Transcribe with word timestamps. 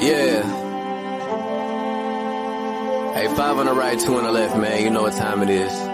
Yeah. 0.00 0.42
Hey, 3.14 3.28
five 3.36 3.58
on 3.58 3.66
the 3.66 3.72
right, 3.72 3.98
two 3.98 4.14
on 4.16 4.24
the 4.24 4.32
left, 4.32 4.56
man. 4.56 4.82
You 4.82 4.90
know 4.90 5.02
what 5.02 5.14
time 5.14 5.42
it 5.42 5.50
is. 5.50 5.93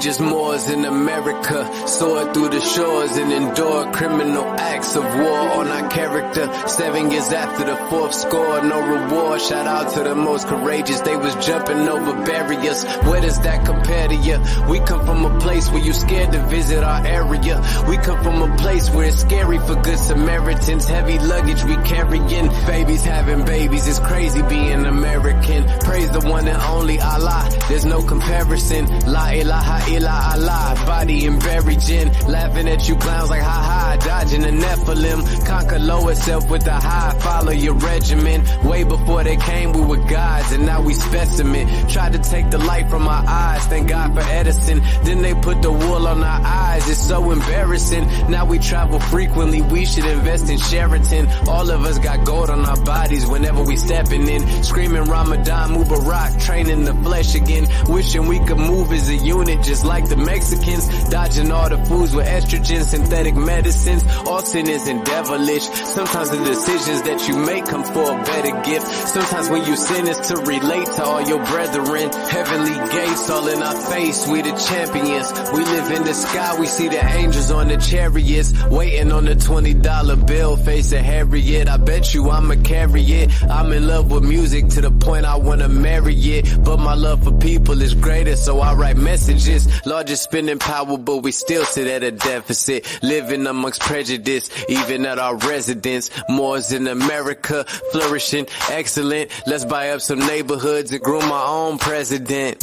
Just 0.00 0.20
Moors 0.20 0.68
in 0.70 0.84
America, 0.84 1.88
soar 1.88 2.32
through 2.32 2.50
the 2.50 2.60
shores 2.60 3.16
and 3.16 3.32
endure 3.32 3.92
criminal 3.92 4.44
acts 4.44 4.94
of 4.94 5.02
war 5.02 5.38
on 5.58 5.66
our 5.66 5.90
character. 5.90 6.48
Seven 6.68 7.10
years 7.10 7.32
after 7.32 7.64
the 7.64 7.76
fourth 7.90 8.14
score, 8.14 8.62
no 8.62 8.80
reward. 8.80 9.40
Shout 9.40 9.66
out 9.66 9.92
to 9.94 10.04
the 10.04 10.14
most 10.14 10.46
courageous. 10.46 11.00
They 11.00 11.16
was 11.16 11.34
jumping 11.44 11.88
over 11.88 12.12
barriers. 12.24 12.84
Where 13.08 13.20
does 13.20 13.40
that 13.40 13.66
compare 13.66 14.08
to 14.08 14.14
you? 14.14 14.38
We 14.70 14.78
come 14.80 15.04
from 15.04 15.24
a 15.24 15.40
place 15.40 15.68
where 15.70 15.82
you 15.82 15.92
scared 15.92 16.32
to 16.32 16.46
visit 16.46 16.84
our 16.84 17.04
area. 17.04 17.60
We 17.88 17.96
come 17.96 18.22
from 18.22 18.40
a 18.42 18.56
place 18.56 18.88
where 18.90 19.06
it's 19.06 19.20
scary 19.20 19.58
for 19.58 19.74
good 19.74 19.98
Samaritans. 19.98 20.86
Heavy 20.86 21.18
luggage 21.18 21.64
we 21.64 21.76
carrying. 21.78 22.48
Babies 22.66 23.04
having 23.04 23.44
babies. 23.44 23.88
It's 23.88 23.98
crazy 23.98 24.42
being 24.42 24.86
American. 24.86 25.64
Praise 25.80 26.10
the 26.12 26.20
one 26.20 26.46
and 26.46 26.62
only 26.62 27.00
Allah. 27.00 27.50
There's 27.68 27.84
no 27.84 28.00
comparison. 28.02 28.86
La 29.10 29.30
ilaha 29.30 29.87
illa 29.96 30.32
Allah. 30.34 30.74
Body 30.86 31.26
and 31.26 31.40
buried 31.40 31.80
gin. 31.80 32.12
Laughing 32.28 32.68
at 32.68 32.88
you 32.88 32.96
clowns 32.96 33.30
like 33.30 33.42
ha 33.42 33.62
ha. 33.70 33.96
Dodging 34.04 34.42
the 34.42 34.50
Nephilim. 34.50 35.46
Conquer 35.46 35.78
lower 35.78 36.14
self 36.14 36.48
with 36.50 36.64
the 36.64 36.72
high. 36.72 37.18
Follow 37.20 37.52
your 37.52 37.74
regimen. 37.74 38.44
Way 38.64 38.84
before 38.84 39.24
they 39.24 39.36
came, 39.36 39.72
we 39.72 39.80
were 39.82 40.04
gods 40.08 40.52
and 40.52 40.66
now 40.66 40.82
we 40.82 40.94
specimen. 40.94 41.88
Tried 41.88 42.12
to 42.12 42.18
take 42.18 42.50
the 42.50 42.58
light 42.58 42.88
from 42.90 43.06
our 43.08 43.24
eyes. 43.26 43.64
Thank 43.66 43.88
God 43.88 44.14
for 44.14 44.20
Edison. 44.20 44.80
Then 45.04 45.22
they 45.22 45.34
put 45.34 45.62
the 45.62 45.72
wool 45.72 46.06
on 46.06 46.22
our 46.22 46.40
eyes. 46.44 46.88
It's 46.88 47.06
so 47.06 47.30
embarrassing. 47.30 48.06
Now 48.30 48.44
we 48.46 48.58
travel 48.58 49.00
frequently. 49.00 49.62
We 49.62 49.84
should 49.84 50.04
invest 50.06 50.48
in 50.50 50.58
Sheraton. 50.58 51.28
All 51.48 51.70
of 51.70 51.84
us 51.84 51.98
got 51.98 52.24
gold 52.24 52.50
on 52.50 52.64
our 52.64 52.80
bodies 52.84 53.26
whenever 53.26 53.62
we 53.62 53.76
stepping 53.76 54.28
in. 54.28 54.62
Screaming 54.62 55.04
Ramadan, 55.04 55.70
Mubarak, 55.70 56.42
training 56.44 56.84
the 56.84 56.94
flesh 56.94 57.34
again. 57.34 57.66
Wishing 57.88 58.26
we 58.26 58.38
could 58.40 58.58
move 58.58 58.92
as 58.92 59.08
a 59.08 59.16
unit 59.16 59.62
just 59.62 59.77
like 59.84 60.08
the 60.08 60.16
Mexicans. 60.16 60.88
Dodging 61.08 61.50
all 61.50 61.68
the 61.68 61.78
foods 61.84 62.14
with 62.14 62.26
estrogen, 62.26 62.82
synthetic 62.82 63.34
medicines. 63.34 64.04
All 64.26 64.40
sin 64.40 64.68
isn't 64.68 65.04
devilish. 65.04 65.64
Sometimes 65.64 66.30
the 66.30 66.38
decisions 66.44 67.02
that 67.02 67.28
you 67.28 67.36
make 67.36 67.66
come 67.66 67.84
for 67.84 68.18
a 68.18 68.22
better 68.24 68.60
gift. 68.62 68.86
Sometimes 68.86 69.48
when 69.50 69.64
you 69.64 69.76
sin 69.76 70.06
is 70.08 70.18
to 70.28 70.36
relate 70.36 70.86
to 70.86 71.04
all 71.04 71.22
your 71.22 71.44
brethren. 71.44 72.10
Heavenly 72.12 72.76
gates 72.92 73.30
all 73.30 73.48
in 73.48 73.62
our 73.62 73.80
face. 73.90 74.26
We 74.26 74.42
the 74.42 74.52
champions. 74.52 75.32
We 75.52 75.64
live 75.64 75.90
in 75.92 76.04
the 76.04 76.14
sky. 76.14 76.58
We 76.58 76.66
see 76.66 76.88
the 76.88 77.04
angels 77.04 77.50
on 77.50 77.68
the 77.68 77.76
chariots. 77.76 78.52
Waiting 78.70 79.12
on 79.12 79.24
the 79.24 79.34
$20 79.34 80.26
bill. 80.26 80.56
Face 80.56 80.92
a 80.92 81.00
Harriet. 81.02 81.68
I 81.68 81.76
bet 81.76 82.14
you 82.14 82.30
I'ma 82.30 82.56
carry 82.64 83.02
it. 83.02 83.30
I'm 83.44 83.72
in 83.72 83.86
love 83.86 84.10
with 84.10 84.24
music 84.24 84.68
to 84.68 84.80
the 84.80 84.90
point 84.90 85.24
I 85.24 85.36
wanna 85.36 85.68
marry 85.68 86.14
it. 86.14 86.64
But 86.64 86.78
my 86.78 86.94
love 86.94 87.24
for 87.24 87.32
people 87.32 87.80
is 87.82 87.94
greater, 87.94 88.36
so 88.36 88.60
I 88.60 88.74
write 88.74 88.96
messages. 88.96 89.67
Largest 89.84 90.24
spending 90.24 90.58
power, 90.58 90.98
but 90.98 91.18
we 91.18 91.32
still 91.32 91.64
sit 91.64 91.86
at 91.86 92.02
a 92.02 92.10
deficit. 92.10 92.86
Living 93.02 93.46
amongst 93.46 93.80
prejudice, 93.80 94.50
even 94.68 95.06
at 95.06 95.18
our 95.18 95.36
residence. 95.36 96.10
Moors 96.28 96.72
in 96.72 96.86
America, 96.86 97.64
flourishing, 97.92 98.46
excellent. 98.70 99.30
Let's 99.46 99.64
buy 99.64 99.90
up 99.90 100.00
some 100.00 100.20
neighborhoods 100.20 100.92
and 100.92 101.00
groom 101.02 101.30
our 101.30 101.68
own 101.68 101.78
president. 101.78 102.62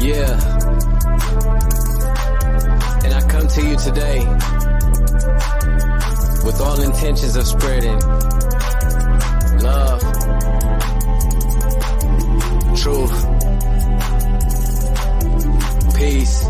Yeah. 0.00 0.58
And 3.04 3.14
I 3.14 3.28
come 3.28 3.48
to 3.48 3.66
you 3.66 3.76
today 3.76 4.18
with 6.44 6.60
all 6.60 6.80
intentions 6.80 7.36
of 7.36 7.46
spreading 7.46 7.98
love, 9.60 10.00
truth, 12.76 13.27
peace, 15.98 16.44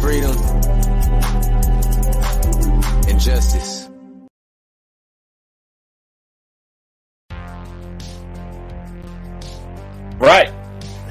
freedom, 0.00 0.34
and 3.06 3.20
justice. 3.20 3.90
Right. 10.18 10.52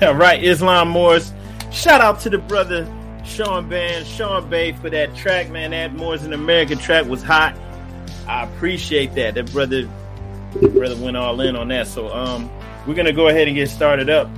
Right, 0.02 0.42
Islam 0.42 0.88
Moors. 0.90 1.34
Shout 1.72 2.00
out 2.00 2.22
to 2.22 2.30
the 2.30 2.38
brother 2.38 2.88
Sean 3.26 3.68
Band, 3.68 4.08
Sean 4.08 4.50
Bay 4.50 4.72
for 4.72 4.90
that 4.90 5.14
track, 5.14 5.50
man. 5.50 5.72
That 5.72 5.94
Moors 5.94 6.24
in 6.24 6.32
America 6.32 6.78
track 6.78 7.06
was 7.06 7.22
hot. 7.22 7.54
I 8.28 8.46
appreciate 8.46 9.14
that. 9.16 9.36
That 9.36 9.52
brother 9.52 9.90
the 10.62 10.70
brother 10.70 10.96
went 10.96 11.18
all 11.18 11.42
in 11.42 11.58
on 11.58 11.68
that. 11.68 11.88
So 11.88 12.14
um 12.14 12.50
we're 12.88 12.96
gonna 12.96 13.12
go 13.12 13.28
ahead 13.28 13.48
and 13.48 13.58
get 13.58 13.70
started 13.70 14.10
up. 14.10 14.30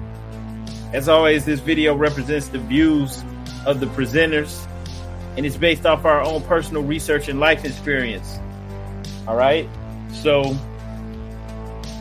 As 0.94 1.08
always, 1.08 1.46
this 1.46 1.62
video 1.62 1.96
represents 1.96 2.50
the 2.50 2.60
views 2.60 3.24
of 3.66 3.80
the 3.80 3.86
presenters 3.86 4.68
and 5.38 5.46
it's 5.46 5.56
based 5.56 5.86
off 5.86 6.04
our 6.04 6.22
own 6.22 6.42
personal 6.44 6.84
research 6.84 7.30
and 7.30 7.40
life 7.40 7.64
experience. 7.64 8.38
All 9.26 9.38
right. 9.38 9.70
So 10.12 10.54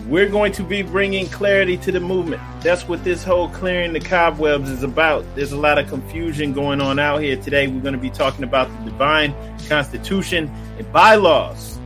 we're 0.09 0.29
going 0.29 0.51
to 0.53 0.65
be 0.65 0.83
bringing 0.83 1.29
clarity 1.29 1.77
to 1.79 1.93
the 1.93 2.01
movement. 2.01 2.43
That's 2.63 2.89
what 2.89 3.05
this 3.05 3.23
whole 3.23 3.49
clearing 3.51 3.93
the 3.93 4.01
cobwebs 4.01 4.69
is 4.69 4.83
about. 4.83 5.25
There's 5.37 5.53
a 5.53 5.57
lot 5.57 5.79
of 5.79 5.89
confusion 5.89 6.53
going 6.53 6.81
on 6.81 6.99
out 6.99 7.23
here 7.23 7.37
today. 7.37 7.69
We're 7.69 7.83
going 7.83 7.95
to 7.95 8.01
be 8.01 8.11
talking 8.11 8.43
about 8.43 8.69
the 8.79 8.91
divine 8.91 9.33
constitution 9.69 10.49
and 10.79 10.93
bylaws. 10.93 11.79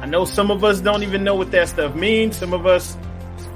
I 0.00 0.06
know 0.06 0.24
some 0.24 0.52
of 0.52 0.62
us 0.62 0.80
don't 0.80 1.02
even 1.02 1.24
know 1.24 1.34
what 1.34 1.50
that 1.50 1.68
stuff 1.68 1.96
means. 1.96 2.36
Some 2.36 2.52
of 2.52 2.64
us 2.64 2.96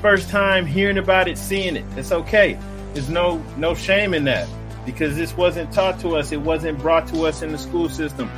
first 0.01 0.31
time 0.31 0.67
hearing 0.67 0.99
about 0.99 1.29
it, 1.29 1.39
seeing 1.39 1.77
it. 1.77 1.85
It's 1.97 2.13
okay. 2.13 2.59
There's 2.93 3.09
no 3.09 3.39
no 3.57 3.75
shame 3.75 4.15
in 4.15 4.25
that 4.25 4.49
because 4.87 5.17
this 5.17 5.37
wasn't 5.37 5.73
taught 5.73 6.01
to 6.01 6.17
us. 6.17 6.33
It 6.33 6.41
wasn't 6.41 6.79
brought 6.79 7.07
to 7.09 7.27
us 7.27 7.43
in 7.43 7.53
the 7.53 7.59
school 7.59 7.89
system. 7.89 8.31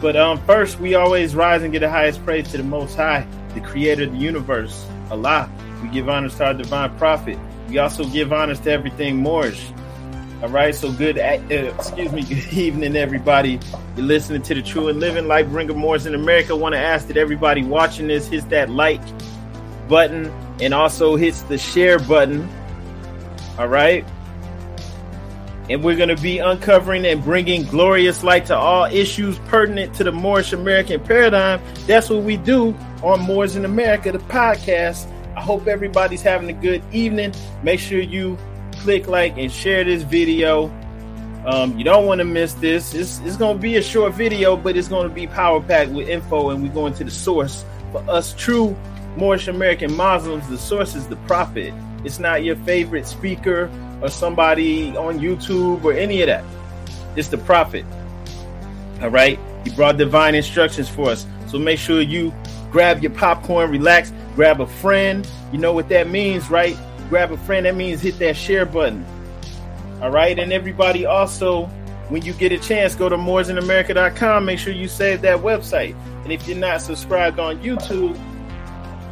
But 0.00 0.16
um, 0.16 0.44
first, 0.46 0.80
we 0.80 0.94
always 0.94 1.34
rise 1.34 1.62
and 1.62 1.72
get 1.72 1.80
the 1.80 1.90
highest 1.90 2.24
praise 2.24 2.50
to 2.50 2.56
the 2.56 2.64
Most 2.64 2.96
High, 2.96 3.26
the 3.54 3.60
Creator 3.60 4.04
of 4.04 4.12
the 4.12 4.18
universe, 4.18 4.84
Allah. 5.10 5.48
We 5.82 5.88
give 5.88 6.08
honors 6.08 6.34
to 6.36 6.46
our 6.46 6.54
divine 6.54 6.96
prophet. 6.98 7.38
We 7.68 7.78
also 7.78 8.04
give 8.06 8.32
honors 8.32 8.58
to 8.60 8.70
everything 8.70 9.16
Moorish. 9.16 9.70
All 10.42 10.48
right, 10.48 10.74
so 10.74 10.90
good. 10.90 11.18
Uh, 11.18 11.40
excuse 11.48 12.10
me. 12.10 12.22
Good 12.28 12.52
evening, 12.52 12.96
everybody. 12.96 13.60
You're 13.96 14.06
listening 14.06 14.42
to 14.42 14.54
the 14.54 14.62
True 14.62 14.88
and 14.88 14.98
Living 14.98 15.28
Light 15.28 15.48
Bringer 15.48 15.74
Moors 15.74 16.04
in 16.04 16.16
America. 16.16 16.56
Want 16.56 16.74
to 16.74 16.80
ask 16.80 17.06
that 17.06 17.16
everybody 17.16 17.62
watching 17.62 18.08
this 18.08 18.26
hits 18.26 18.44
that 18.46 18.68
like 18.68 19.00
button 19.92 20.24
and 20.58 20.72
also 20.72 21.16
hits 21.16 21.42
the 21.42 21.58
share 21.58 21.98
button. 21.98 22.48
All 23.58 23.68
right. 23.68 24.06
And 25.68 25.84
we're 25.84 25.96
going 25.96 26.08
to 26.08 26.20
be 26.20 26.38
uncovering 26.38 27.04
and 27.04 27.22
bringing 27.22 27.64
glorious 27.64 28.24
light 28.24 28.46
to 28.46 28.56
all 28.56 28.86
issues 28.86 29.38
pertinent 29.40 29.94
to 29.96 30.04
the 30.04 30.10
Moorish 30.10 30.54
American 30.54 30.98
paradigm. 30.98 31.60
That's 31.86 32.08
what 32.08 32.22
we 32.22 32.38
do 32.38 32.74
on 33.02 33.20
Moors 33.20 33.54
in 33.54 33.66
America, 33.66 34.10
the 34.12 34.18
podcast. 34.18 35.06
I 35.36 35.42
hope 35.42 35.66
everybody's 35.66 36.22
having 36.22 36.48
a 36.48 36.58
good 36.58 36.82
evening. 36.90 37.34
Make 37.62 37.78
sure 37.78 38.00
you 38.00 38.38
click 38.80 39.08
like 39.08 39.36
and 39.36 39.52
share 39.52 39.84
this 39.84 40.02
video. 40.04 40.68
Um, 41.44 41.76
you 41.76 41.84
don't 41.84 42.06
want 42.06 42.20
to 42.20 42.24
miss 42.24 42.54
this. 42.54 42.94
It's, 42.94 43.18
it's 43.20 43.36
going 43.36 43.58
to 43.58 43.62
be 43.62 43.76
a 43.76 43.82
short 43.82 44.14
video, 44.14 44.56
but 44.56 44.74
it's 44.74 44.88
going 44.88 45.06
to 45.06 45.14
be 45.14 45.26
power 45.26 45.60
packed 45.60 45.90
with 45.90 46.08
info, 46.08 46.48
and 46.48 46.62
we're 46.62 46.72
going 46.72 46.94
to 46.94 47.04
the 47.04 47.10
source. 47.10 47.66
For 47.92 48.00
us 48.08 48.32
true 48.32 48.74
Moorish 49.16 49.48
American 49.48 49.94
Muslims, 49.94 50.48
the 50.48 50.58
source 50.58 50.94
is 50.94 51.06
the 51.06 51.16
prophet. 51.16 51.72
It's 52.04 52.18
not 52.18 52.44
your 52.44 52.56
favorite 52.56 53.06
speaker 53.06 53.70
or 54.00 54.08
somebody 54.08 54.96
on 54.96 55.18
YouTube 55.18 55.84
or 55.84 55.92
any 55.92 56.22
of 56.22 56.26
that. 56.26 56.44
It's 57.16 57.28
the 57.28 57.38
prophet. 57.38 57.84
All 59.00 59.10
right. 59.10 59.38
He 59.64 59.70
brought 59.70 59.96
divine 59.96 60.34
instructions 60.34 60.88
for 60.88 61.10
us. 61.10 61.26
So 61.46 61.58
make 61.58 61.78
sure 61.78 62.00
you 62.00 62.32
grab 62.70 63.02
your 63.02 63.12
popcorn, 63.12 63.70
relax, 63.70 64.12
grab 64.34 64.60
a 64.60 64.66
friend. 64.66 65.28
You 65.52 65.58
know 65.58 65.72
what 65.72 65.88
that 65.90 66.08
means, 66.08 66.50
right? 66.50 66.76
Grab 67.08 67.30
a 67.30 67.36
friend. 67.36 67.66
That 67.66 67.76
means 67.76 68.00
hit 68.00 68.18
that 68.18 68.36
share 68.36 68.64
button. 68.64 69.04
All 70.00 70.10
right. 70.10 70.38
And 70.38 70.52
everybody 70.52 71.06
also 71.06 71.70
when 72.12 72.22
you 72.22 72.34
get 72.34 72.52
a 72.52 72.58
chance, 72.58 72.94
go 72.94 73.08
to 73.08 73.16
moorsinamerica.com. 73.16 74.44
Make 74.44 74.58
sure 74.58 74.72
you 74.72 74.86
save 74.86 75.22
that 75.22 75.38
website. 75.38 75.94
And 76.24 76.32
if 76.32 76.46
you're 76.46 76.58
not 76.58 76.82
subscribed 76.82 77.38
on 77.38 77.58
YouTube, 77.60 78.18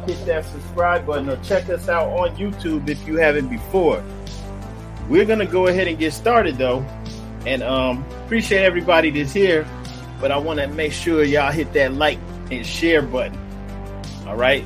hit 0.05 0.25
that 0.25 0.45
subscribe 0.45 1.05
button 1.05 1.29
or 1.29 1.37
check 1.37 1.69
us 1.69 1.89
out 1.89 2.09
on 2.11 2.35
YouTube 2.35 2.89
if 2.89 3.05
you 3.07 3.17
haven't 3.17 3.47
before. 3.47 4.03
We're 5.09 5.25
gonna 5.25 5.45
go 5.45 5.67
ahead 5.67 5.87
and 5.87 5.97
get 5.97 6.13
started 6.13 6.57
though, 6.57 6.85
and 7.45 7.63
um, 7.63 8.05
appreciate 8.25 8.63
everybody 8.63 9.09
that's 9.09 9.33
here. 9.33 9.67
But 10.19 10.31
I 10.31 10.37
want 10.37 10.59
to 10.59 10.67
make 10.67 10.93
sure 10.93 11.23
y'all 11.23 11.51
hit 11.51 11.73
that 11.73 11.93
like 11.93 12.19
and 12.49 12.65
share 12.65 13.01
button. 13.01 13.37
All 14.27 14.35
right, 14.35 14.65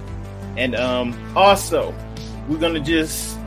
and 0.57 0.75
um, 0.75 1.17
also 1.35 1.93
we're 2.47 2.59
gonna 2.59 2.79
just 2.79 3.37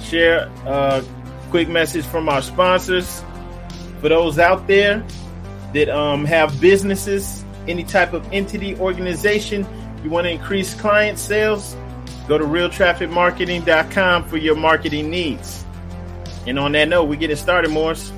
share 0.00 0.50
a 0.66 1.04
quick 1.50 1.68
message 1.68 2.06
from 2.06 2.28
our 2.28 2.42
sponsors 2.42 3.22
for 4.00 4.08
those 4.08 4.38
out 4.38 4.66
there 4.66 5.04
that 5.74 5.88
um, 5.88 6.24
have 6.24 6.60
businesses, 6.60 7.44
any 7.68 7.84
type 7.84 8.12
of 8.12 8.26
entity, 8.32 8.76
organization, 8.76 9.66
you 10.02 10.10
want 10.10 10.26
to 10.26 10.30
increase 10.30 10.74
client 10.74 11.18
sales, 11.18 11.76
go 12.28 12.38
to 12.38 12.44
realtrafficmarketing.com 12.44 14.24
for 14.24 14.36
your 14.36 14.56
marketing 14.56 15.10
needs. 15.10 15.64
And 16.46 16.58
on 16.58 16.72
that 16.72 16.88
note, 16.88 17.04
we're 17.04 17.16
getting 17.16 17.36
started, 17.36 17.70
Morris. 17.70 18.12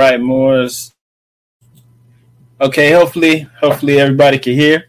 Right, 0.00 0.18
Morris. 0.18 0.94
Okay, 2.58 2.90
hopefully, 2.90 3.40
hopefully 3.60 4.00
everybody 4.00 4.38
can 4.38 4.54
hear. 4.54 4.86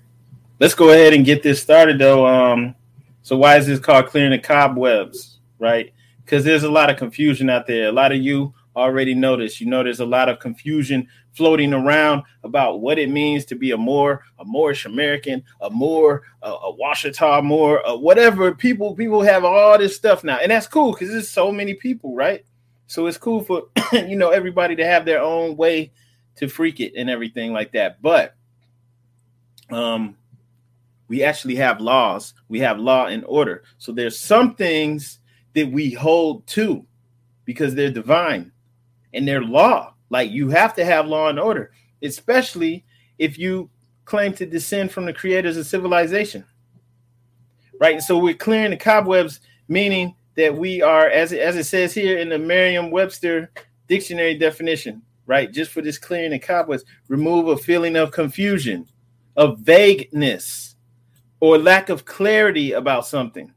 Let's 0.57 0.73
go 0.73 0.91
ahead 0.91 1.11
and 1.11 1.25
get 1.25 1.43
this 1.43 1.61
started, 1.61 1.99
though. 1.99 2.25
Um, 2.25 2.75
so 3.21 3.35
why 3.35 3.57
is 3.57 3.67
this 3.67 3.77
called 3.77 4.07
clearing 4.07 4.31
the 4.31 4.39
cobwebs? 4.39 5.39
Right? 5.59 5.91
Because 6.23 6.45
there's 6.45 6.63
a 6.63 6.71
lot 6.71 6.89
of 6.89 6.95
confusion 6.95 7.49
out 7.49 7.67
there. 7.67 7.89
A 7.89 7.91
lot 7.91 8.13
of 8.13 8.19
you 8.19 8.53
already 8.73 9.13
noticed. 9.13 9.59
You 9.59 9.67
know, 9.67 9.83
there's 9.83 9.99
a 9.99 10.05
lot 10.05 10.29
of 10.29 10.39
confusion 10.39 11.05
floating 11.33 11.73
around 11.73 12.23
about 12.45 12.79
what 12.79 12.97
it 12.97 13.09
means 13.09 13.43
to 13.47 13.55
be 13.55 13.71
a 13.71 13.77
Moor 13.77 14.23
a 14.39 14.45
Moorish 14.45 14.85
American, 14.85 15.43
a 15.59 15.69
Moor 15.69 16.23
a, 16.41 16.49
a 16.49 16.77
Washitaw 16.77 17.43
Moor, 17.43 17.81
whatever. 17.97 18.55
People 18.55 18.95
people 18.95 19.21
have 19.23 19.43
all 19.43 19.77
this 19.77 19.93
stuff 19.93 20.23
now, 20.23 20.37
and 20.37 20.51
that's 20.51 20.67
cool 20.67 20.93
because 20.93 21.09
there's 21.09 21.27
so 21.27 21.51
many 21.51 21.73
people, 21.73 22.15
right? 22.15 22.45
So 22.91 23.07
it's 23.07 23.17
cool 23.17 23.41
for 23.41 23.67
you 23.93 24.17
know 24.17 24.31
everybody 24.31 24.75
to 24.75 24.85
have 24.85 25.05
their 25.05 25.21
own 25.21 25.55
way 25.55 25.93
to 26.35 26.49
freak 26.49 26.81
it 26.81 26.91
and 26.97 27.09
everything 27.09 27.53
like 27.53 27.71
that. 27.71 28.01
But 28.01 28.35
um 29.69 30.17
we 31.07 31.23
actually 31.23 31.55
have 31.55 31.79
laws. 31.79 32.33
We 32.49 32.59
have 32.59 32.79
law 32.79 33.05
and 33.05 33.23
order. 33.23 33.63
So 33.77 33.93
there's 33.93 34.19
some 34.19 34.55
things 34.55 35.19
that 35.53 35.71
we 35.71 35.91
hold 35.91 36.45
to 36.47 36.85
because 37.45 37.75
they're 37.75 37.91
divine 37.91 38.51
and 39.13 39.25
they're 39.25 39.41
law. 39.41 39.93
Like 40.09 40.31
you 40.31 40.49
have 40.49 40.75
to 40.75 40.83
have 40.83 41.07
law 41.07 41.29
and 41.29 41.39
order, 41.39 41.71
especially 42.03 42.83
if 43.17 43.39
you 43.39 43.69
claim 44.03 44.33
to 44.33 44.45
descend 44.45 44.91
from 44.91 45.05
the 45.05 45.13
creators 45.13 45.55
of 45.55 45.65
civilization. 45.65 46.43
Right? 47.79 47.95
And 47.95 48.03
so 48.03 48.17
we're 48.17 48.33
clearing 48.33 48.71
the 48.71 48.77
cobwebs, 48.77 49.39
meaning 49.69 50.15
that 50.35 50.55
we 50.55 50.81
are, 50.81 51.07
as 51.07 51.31
it, 51.31 51.41
as 51.41 51.55
it 51.57 51.65
says 51.65 51.93
here 51.93 52.17
in 52.17 52.29
the 52.29 52.39
Merriam-Webster 52.39 53.51
dictionary 53.87 54.37
definition, 54.37 55.01
right? 55.25 55.51
Just 55.51 55.71
for 55.71 55.81
this 55.81 55.97
clearing 55.97 56.31
the 56.31 56.39
cobwebs, 56.39 56.85
remove 57.07 57.47
a 57.47 57.57
feeling 57.57 57.95
of 57.95 58.11
confusion, 58.11 58.87
of 59.35 59.59
vagueness, 59.59 60.75
or 61.39 61.57
lack 61.57 61.89
of 61.89 62.05
clarity 62.05 62.73
about 62.73 63.05
something 63.05 63.53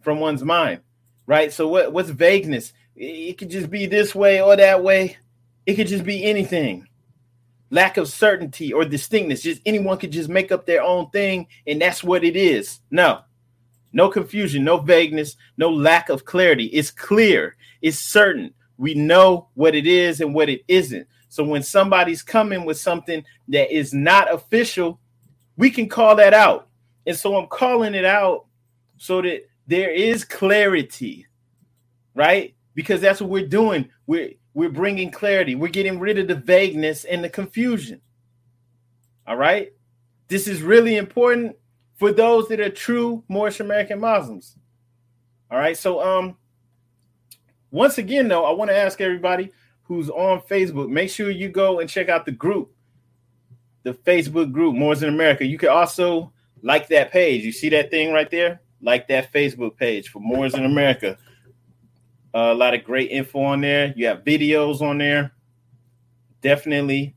from 0.00 0.20
one's 0.20 0.44
mind, 0.44 0.80
right? 1.26 1.52
So 1.52 1.68
what, 1.68 1.92
what's 1.92 2.10
vagueness? 2.10 2.72
It 2.96 3.38
could 3.38 3.50
just 3.50 3.70
be 3.70 3.86
this 3.86 4.14
way 4.14 4.42
or 4.42 4.56
that 4.56 4.82
way. 4.82 5.16
It 5.66 5.74
could 5.74 5.86
just 5.86 6.04
be 6.04 6.24
anything. 6.24 6.86
Lack 7.70 7.96
of 7.96 8.08
certainty 8.08 8.72
or 8.72 8.84
distinctness. 8.84 9.42
Just 9.42 9.62
anyone 9.66 9.98
could 9.98 10.10
just 10.10 10.28
make 10.28 10.50
up 10.50 10.66
their 10.66 10.82
own 10.82 11.10
thing, 11.10 11.46
and 11.66 11.80
that's 11.80 12.02
what 12.02 12.24
it 12.24 12.36
is. 12.36 12.80
No, 12.90 13.20
no 13.92 14.08
confusion, 14.08 14.64
no 14.64 14.78
vagueness, 14.78 15.36
no 15.56 15.70
lack 15.70 16.08
of 16.08 16.24
clarity. 16.24 16.66
It's 16.66 16.90
clear, 16.90 17.56
it's 17.82 17.98
certain. 17.98 18.52
We 18.76 18.94
know 18.94 19.48
what 19.54 19.74
it 19.74 19.86
is 19.86 20.20
and 20.20 20.34
what 20.34 20.48
it 20.48 20.62
isn't. 20.68 21.06
So 21.28 21.44
when 21.44 21.62
somebody's 21.62 22.22
coming 22.22 22.64
with 22.64 22.78
something 22.78 23.24
that 23.48 23.74
is 23.74 23.92
not 23.92 24.32
official, 24.32 25.00
we 25.56 25.70
can 25.70 25.88
call 25.88 26.16
that 26.16 26.32
out. 26.32 26.68
And 27.06 27.16
so 27.16 27.36
I'm 27.36 27.48
calling 27.48 27.94
it 27.94 28.04
out 28.04 28.46
so 28.96 29.20
that 29.22 29.48
there 29.66 29.90
is 29.90 30.24
clarity, 30.24 31.26
right? 32.14 32.54
Because 32.74 33.00
that's 33.00 33.20
what 33.20 33.30
we're 33.30 33.46
doing. 33.46 33.88
We're 34.06 34.32
we're 34.54 34.70
bringing 34.70 35.10
clarity. 35.10 35.54
We're 35.54 35.68
getting 35.68 36.00
rid 36.00 36.18
of 36.18 36.26
the 36.26 36.34
vagueness 36.34 37.04
and 37.04 37.22
the 37.22 37.28
confusion. 37.28 38.00
All 39.26 39.36
right? 39.36 39.72
This 40.28 40.48
is 40.48 40.62
really 40.62 40.96
important 40.96 41.54
for 41.98 42.12
those 42.12 42.48
that 42.48 42.60
are 42.60 42.70
true 42.70 43.24
Moorish 43.28 43.60
American 43.60 44.00
Muslims. 44.00 44.56
All 45.50 45.58
right. 45.58 45.76
So 45.76 46.00
um 46.00 46.36
once 47.70 47.98
again 47.98 48.28
though, 48.28 48.44
I 48.44 48.52
want 48.52 48.70
to 48.70 48.76
ask 48.76 49.00
everybody 49.00 49.52
who's 49.82 50.08
on 50.08 50.40
Facebook, 50.40 50.88
make 50.88 51.10
sure 51.10 51.30
you 51.30 51.48
go 51.48 51.80
and 51.80 51.90
check 51.90 52.08
out 52.08 52.24
the 52.24 52.32
group, 52.32 52.72
the 53.82 53.92
Facebook 53.92 54.52
group, 54.52 54.74
Moors 54.74 55.02
in 55.02 55.08
America. 55.08 55.44
You 55.44 55.58
can 55.58 55.70
also 55.70 56.32
like 56.62 56.88
that 56.88 57.10
page. 57.10 57.44
You 57.44 57.52
see 57.52 57.68
that 57.70 57.90
thing 57.90 58.12
right 58.12 58.30
there? 58.30 58.60
Like 58.80 59.08
that 59.08 59.32
Facebook 59.32 59.76
page 59.76 60.08
for 60.08 60.20
Moors 60.20 60.54
in 60.54 60.64
America. 60.64 61.18
Uh, 62.34 62.52
a 62.52 62.54
lot 62.54 62.74
of 62.74 62.84
great 62.84 63.10
info 63.10 63.40
on 63.40 63.60
there. 63.62 63.92
You 63.96 64.06
have 64.06 64.22
videos 64.24 64.80
on 64.80 64.98
there. 64.98 65.32
Definitely 66.42 67.16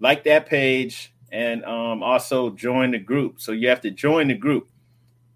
like 0.00 0.24
that 0.24 0.46
page 0.46 1.12
and 1.30 1.64
um, 1.64 2.02
also 2.02 2.50
join 2.50 2.90
the 2.90 2.98
group. 2.98 3.40
So 3.40 3.52
you 3.52 3.68
have 3.68 3.80
to 3.82 3.90
join 3.90 4.28
the 4.28 4.34
group. 4.34 4.68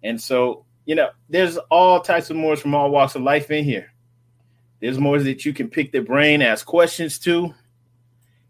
And 0.03 0.19
so, 0.19 0.65
you 0.85 0.95
know, 0.95 1.09
there's 1.29 1.57
all 1.69 1.99
types 1.99 2.29
of 2.29 2.35
Moors 2.35 2.59
from 2.59 2.75
all 2.75 2.91
walks 2.91 3.15
of 3.15 3.21
life 3.21 3.51
in 3.51 3.63
here. 3.63 3.91
There's 4.81 4.97
more 4.97 5.19
that 5.19 5.45
you 5.45 5.53
can 5.53 5.69
pick 5.69 5.91
their 5.91 6.01
brain, 6.01 6.41
ask 6.41 6.65
questions 6.65 7.17
to. 7.19 7.53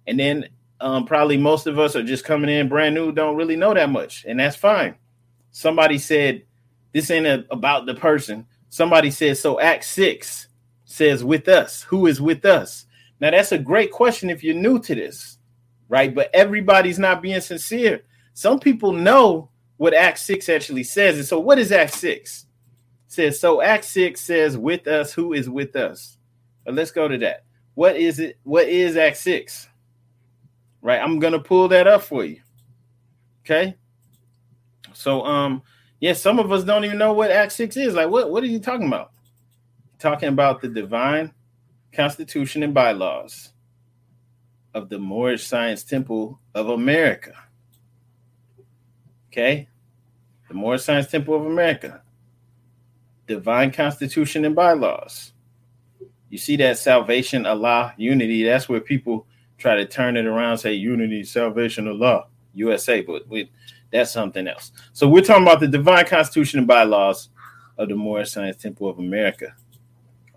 And 0.07 0.19
then 0.19 0.49
um, 0.79 1.05
probably 1.05 1.37
most 1.37 1.67
of 1.67 1.77
us 1.77 1.95
are 1.95 2.03
just 2.03 2.25
coming 2.25 2.49
in 2.49 2.69
brand 2.69 2.95
new, 2.95 3.11
don't 3.11 3.35
really 3.35 3.55
know 3.55 3.73
that 3.73 3.89
much. 3.89 4.25
And 4.27 4.39
that's 4.39 4.55
fine. 4.55 4.95
Somebody 5.51 5.97
said, 5.99 6.43
this 6.91 7.11
ain't 7.11 7.27
a, 7.27 7.45
about 7.51 7.85
the 7.85 7.93
person. 7.93 8.47
Somebody 8.69 9.11
said, 9.11 9.37
so 9.37 9.59
Act 9.59 9.83
6 9.83 10.47
says, 10.85 11.23
with 11.23 11.47
us. 11.47 11.83
Who 11.83 12.07
is 12.07 12.19
with 12.19 12.45
us? 12.45 12.85
Now, 13.19 13.31
that's 13.31 13.51
a 13.51 13.57
great 13.57 13.91
question 13.91 14.29
if 14.29 14.43
you're 14.43 14.55
new 14.55 14.79
to 14.79 14.95
this 14.95 15.37
right? 15.89 16.13
But 16.13 16.29
everybody's 16.33 16.99
not 16.99 17.21
being 17.21 17.41
sincere. 17.41 18.03
some 18.33 18.59
people 18.59 18.93
know 18.93 19.49
what 19.77 19.93
Act 19.93 20.19
6 20.19 20.49
actually 20.49 20.83
says. 20.83 21.17
And 21.17 21.25
so, 21.25 21.39
what 21.39 21.59
is 21.59 21.71
Act 21.71 21.93
6? 21.93 22.45
It 23.07 23.11
says, 23.11 23.39
so 23.39 23.61
Act 23.61 23.85
6 23.85 24.19
says, 24.19 24.57
with 24.57 24.87
us, 24.87 25.13
who 25.13 25.33
is 25.33 25.49
with 25.49 25.75
us? 25.75 26.17
But 26.65 26.75
let's 26.75 26.91
go 26.91 27.07
to 27.07 27.17
that. 27.19 27.43
What 27.75 27.95
is 27.95 28.19
it? 28.19 28.37
What 28.43 28.67
is 28.67 28.97
Act 28.97 29.17
6? 29.17 29.67
Right, 30.81 30.99
I'm 31.01 31.19
gonna 31.19 31.39
pull 31.39 31.67
that 31.69 31.87
up 31.87 32.01
for 32.01 32.25
you. 32.25 32.41
Okay. 33.45 33.75
So, 34.93 35.25
um, 35.25 35.63
yeah, 35.99 36.13
some 36.13 36.39
of 36.39 36.51
us 36.51 36.63
don't 36.63 36.85
even 36.85 36.97
know 36.97 37.13
what 37.13 37.31
Act 37.31 37.51
6 37.51 37.75
is. 37.77 37.93
Like, 37.93 38.09
what, 38.09 38.31
what 38.31 38.43
are 38.43 38.47
you 38.47 38.59
talking 38.59 38.87
about? 38.87 39.11
Talking 39.99 40.29
about 40.29 40.61
the 40.61 40.67
divine 40.67 41.33
constitution 41.93 42.63
and 42.63 42.73
bylaws 42.73 43.53
of 44.73 44.89
the 44.89 44.99
Moorish 44.99 45.45
Science 45.45 45.83
Temple 45.83 46.39
of 46.55 46.69
America. 46.69 47.33
Okay? 49.31 49.67
The 50.47 50.53
Moorish 50.53 50.83
Science 50.83 51.07
Temple 51.07 51.35
of 51.35 51.45
America. 51.45 52.01
Divine 53.27 53.71
Constitution 53.71 54.45
and 54.45 54.55
bylaws. 54.55 55.33
You 56.29 56.37
see 56.37 56.55
that 56.57 56.77
salvation, 56.77 57.45
Allah, 57.45 57.93
unity. 57.97 58.43
That's 58.43 58.67
where 58.67 58.81
people 58.81 59.27
try 59.57 59.75
to 59.75 59.85
turn 59.85 60.17
it 60.17 60.25
around, 60.25 60.57
say 60.57 60.73
unity, 60.73 61.23
salvation, 61.23 61.87
Allah, 61.87 62.25
USA, 62.53 63.01
but 63.01 63.27
we, 63.27 63.49
that's 63.91 64.11
something 64.11 64.47
else. 64.47 64.71
So 64.93 65.07
we're 65.07 65.21
talking 65.21 65.43
about 65.43 65.59
the 65.59 65.67
divine 65.67 66.05
constitution 66.05 66.59
and 66.59 66.67
bylaws 66.67 67.29
of 67.77 67.89
the 67.89 67.95
Moorish 67.95 68.31
Science 68.31 68.57
Temple 68.57 68.89
of 68.89 68.99
America. 68.99 69.55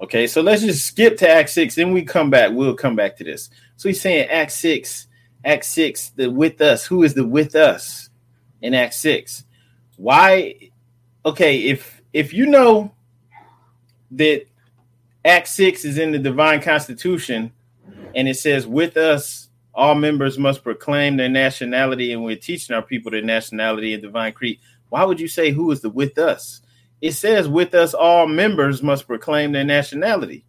Okay, 0.03 0.27
so 0.27 0.43
let's 0.43 0.63
just 0.63 0.85
skip 0.85 1.17
to 1.19 1.29
Act 1.29 1.49
6, 1.49 1.75
then 1.75 1.93
we 1.93 2.03
come 2.03 2.29
back. 2.29 2.53
We'll 2.53 2.75
come 2.75 2.97
back 2.97 3.17
to 3.17 3.25
this. 3.25 3.49
So 3.77 3.89
he's 3.89 4.01
saying 4.01 4.29
Act 4.29 4.53
6, 4.53 5.07
Act 5.45 5.65
6, 5.65 6.11
the 6.11 6.31
with 6.31 6.61
us. 6.61 6.85
Who 6.85 7.03
is 7.03 7.15
the 7.15 7.27
with 7.27 7.55
us 7.55 8.11
in 8.61 8.75
Act 8.75 8.95
6? 8.95 9.45
Why? 9.97 10.71
Okay, 11.25 11.61
if 11.61 12.03
if 12.13 12.35
you 12.35 12.47
know 12.47 12.93
that 14.13 14.45
Act 15.25 15.49
6 15.49 15.85
is 15.85 15.99
in 15.99 16.13
the 16.13 16.19
divine 16.19 16.61
constitution 16.61 17.53
and 18.15 18.29
it 18.29 18.37
says 18.37 18.67
with 18.67 18.97
us 18.97 19.49
all 19.75 19.95
members 19.95 20.39
must 20.39 20.63
proclaim 20.63 21.17
their 21.17 21.29
nationality 21.29 22.13
and 22.13 22.25
we're 22.25 22.37
teaching 22.37 22.75
our 22.75 22.83
people 22.83 23.11
their 23.11 23.23
nationality 23.23 23.93
and 23.93 24.03
divine 24.03 24.33
creed. 24.33 24.59
Why 24.89 25.05
would 25.05 25.21
you 25.21 25.29
say 25.29 25.51
who 25.51 25.71
is 25.71 25.81
the 25.81 25.91
with 25.91 26.17
us? 26.19 26.63
It 27.07 27.15
says 27.15 27.49
with 27.49 27.73
us 27.73 27.95
all 27.95 28.27
members 28.27 28.83
must 28.83 29.07
proclaim 29.07 29.53
their 29.53 29.63
nationality. 29.63 30.45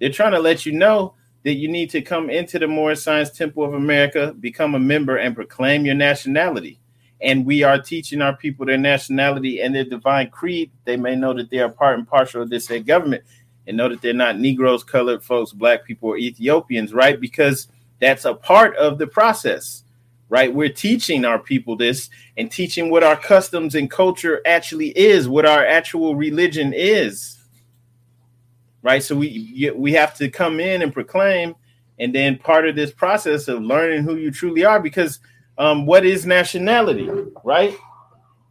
They're 0.00 0.08
trying 0.08 0.32
to 0.32 0.38
let 0.38 0.64
you 0.64 0.72
know 0.72 1.16
that 1.44 1.56
you 1.56 1.68
need 1.68 1.90
to 1.90 2.00
come 2.00 2.30
into 2.30 2.58
the 2.58 2.66
Moorish 2.66 3.02
Science 3.02 3.28
Temple 3.28 3.62
of 3.62 3.74
America, 3.74 4.32
become 4.40 4.74
a 4.74 4.78
member, 4.78 5.18
and 5.18 5.34
proclaim 5.34 5.84
your 5.84 5.96
nationality. 5.96 6.80
And 7.20 7.44
we 7.44 7.62
are 7.62 7.78
teaching 7.78 8.22
our 8.22 8.34
people 8.34 8.64
their 8.64 8.78
nationality 8.78 9.60
and 9.60 9.74
their 9.74 9.84
divine 9.84 10.30
creed. 10.30 10.70
They 10.86 10.96
may 10.96 11.14
know 11.14 11.34
that 11.34 11.50
they 11.50 11.58
are 11.58 11.68
part 11.68 11.98
and 11.98 12.08
partial 12.08 12.40
of 12.40 12.48
this 12.48 12.64
state 12.64 12.86
government 12.86 13.24
and 13.66 13.76
know 13.76 13.90
that 13.90 14.00
they're 14.00 14.14
not 14.14 14.38
Negroes, 14.38 14.84
colored 14.84 15.22
folks, 15.22 15.52
black 15.52 15.84
people, 15.84 16.08
or 16.08 16.16
Ethiopians, 16.16 16.94
right? 16.94 17.20
Because 17.20 17.68
that's 18.00 18.24
a 18.24 18.32
part 18.32 18.74
of 18.76 18.96
the 18.96 19.06
process, 19.06 19.84
right? 20.28 20.52
We're 20.52 20.68
teaching 20.68 21.24
our 21.24 21.38
people 21.38 21.76
this 21.76 22.10
and 22.36 22.50
teaching 22.50 22.90
what 22.90 23.02
our 23.02 23.16
customs 23.16 23.74
and 23.74 23.90
culture 23.90 24.40
actually 24.46 24.96
is, 24.98 25.28
what 25.28 25.46
our 25.46 25.64
actual 25.64 26.16
religion 26.16 26.72
is 26.74 27.38
right? 28.82 29.02
So 29.02 29.16
we 29.16 29.70
we 29.74 29.92
have 29.92 30.14
to 30.14 30.30
come 30.30 30.60
in 30.60 30.82
and 30.82 30.92
proclaim, 30.92 31.54
and 31.98 32.14
then 32.14 32.38
part 32.38 32.68
of 32.68 32.76
this 32.76 32.92
process 32.92 33.48
of 33.48 33.62
learning 33.62 34.04
who 34.04 34.16
you 34.16 34.30
truly 34.30 34.64
are, 34.64 34.80
because 34.80 35.20
um, 35.58 35.86
what 35.86 36.06
is 36.06 36.26
nationality, 36.26 37.08
right? 37.44 37.74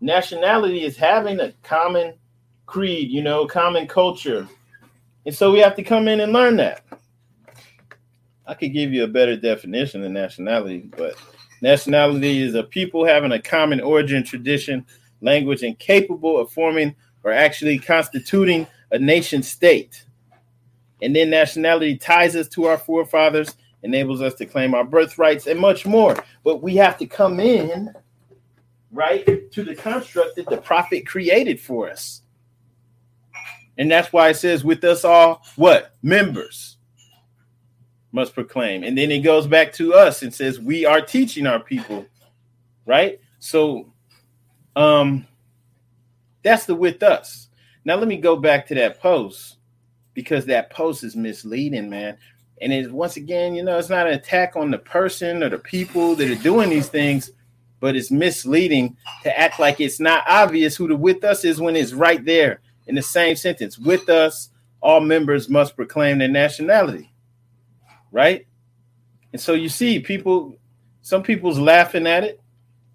Nationality 0.01 0.83
is 0.83 0.97
having 0.97 1.39
a 1.39 1.53
common 1.63 2.13
creed, 2.65 3.09
you 3.09 3.23
know, 3.23 3.47
common 3.47 3.87
culture, 3.87 4.47
and 5.25 5.33
so 5.33 5.51
we 5.51 5.59
have 5.59 5.75
to 5.75 5.83
come 5.83 6.07
in 6.07 6.19
and 6.19 6.33
learn 6.33 6.57
that. 6.57 6.83
I 8.45 8.53
could 8.53 8.73
give 8.73 8.93
you 8.93 9.03
a 9.03 9.07
better 9.09 9.35
definition 9.35 10.03
of 10.03 10.11
nationality, 10.11 10.89
but 10.95 11.15
nationality 11.61 12.41
is 12.41 12.55
a 12.55 12.63
people 12.63 13.05
having 13.05 13.31
a 13.31 13.41
common 13.41 13.81
origin, 13.81 14.23
tradition, 14.23 14.85
language, 15.21 15.63
and 15.63 15.77
capable 15.79 16.37
of 16.39 16.51
forming 16.51 16.95
or 17.23 17.31
actually 17.31 17.77
constituting 17.79 18.67
a 18.91 18.99
nation 18.99 19.43
state. 19.43 20.05
And 21.01 21.15
then 21.15 21.29
nationality 21.29 21.97
ties 21.97 22.35
us 22.35 22.47
to 22.49 22.65
our 22.65 22.77
forefathers, 22.77 23.55
enables 23.83 24.21
us 24.21 24.33
to 24.35 24.45
claim 24.45 24.73
our 24.73 24.83
birthrights, 24.83 25.47
and 25.47 25.59
much 25.59 25.85
more. 25.85 26.15
But 26.43 26.63
we 26.63 26.75
have 26.77 26.97
to 26.97 27.05
come 27.05 27.39
in, 27.39 27.93
right, 28.91 29.51
to 29.51 29.63
the 29.63 29.75
construct 29.75 30.35
that 30.37 30.49
the 30.49 30.57
prophet 30.57 31.05
created 31.05 31.59
for 31.59 31.89
us. 31.89 32.21
And 33.77 33.91
that's 33.91 34.11
why 34.11 34.29
it 34.29 34.35
says, 34.35 34.63
with 34.63 34.83
us 34.83 35.05
all, 35.05 35.43
what? 35.55 35.93
Members 36.01 36.76
must 38.17 38.33
proclaim. 38.33 38.83
And 38.83 38.97
then 38.97 39.11
it 39.11 39.19
goes 39.19 39.45
back 39.45 39.71
to 39.73 39.93
us 39.93 40.23
and 40.23 40.33
says, 40.33 40.59
we 40.59 40.85
are 40.85 41.01
teaching 41.01 41.45
our 41.45 41.59
people, 41.59 42.07
right? 42.87 43.19
So, 43.37 43.93
um, 44.75 45.27
that's 46.41 46.65
the 46.65 46.73
with 46.73 47.03
us. 47.03 47.47
Now, 47.85 47.95
let 47.95 48.07
me 48.07 48.17
go 48.17 48.35
back 48.35 48.65
to 48.67 48.75
that 48.75 48.99
post 48.99 49.57
because 50.15 50.45
that 50.45 50.71
post 50.71 51.03
is 51.03 51.15
misleading, 51.15 51.91
man. 51.91 52.17
And 52.59 52.73
it's 52.73 52.89
once 52.89 53.17
again, 53.17 53.53
you 53.53 53.63
know, 53.63 53.77
it's 53.77 53.89
not 53.89 54.07
an 54.07 54.13
attack 54.13 54.55
on 54.55 54.71
the 54.71 54.79
person 54.79 55.43
or 55.43 55.49
the 55.49 55.59
people 55.59 56.15
that 56.15 56.31
are 56.31 56.43
doing 56.43 56.71
these 56.71 56.89
things, 56.89 57.29
but 57.79 57.95
it's 57.95 58.09
misleading 58.09 58.97
to 59.21 59.39
act 59.39 59.59
like 59.59 59.79
it's 59.79 59.99
not 59.99 60.23
obvious 60.27 60.75
who 60.75 60.87
the 60.87 60.95
with 60.95 61.23
us 61.23 61.45
is 61.45 61.61
when 61.61 61.75
it's 61.75 61.93
right 61.93 62.25
there 62.25 62.61
in 62.87 62.95
the 62.95 63.03
same 63.03 63.35
sentence. 63.35 63.77
With 63.77 64.09
us, 64.09 64.49
all 64.81 65.01
members 65.01 65.49
must 65.49 65.75
proclaim 65.75 66.17
their 66.17 66.27
nationality. 66.27 67.11
Right? 68.11 68.47
And 69.33 69.41
so 69.41 69.53
you 69.53 69.69
see 69.69 69.99
people, 69.99 70.57
some 71.01 71.23
people's 71.23 71.59
laughing 71.59 72.07
at 72.07 72.23
it, 72.23 72.41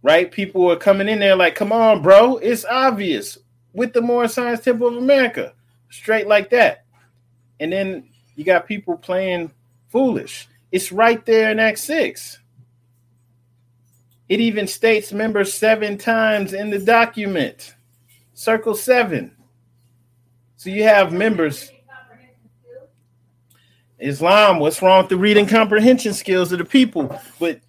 right? 0.02 0.30
People 0.30 0.70
are 0.70 0.76
coming 0.76 1.08
in 1.08 1.20
there 1.20 1.36
like, 1.36 1.54
come 1.54 1.72
on, 1.72 2.02
bro, 2.02 2.38
it's 2.38 2.64
obvious 2.64 3.38
with 3.72 3.92
the 3.92 4.02
Moorish 4.02 4.32
Science 4.32 4.60
Temple 4.60 4.88
of 4.88 4.96
America, 4.96 5.52
straight 5.90 6.26
like 6.26 6.50
that 6.50 6.82
and 7.62 7.72
then 7.72 8.08
you 8.34 8.42
got 8.42 8.66
people 8.66 8.96
playing 8.96 9.52
foolish. 9.88 10.48
It's 10.72 10.90
right 10.90 11.24
there 11.24 11.52
in 11.52 11.60
Act 11.60 11.78
6. 11.78 12.40
It 14.28 14.40
even 14.40 14.66
states 14.66 15.12
members 15.12 15.54
seven 15.54 15.96
times 15.96 16.54
in 16.54 16.70
the 16.70 16.80
document. 16.80 17.76
Circle 18.34 18.74
seven. 18.74 19.36
So 20.56 20.70
you 20.70 20.82
have 20.82 21.12
members. 21.12 21.70
Islam, 24.02 24.58
what's 24.58 24.82
wrong 24.82 25.02
with 25.02 25.10
the 25.10 25.16
reading 25.16 25.46
comprehension 25.46 26.12
skills 26.12 26.52
of 26.52 26.58
the 26.58 26.64
people? 26.64 27.20
But 27.38 27.60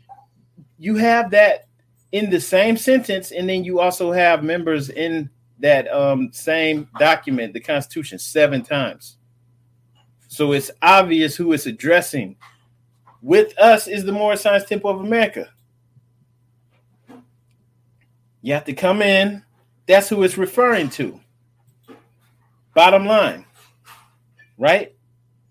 you 0.77 0.95
have 0.95 1.31
that 1.31 1.67
in 2.11 2.29
the 2.29 2.41
same 2.41 2.75
sentence, 2.75 3.31
and 3.31 3.47
then 3.47 3.63
you 3.63 3.79
also 3.79 4.11
have 4.11 4.43
members 4.43 4.89
in 4.89 5.29
that 5.59 5.87
um, 5.93 6.31
same 6.33 6.89
document, 6.99 7.53
the 7.53 7.59
Constitution, 7.59 8.19
seven 8.19 8.63
times. 8.63 9.17
So 10.27 10.51
it's 10.51 10.71
obvious 10.81 11.35
who 11.35 11.53
it's 11.53 11.67
addressing. 11.67 12.35
With 13.21 13.57
us 13.57 13.87
is 13.87 14.03
the 14.03 14.11
Moorish 14.11 14.41
Science 14.41 14.65
Temple 14.65 14.89
of 14.89 14.99
America. 14.99 15.49
You 18.41 18.53
have 18.53 18.65
to 18.65 18.73
come 18.73 19.01
in. 19.01 19.43
That's 19.87 20.09
who 20.09 20.23
it's 20.23 20.37
referring 20.37 20.89
to. 20.91 21.19
Bottom 22.73 23.05
line, 23.05 23.45
right? 24.57 24.92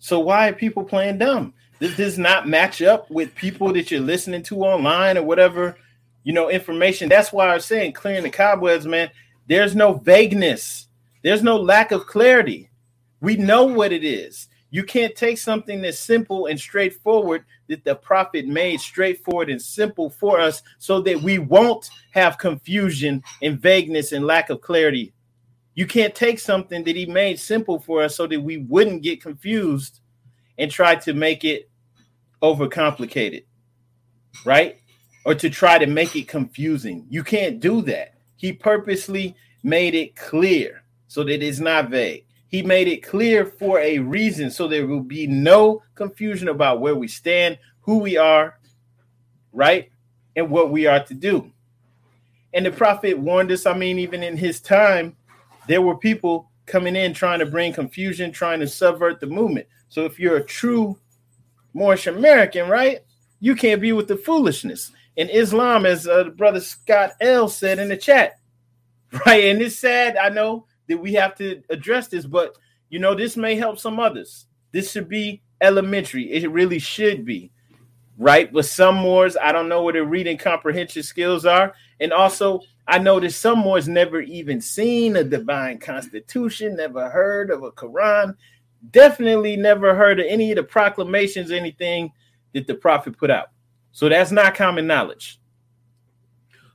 So 0.02 0.18
why 0.18 0.48
are 0.48 0.52
people 0.52 0.82
playing 0.82 1.18
dumb? 1.18 1.54
This 1.78 1.96
does 1.96 2.18
not 2.18 2.48
match 2.48 2.82
up 2.82 3.08
with 3.08 3.36
people 3.36 3.72
that 3.72 3.88
you're 3.88 4.00
listening 4.00 4.42
to 4.44 4.64
online 4.64 5.16
or 5.16 5.22
whatever, 5.22 5.76
you 6.24 6.32
know, 6.32 6.50
information. 6.50 7.08
That's 7.08 7.32
why 7.32 7.46
I'm 7.46 7.60
saying 7.60 7.92
clearing 7.92 8.24
the 8.24 8.30
cobwebs, 8.30 8.84
man. 8.84 9.12
There's 9.46 9.76
no 9.76 9.92
vagueness. 9.92 10.88
There's 11.22 11.44
no 11.44 11.56
lack 11.56 11.92
of 11.92 12.08
clarity. 12.08 12.68
We 13.20 13.36
know 13.36 13.62
what 13.62 13.92
it 13.92 14.02
is. 14.02 14.48
You 14.70 14.82
can't 14.82 15.14
take 15.14 15.38
something 15.38 15.80
that's 15.80 16.00
simple 16.00 16.46
and 16.46 16.58
straightforward 16.58 17.44
that 17.68 17.84
the 17.84 17.94
prophet 17.94 18.48
made 18.48 18.80
straightforward 18.80 19.50
and 19.50 19.62
simple 19.62 20.10
for 20.10 20.40
us 20.40 20.64
so 20.78 21.00
that 21.02 21.22
we 21.22 21.38
won't 21.38 21.90
have 22.10 22.38
confusion 22.38 23.22
and 23.40 23.60
vagueness 23.60 24.10
and 24.10 24.26
lack 24.26 24.50
of 24.50 24.62
clarity. 24.62 25.12
You 25.74 25.86
can't 25.86 26.14
take 26.14 26.38
something 26.38 26.84
that 26.84 26.96
he 26.96 27.06
made 27.06 27.38
simple 27.40 27.78
for 27.78 28.02
us 28.02 28.16
so 28.16 28.26
that 28.26 28.40
we 28.40 28.58
wouldn't 28.58 29.02
get 29.02 29.22
confused 29.22 30.00
and 30.58 30.70
try 30.70 30.94
to 30.96 31.14
make 31.14 31.44
it 31.44 31.70
overcomplicated, 32.42 33.44
right? 34.44 34.76
Or 35.24 35.34
to 35.34 35.48
try 35.48 35.78
to 35.78 35.86
make 35.86 36.14
it 36.14 36.28
confusing. 36.28 37.06
You 37.08 37.24
can't 37.24 37.60
do 37.60 37.80
that. 37.82 38.14
He 38.36 38.52
purposely 38.52 39.34
made 39.62 39.94
it 39.94 40.16
clear 40.16 40.82
so 41.06 41.24
that 41.24 41.42
it's 41.42 41.60
not 41.60 41.88
vague. 41.88 42.26
He 42.48 42.62
made 42.62 42.88
it 42.88 43.02
clear 43.02 43.46
for 43.46 43.78
a 43.78 43.98
reason 43.98 44.50
so 44.50 44.68
there 44.68 44.86
will 44.86 45.00
be 45.00 45.26
no 45.26 45.82
confusion 45.94 46.48
about 46.48 46.80
where 46.80 46.94
we 46.94 47.08
stand, 47.08 47.58
who 47.80 47.98
we 47.98 48.18
are, 48.18 48.58
right? 49.52 49.90
And 50.36 50.50
what 50.50 50.70
we 50.70 50.86
are 50.86 51.02
to 51.04 51.14
do. 51.14 51.50
And 52.52 52.66
the 52.66 52.70
prophet 52.70 53.18
warned 53.18 53.50
us. 53.52 53.64
I 53.64 53.72
mean, 53.72 53.98
even 53.98 54.22
in 54.22 54.36
his 54.36 54.60
time, 54.60 55.16
there 55.66 55.82
were 55.82 55.96
people 55.96 56.50
coming 56.66 56.96
in 56.96 57.14
trying 57.14 57.38
to 57.38 57.46
bring 57.46 57.72
confusion, 57.72 58.32
trying 58.32 58.60
to 58.60 58.66
subvert 58.66 59.20
the 59.20 59.26
movement. 59.26 59.66
So 59.88 60.04
if 60.04 60.18
you're 60.18 60.36
a 60.36 60.44
true 60.44 60.98
Moorish 61.74 62.06
American, 62.06 62.68
right, 62.68 63.00
you 63.40 63.54
can't 63.54 63.80
be 63.80 63.92
with 63.92 64.08
the 64.08 64.16
foolishness. 64.16 64.92
And 65.16 65.28
Islam, 65.30 65.84
as 65.84 66.06
uh, 66.06 66.24
brother 66.30 66.60
Scott 66.60 67.12
L 67.20 67.48
said 67.48 67.78
in 67.78 67.88
the 67.88 67.96
chat, 67.96 68.38
right? 69.26 69.44
And 69.44 69.60
it's 69.60 69.76
sad, 69.76 70.16
I 70.16 70.28
know 70.28 70.66
that 70.88 70.98
we 70.98 71.12
have 71.14 71.36
to 71.36 71.62
address 71.70 72.08
this, 72.08 72.26
but 72.26 72.56
you 72.88 72.98
know, 72.98 73.14
this 73.14 73.36
may 73.36 73.54
help 73.56 73.78
some 73.78 73.98
others. 73.98 74.46
This 74.72 74.92
should 74.92 75.08
be 75.08 75.42
elementary. 75.60 76.30
It 76.30 76.50
really 76.50 76.78
should 76.78 77.24
be, 77.24 77.50
right? 78.18 78.52
But 78.52 78.66
some 78.66 78.96
Moors, 78.96 79.36
I 79.36 79.52
don't 79.52 79.68
know 79.68 79.82
what 79.82 79.94
their 79.94 80.04
reading 80.04 80.36
comprehension 80.36 81.02
skills 81.02 81.46
are. 81.46 81.74
And 82.00 82.12
also, 82.12 82.60
I 82.86 82.98
noticed 82.98 83.40
some 83.40 83.60
Moors 83.60 83.88
never 83.88 84.20
even 84.20 84.60
seen 84.60 85.16
a 85.16 85.24
divine 85.24 85.78
constitution, 85.78 86.76
never 86.76 87.08
heard 87.08 87.50
of 87.50 87.62
a 87.62 87.70
Quran, 87.70 88.36
definitely 88.90 89.56
never 89.56 89.94
heard 89.94 90.18
of 90.18 90.26
any 90.28 90.50
of 90.50 90.56
the 90.56 90.64
proclamations, 90.64 91.50
anything 91.50 92.10
that 92.54 92.66
the 92.66 92.74
prophet 92.74 93.16
put 93.16 93.30
out. 93.30 93.48
So 93.92 94.08
that's 94.08 94.32
not 94.32 94.54
common 94.54 94.86
knowledge. 94.86 95.38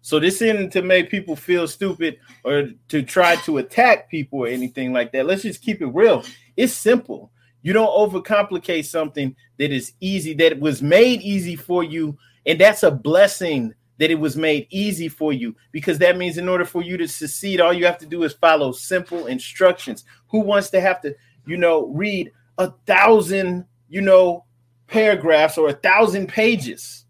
So 0.01 0.19
this 0.19 0.41
isn't 0.41 0.71
to 0.71 0.81
make 0.81 1.09
people 1.09 1.35
feel 1.35 1.67
stupid 1.67 2.19
or 2.45 2.69
to 2.87 3.03
try 3.03 3.35
to 3.37 3.57
attack 3.57 4.09
people 4.09 4.39
or 4.39 4.47
anything 4.47 4.93
like 4.93 5.11
that. 5.11 5.25
Let's 5.25 5.41
just 5.41 5.61
keep 5.61 5.81
it 5.81 5.87
real. 5.87 6.23
It's 6.55 6.73
simple. 6.73 7.31
You 7.61 7.73
don't 7.73 7.89
overcomplicate 7.89 8.85
something 8.85 9.35
that 9.57 9.73
is 9.73 9.91
easy, 9.99 10.33
that 10.35 10.59
was 10.61 10.81
made 10.81 11.21
easy 11.21 11.57
for 11.57 11.83
you. 11.83 12.17
And 12.45 12.61
that's 12.61 12.83
a 12.83 12.91
blessing 12.91 13.73
that 13.97 14.11
it 14.11 14.19
was 14.19 14.37
made 14.37 14.67
easy 14.69 15.07
for 15.09 15.33
you 15.33 15.55
because 15.71 15.97
that 15.99 16.17
means 16.17 16.37
in 16.37 16.47
order 16.47 16.65
for 16.65 16.81
you 16.81 16.97
to 16.97 17.07
succeed, 17.07 17.59
all 17.59 17.73
you 17.73 17.85
have 17.85 17.97
to 17.97 18.05
do 18.05 18.23
is 18.23 18.33
follow 18.33 18.71
simple 18.71 19.27
instructions. 19.27 20.03
Who 20.29 20.39
wants 20.39 20.69
to 20.71 20.81
have 20.81 21.01
to, 21.01 21.15
you 21.45 21.57
know, 21.57 21.87
read 21.87 22.31
a 22.57 22.71
thousand, 22.85 23.65
you 23.89 24.01
know, 24.01 24.45
paragraphs 24.87 25.57
or 25.57 25.69
a 25.69 25.73
thousand 25.73 26.27
pages 26.27 27.05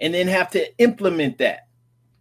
and 0.00 0.14
then 0.14 0.28
have 0.28 0.50
to 0.50 0.76
implement 0.78 1.38
that? 1.38 1.66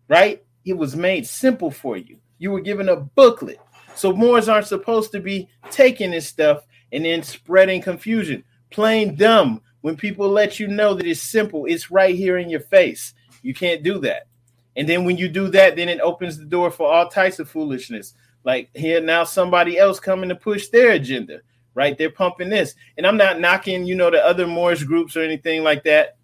right? 0.08 0.44
It 0.66 0.74
was 0.74 0.96
made 0.96 1.28
simple 1.28 1.72
for 1.72 1.98
you. 1.98 2.18
You 2.38 2.52
were 2.52 2.62
given 2.62 2.90
a 2.90 2.96
booklet. 2.96 3.60
So 3.96 4.14
Moors 4.14 4.50
aren't 4.50 4.68
supposed 4.68 5.12
to 5.14 5.20
be 5.20 5.50
taking 5.72 6.12
this 6.12 6.28
stuff 6.28 6.66
and 6.92 7.06
then 7.06 7.24
spreading 7.24 7.82
confusion. 7.82 8.44
Plain 8.72 9.16
dumb. 9.16 9.62
When 9.82 9.96
people 9.96 10.28
let 10.30 10.60
you 10.60 10.68
know 10.68 10.96
that 10.96 11.06
it's 11.06 11.22
simple, 11.22 11.66
it's 11.66 11.92
right 11.92 12.16
here 12.16 12.38
in 12.38 12.50
your 12.50 12.62
face. 12.62 13.14
You 13.46 13.54
can't 13.54 13.84
do 13.84 14.00
that. 14.00 14.28
And 14.76 14.90
then 14.90 15.06
when 15.06 15.18
you 15.18 15.30
do 15.30 15.48
that, 15.50 15.76
then 15.76 15.88
it 15.88 16.02
opens 16.02 16.38
the 16.38 16.46
door 16.46 16.70
for 16.72 16.92
all 16.92 17.08
types 17.08 17.40
of 17.40 17.50
foolishness. 17.50 18.14
Like 18.44 18.70
here 18.74 19.02
now, 19.02 19.24
somebody 19.24 19.78
else 19.78 20.00
coming 20.00 20.30
to 20.30 20.36
push 20.36 20.68
their 20.68 20.92
agenda, 20.92 21.42
right? 21.74 21.98
They're 21.98 22.10
pumping 22.10 22.50
this. 22.50 22.76
And 22.98 23.08
I'm 23.08 23.18
not 23.18 23.40
knocking, 23.40 23.86
you 23.86 23.96
know, 23.96 24.12
the 24.12 24.24
other 24.26 24.48
Moorish 24.48 24.84
groups 24.84 25.16
or 25.16 25.22
anything 25.22 25.64
like 25.64 25.84
that 25.86 26.18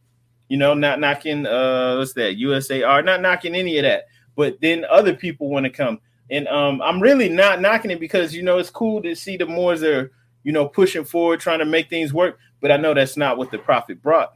you 0.52 0.58
know, 0.58 0.74
not 0.74 1.00
knocking 1.00 1.46
uh 1.46 1.96
what's 1.96 2.12
that 2.12 2.38
USAR, 2.38 3.06
not 3.06 3.22
knocking 3.22 3.56
any 3.56 3.78
of 3.78 3.84
that. 3.84 4.08
But 4.36 4.60
then 4.60 4.84
other 4.90 5.16
people 5.16 5.50
want 5.50 5.64
to 5.64 5.70
come. 5.70 6.02
And 6.30 6.46
um 6.50 6.82
I'm 6.82 7.02
really 7.02 7.30
not 7.30 7.62
knocking 7.62 7.90
it 7.90 8.02
because 8.02 8.36
you 8.36 8.44
know 8.44 8.58
it's 8.58 8.70
cool 8.70 9.02
to 9.02 9.16
see 9.16 9.38
the 9.38 9.46
Moors 9.46 9.82
are, 9.82 10.12
you 10.44 10.52
know, 10.52 10.68
pushing 10.68 11.06
forward, 11.06 11.40
trying 11.40 11.60
to 11.60 11.66
make 11.66 11.90
things 11.90 12.14
work. 12.14 12.38
But 12.60 12.70
I 12.70 12.76
know 12.76 12.94
that's 12.94 13.16
not 13.16 13.38
what 13.38 13.50
the 13.50 13.60
prophet 13.60 14.02
brought, 14.02 14.34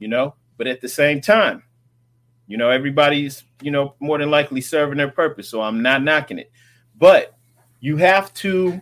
you 0.00 0.08
know. 0.08 0.34
But 0.56 0.66
at 0.66 0.80
the 0.80 0.88
same 0.88 1.20
time, 1.20 1.62
you 2.46 2.56
know, 2.56 2.70
everybody's, 2.70 3.44
you 3.60 3.70
know, 3.70 3.94
more 4.00 4.18
than 4.18 4.30
likely 4.30 4.60
serving 4.60 4.98
their 4.98 5.10
purpose. 5.10 5.48
So 5.48 5.60
I'm 5.60 5.82
not 5.82 6.02
knocking 6.02 6.38
it. 6.38 6.50
But 6.98 7.36
you 7.80 7.96
have 7.96 8.32
to, 8.34 8.80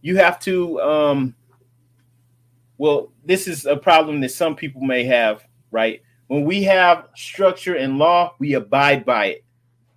you 0.00 0.16
have 0.16 0.38
to 0.40 0.80
um 0.80 1.34
well, 2.78 3.12
this 3.24 3.46
is 3.46 3.66
a 3.66 3.76
problem 3.76 4.20
that 4.20 4.30
some 4.30 4.56
people 4.56 4.80
may 4.80 5.04
have 5.04 5.44
right? 5.72 6.02
When 6.28 6.44
we 6.44 6.62
have 6.62 7.08
structure 7.16 7.74
and 7.74 7.98
law, 7.98 8.36
we 8.38 8.54
abide 8.54 9.04
by 9.04 9.26
it, 9.26 9.44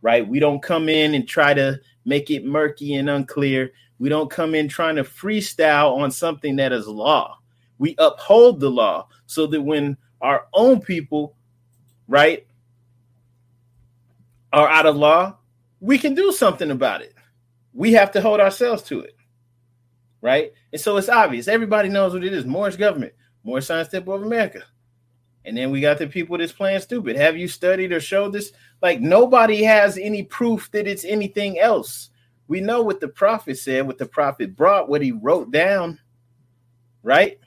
right? 0.02 0.28
We 0.28 0.39
don't 0.39 0.63
come 0.63 0.89
in 0.89 1.13
and 1.13 1.28
try 1.28 1.54
to 1.54 1.80
make 2.06 2.32
it 2.32 2.44
murky 2.44 2.96
and 2.96 3.10
unclear. 3.10 3.72
We 4.00 4.10
don't 4.10 4.32
come 4.32 4.56
in 4.56 4.68
trying 4.68 4.96
to 4.96 5.04
freestyle 5.04 5.98
on 5.98 6.10
something 6.10 6.56
that 6.56 6.74
is 6.74 6.88
law. 6.88 7.38
We 7.78 7.94
uphold 8.00 8.60
the 8.60 8.72
law 8.72 9.10
so 9.28 9.46
that 9.48 9.62
when 9.62 9.98
our 10.22 10.48
own 10.54 10.82
people, 10.82 11.36
right, 12.08 12.46
are 14.56 14.70
out 14.70 14.86
of 14.86 14.96
law, 14.96 15.38
we 15.82 15.98
can 15.98 16.15
do 16.15 16.32
something 16.32 16.72
about 16.72 17.02
it. 17.02 17.13
We 17.74 17.91
have 17.94 18.12
to 18.12 18.22
hold 18.22 18.39
ourselves 18.39 18.84
to 18.84 19.02
it, 19.02 19.15
right? 20.22 20.54
And 20.72 20.82
so 20.82 20.96
it's 20.96 21.10
obvious. 21.10 21.50
Everybody 21.50 21.89
knows 21.89 22.13
what 22.13 22.24
it 22.24 22.34
is. 22.34 22.46
Moorish 22.46 22.78
government, 22.78 23.13
Moorish 23.44 23.65
Science 23.65 23.89
Temple 23.89 24.13
of 24.13 24.24
America. 24.24 24.63
And 25.44 25.58
then 25.58 25.72
we 25.72 25.82
got 25.82 26.00
the 26.00 26.08
people 26.08 26.38
that's 26.38 26.54
playing 26.54 26.80
stupid. 26.80 27.18
Have 27.18 27.38
you 27.38 27.48
studied 27.48 27.91
or 27.91 28.00
showed 28.00 28.32
this? 28.32 28.54
Like 28.82 29.02
nobody 29.02 29.62
has 29.63 29.98
any 29.98 30.24
proof 30.24 30.72
that 30.72 30.88
it's 30.88 31.04
anything 31.04 31.60
else. 31.60 32.10
We 32.48 32.62
know 32.62 32.82
what 32.82 33.02
the 33.02 33.10
prophet 33.10 33.58
said, 33.58 33.86
what 33.86 33.98
the 33.98 34.06
prophet 34.06 34.56
brought, 34.56 34.88
what 34.88 35.02
he 35.02 35.12
wrote 35.12 35.52
down, 35.52 36.00
right? 37.04 37.39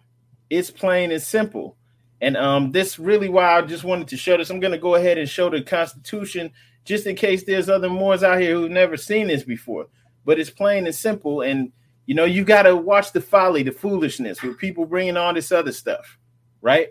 It's 0.50 0.70
plain 0.70 1.10
and 1.10 1.22
simple. 1.22 1.76
And 2.20 2.36
um, 2.36 2.72
this 2.72 2.98
really 2.98 3.28
why 3.28 3.56
I 3.56 3.62
just 3.62 3.84
wanted 3.84 4.08
to 4.08 4.16
show 4.16 4.36
this. 4.36 4.50
I'm 4.50 4.60
gonna 4.60 4.78
go 4.78 4.96
ahead 4.96 5.18
and 5.18 5.28
show 5.28 5.48
the 5.48 5.62
Constitution 5.62 6.52
just 6.88 7.06
in 7.06 7.14
case 7.14 7.44
there's 7.44 7.68
other 7.68 7.88
Moors 7.88 8.22
out 8.22 8.40
here 8.40 8.54
who've 8.54 8.70
never 8.70 8.96
seen 8.96 9.28
this 9.28 9.44
before. 9.44 9.86
But 10.24 10.40
it's 10.40 10.50
plain 10.50 10.86
and 10.86 10.94
simple. 10.94 11.42
And 11.42 11.72
you 12.06 12.14
know, 12.14 12.24
you 12.24 12.42
got 12.42 12.62
to 12.62 12.74
watch 12.74 13.12
the 13.12 13.20
folly, 13.20 13.62
the 13.62 13.70
foolishness 13.70 14.42
with 14.42 14.58
people 14.58 14.86
bringing 14.86 15.16
all 15.16 15.34
this 15.34 15.52
other 15.52 15.72
stuff, 15.72 16.18
right? 16.62 16.88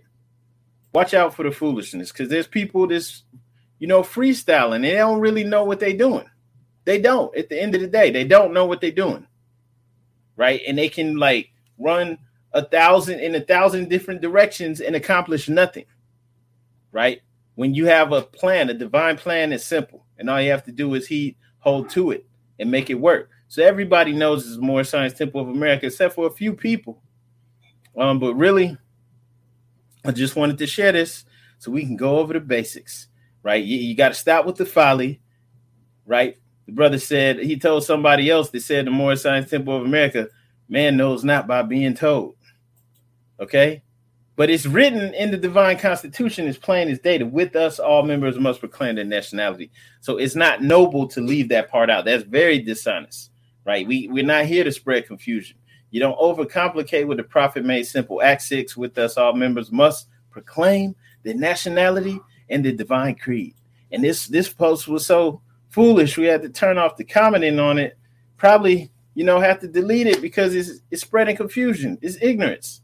watch 0.98 1.14
out 1.14 1.32
for 1.34 1.44
the 1.44 1.52
foolishness 1.52 2.12
because 2.12 2.28
there's 2.28 2.48
people 2.48 2.88
that's 2.88 3.24
you 3.78 3.88
know 3.88 4.02
freestyling 4.02 4.82
they 4.82 4.94
don't 4.94 5.20
really 5.20 5.44
know 5.44 5.64
what 5.64 5.80
they're 5.80 5.94
doing 5.94 6.26
they 6.86 7.00
don't 7.00 7.38
at 7.38 7.50
the 7.50 7.62
end 7.62 7.76
of 7.76 7.82
the 7.82 7.88
day 7.88 8.10
they 8.10 8.24
don't 8.24 8.52
know 8.52 8.66
what 8.66 8.82
they're 8.82 8.90
doing 8.92 9.28
right 10.38 10.62
and 10.68 10.76
they 10.76 10.90
can 10.90 11.16
like 11.16 11.52
run 11.78 12.18
a 12.54 12.64
thousand 12.64 13.20
in 13.20 13.36
a 13.36 13.42
thousand 13.42 13.90
different 13.90 14.22
directions 14.22 14.82
and 14.82 14.96
accomplish 14.96 15.48
nothing 15.48 15.86
right 16.92 17.22
when 17.58 17.74
you 17.74 17.86
have 17.86 18.12
a 18.12 18.22
plan 18.22 18.70
a 18.70 18.74
divine 18.74 19.18
plan 19.18 19.52
is 19.52 19.66
simple 19.66 20.06
and 20.18 20.30
all 20.30 20.42
you 20.42 20.50
have 20.50 20.64
to 20.64 20.72
do 20.72 20.94
is 20.94 21.06
he 21.06 21.36
hold 21.60 21.90
to 21.90 22.12
it 22.12 22.26
and 22.60 22.72
make 22.72 22.90
it 22.90 22.96
work 22.96 23.30
so 23.50 23.64
everybody 23.64 24.14
knows 24.14 24.48
it's 24.48 24.58
Moorish 24.58 24.90
Science 24.90 25.14
Temple 25.14 25.42
of 25.42 25.50
America 25.50 25.86
except 25.88 26.16
for 26.16 26.28
a 26.28 26.32
few 26.32 26.54
people 26.54 27.02
um 27.98 28.20
but 28.20 28.34
really 28.36 28.78
I 30.08 30.12
just 30.12 30.38
wanted 30.38 30.58
to 30.60 30.68
share 30.68 30.94
this 30.94 31.26
so 31.60 31.70
we 31.70 31.86
can 31.86 31.98
go 31.98 32.20
over 32.20 32.32
the 32.32 32.40
basics, 32.40 33.08
right? 33.44 33.64
You, 33.64 33.78
you 33.78 33.94
got 33.96 34.10
to 34.10 34.14
stop 34.14 34.46
with 34.46 34.56
the 34.56 34.66
folly, 34.66 35.20
right? 36.06 36.38
The 36.66 36.72
brother 36.72 36.98
said 36.98 37.40
he 37.40 37.58
told 37.58 37.84
somebody 37.84 38.30
else 38.30 38.50
that 38.52 38.62
said 38.62 38.86
the 38.86 38.92
Moorish 38.92 39.22
Science 39.22 39.50
Temple 39.50 39.76
of 39.76 39.84
America, 39.84 40.30
man 40.70 40.96
knows 40.96 41.26
not 41.26 41.46
by 41.46 41.62
being 41.62 41.94
told. 41.94 42.36
Okay, 43.40 43.84
but 44.38 44.52
it's 44.52 44.68
written 44.68 45.16
in 45.16 45.32
the 45.32 45.38
divine 45.38 45.80
constitution 45.80 46.48
as 46.48 46.60
plain 46.60 46.90
as 46.90 47.00
that 47.00 47.32
with 47.32 47.56
us 47.56 47.80
all 47.80 48.04
members 48.04 48.40
must 48.40 48.60
proclaim 48.60 48.96
their 48.96 49.04
nationality. 49.04 49.72
So 50.00 50.18
it's 50.18 50.36
not 50.36 50.62
noble 50.62 51.08
to 51.08 51.22
leave 51.22 51.50
that 51.50 51.70
part 51.70 51.90
out. 51.90 52.06
That's 52.06 52.24
very 52.24 52.60
dishonest, 52.60 53.32
right? 53.66 53.86
We 53.86 54.08
we're 54.10 54.24
not 54.24 54.46
here 54.46 54.64
to 54.64 54.72
spread 54.72 55.08
confusion. 55.08 55.58
You 55.90 56.00
don't 56.00 56.20
overcomplicate 56.20 57.08
what 57.08 57.18
the 57.18 57.24
prophet 57.24 57.66
made 57.66 57.84
simple. 57.88 58.22
Act 58.22 58.44
6 58.44 58.78
with 58.78 58.98
us, 59.00 59.18
all 59.18 59.34
members 59.34 59.72
must 59.72 60.08
proclaim 60.30 60.96
the 61.24 61.34
nationality 61.34 62.20
and 62.50 62.64
the 62.64 62.72
divine 62.72 63.16
creed. 63.16 63.56
And 63.92 64.04
this 64.04 64.28
this 64.28 64.54
post 64.54 64.88
was 64.88 65.04
so 65.04 65.42
foolish, 65.70 66.16
we 66.16 66.26
had 66.26 66.44
to 66.44 66.50
turn 66.50 66.78
off 66.78 66.96
the 66.96 67.04
commenting 67.04 67.60
on 67.60 67.80
it. 67.80 67.98
Probably, 68.38 68.92
you 69.16 69.24
know, 69.24 69.40
have 69.40 69.60
to 69.62 69.68
delete 69.68 70.06
it 70.06 70.22
because 70.22 70.54
it's 70.54 70.82
it's 70.92 71.02
spreading 71.02 71.36
confusion, 71.36 71.98
it's 72.04 72.22
ignorance, 72.22 72.84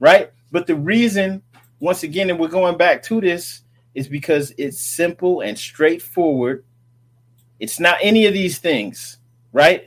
right? 0.00 0.32
But 0.50 0.66
the 0.66 0.76
reason, 0.76 1.42
once 1.80 2.02
again, 2.02 2.30
and 2.30 2.38
we're 2.38 2.48
going 2.48 2.76
back 2.76 3.02
to 3.04 3.20
this, 3.20 3.62
is 3.94 4.08
because 4.08 4.52
it's 4.58 4.80
simple 4.80 5.40
and 5.40 5.58
straightforward. 5.58 6.64
It's 7.58 7.80
not 7.80 7.98
any 8.02 8.26
of 8.26 8.34
these 8.34 8.58
things, 8.58 9.18
right? 9.52 9.84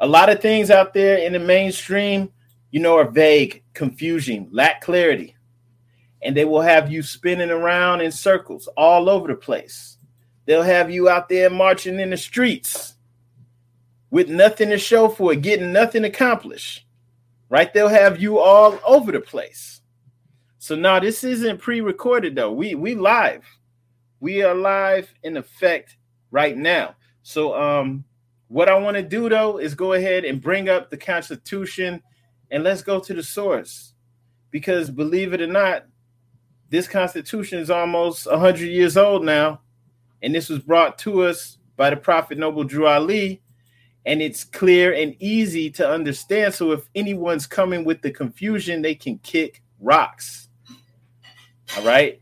a 0.00 0.06
lot 0.06 0.30
of 0.30 0.40
things 0.40 0.70
out 0.70 0.94
there 0.94 1.18
in 1.18 1.34
the 1.34 1.38
mainstream, 1.38 2.30
you 2.70 2.80
know, 2.80 2.96
are 2.96 3.08
vague, 3.08 3.62
confusing, 3.74 4.48
lack 4.50 4.80
clarity. 4.80 5.36
And 6.22 6.36
they 6.36 6.44
will 6.44 6.62
have 6.62 6.90
you 6.90 7.02
spinning 7.02 7.50
around 7.50 8.00
in 8.00 8.10
circles 8.10 8.68
all 8.76 9.08
over 9.08 9.28
the 9.28 9.34
place. 9.34 9.98
They'll 10.46 10.62
have 10.62 10.90
you 10.90 11.08
out 11.08 11.28
there 11.28 11.50
marching 11.50 12.00
in 12.00 12.10
the 12.10 12.16
streets 12.16 12.94
with 14.10 14.28
nothing 14.28 14.70
to 14.70 14.78
show 14.78 15.08
for 15.08 15.32
it, 15.32 15.42
getting 15.42 15.72
nothing 15.72 16.04
accomplished. 16.04 16.86
Right? 17.50 17.72
They'll 17.74 17.88
have 17.88 18.20
you 18.20 18.38
all 18.38 18.78
over 18.86 19.12
the 19.12 19.20
place. 19.20 19.80
So 20.58 20.74
now 20.74 21.00
this 21.00 21.24
isn't 21.24 21.60
pre-recorded 21.60 22.34
though. 22.34 22.52
We 22.52 22.74
we 22.74 22.94
live. 22.94 23.44
We 24.20 24.42
are 24.42 24.54
live 24.54 25.12
in 25.22 25.36
effect 25.36 25.96
right 26.30 26.56
now. 26.56 26.94
So 27.22 27.54
um 27.60 28.04
what 28.48 28.68
I 28.68 28.78
want 28.78 28.96
to 28.96 29.02
do 29.02 29.28
though 29.28 29.58
is 29.58 29.74
go 29.74 29.92
ahead 29.94 30.24
and 30.24 30.40
bring 30.40 30.68
up 30.68 30.90
the 30.90 30.96
Constitution 30.96 32.02
and 32.50 32.64
let's 32.64 32.82
go 32.82 33.00
to 33.00 33.14
the 33.14 33.22
source. 33.22 33.94
Because 34.50 34.90
believe 34.90 35.32
it 35.32 35.40
or 35.40 35.46
not, 35.46 35.86
this 36.68 36.88
Constitution 36.88 37.58
is 37.58 37.70
almost 37.70 38.26
100 38.26 38.66
years 38.66 38.96
old 38.96 39.24
now. 39.24 39.60
And 40.22 40.34
this 40.34 40.48
was 40.48 40.58
brought 40.58 40.98
to 40.98 41.22
us 41.22 41.58
by 41.76 41.90
the 41.90 41.96
Prophet 41.96 42.38
Noble 42.38 42.64
Drew 42.64 42.86
Ali. 42.86 43.40
And 44.06 44.22
it's 44.22 44.44
clear 44.44 44.94
and 44.94 45.14
easy 45.18 45.70
to 45.72 45.88
understand. 45.88 46.54
So 46.54 46.72
if 46.72 46.88
anyone's 46.94 47.46
coming 47.46 47.84
with 47.84 48.00
the 48.02 48.10
confusion, 48.10 48.82
they 48.82 48.94
can 48.94 49.18
kick 49.18 49.62
rocks. 49.78 50.48
All 51.76 51.84
right. 51.84 52.20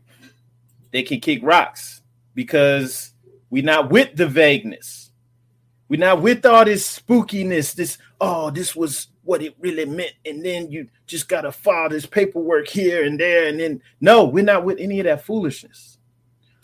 They 0.91 1.03
can 1.03 1.19
kick 1.19 1.39
rocks 1.41 2.01
because 2.35 3.13
we're 3.49 3.63
not 3.63 3.89
with 3.89 4.15
the 4.15 4.27
vagueness 4.27 5.09
we're 5.89 5.99
not 5.99 6.21
with 6.21 6.45
all 6.45 6.63
this 6.63 6.99
spookiness, 6.99 7.73
this, 7.73 7.97
oh, 8.21 8.51
this 8.51 8.75
was 8.75 9.07
what 9.23 9.41
it 9.41 9.55
really 9.59 9.85
meant. 9.85 10.13
And 10.23 10.45
then 10.45 10.71
you 10.71 10.87
just 11.07 11.27
got 11.27 11.41
to 11.41 11.51
file 11.51 11.89
this 11.89 12.05
paperwork 12.05 12.67
here 12.67 13.03
and 13.03 13.19
there. 13.19 13.47
And 13.47 13.59
then, 13.59 13.81
no, 13.99 14.25
we're 14.25 14.43
not 14.43 14.63
with 14.63 14.79
any 14.79 14.99
of 14.99 15.05
that 15.05 15.25
foolishness. 15.25 15.97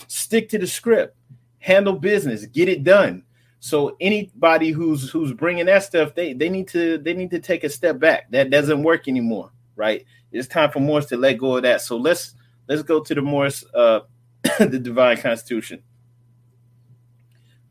Stick 0.07 0.47
to 0.49 0.59
the 0.59 0.67
script, 0.67 1.17
handle 1.57 1.93
business, 1.93 2.45
get 2.45 2.69
it 2.69 2.83
done. 2.83 3.23
So 3.65 3.97
anybody 3.99 4.69
who's 4.69 5.09
who's 5.09 5.33
bringing 5.33 5.65
that 5.65 5.81
stuff, 5.81 6.13
they 6.13 6.33
they 6.33 6.49
need 6.49 6.67
to 6.67 6.99
they 6.99 7.15
need 7.15 7.31
to 7.31 7.39
take 7.39 7.63
a 7.63 7.69
step 7.69 7.97
back. 7.97 8.29
That 8.29 8.51
doesn't 8.51 8.83
work 8.83 9.07
anymore, 9.07 9.49
right? 9.75 10.05
It's 10.31 10.47
time 10.47 10.69
for 10.69 10.81
Morris 10.81 11.07
to 11.07 11.17
let 11.17 11.39
go 11.39 11.55
of 11.55 11.63
that. 11.63 11.81
So 11.81 11.97
let's 11.97 12.35
let's 12.67 12.83
go 12.83 12.99
to 12.99 13.15
the 13.15 13.23
Morris, 13.23 13.65
uh, 13.73 14.01
the 14.59 14.77
Divine 14.77 15.17
Constitution. 15.17 15.81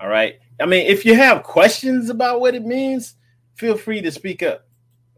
All 0.00 0.08
right. 0.08 0.40
I 0.58 0.66
mean, 0.66 0.84
if 0.84 1.04
you 1.04 1.14
have 1.14 1.44
questions 1.44 2.10
about 2.10 2.40
what 2.40 2.56
it 2.56 2.64
means, 2.64 3.14
feel 3.54 3.76
free 3.76 4.00
to 4.00 4.10
speak 4.10 4.42
up, 4.42 4.66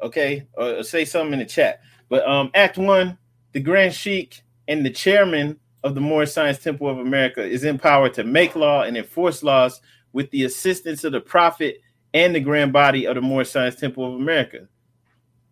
okay, 0.02 0.46
or, 0.52 0.82
say 0.82 1.06
something 1.06 1.32
in 1.32 1.38
the 1.38 1.46
chat. 1.46 1.80
But 2.10 2.28
um, 2.28 2.50
Act 2.52 2.76
One, 2.76 3.16
the 3.52 3.60
Grand 3.60 3.94
Sheik 3.94 4.42
and 4.68 4.84
the 4.84 4.90
chairman 4.90 5.58
of 5.82 5.94
the 5.94 6.02
Moorish 6.02 6.32
Science 6.32 6.58
Temple 6.58 6.90
of 6.90 6.98
America 6.98 7.42
is 7.42 7.64
empowered 7.64 8.12
to 8.12 8.24
make 8.24 8.54
law 8.54 8.82
and 8.82 8.94
enforce 8.94 9.42
laws 9.42 9.80
with 10.16 10.30
the 10.30 10.44
assistance 10.44 11.04
of 11.04 11.12
the 11.12 11.20
Prophet 11.20 11.82
and 12.14 12.34
the 12.34 12.40
Grand 12.40 12.72
Body 12.72 13.06
of 13.06 13.16
the 13.16 13.20
Moorish 13.20 13.50
Science 13.50 13.74
Temple 13.74 14.06
of 14.06 14.18
America. 14.18 14.66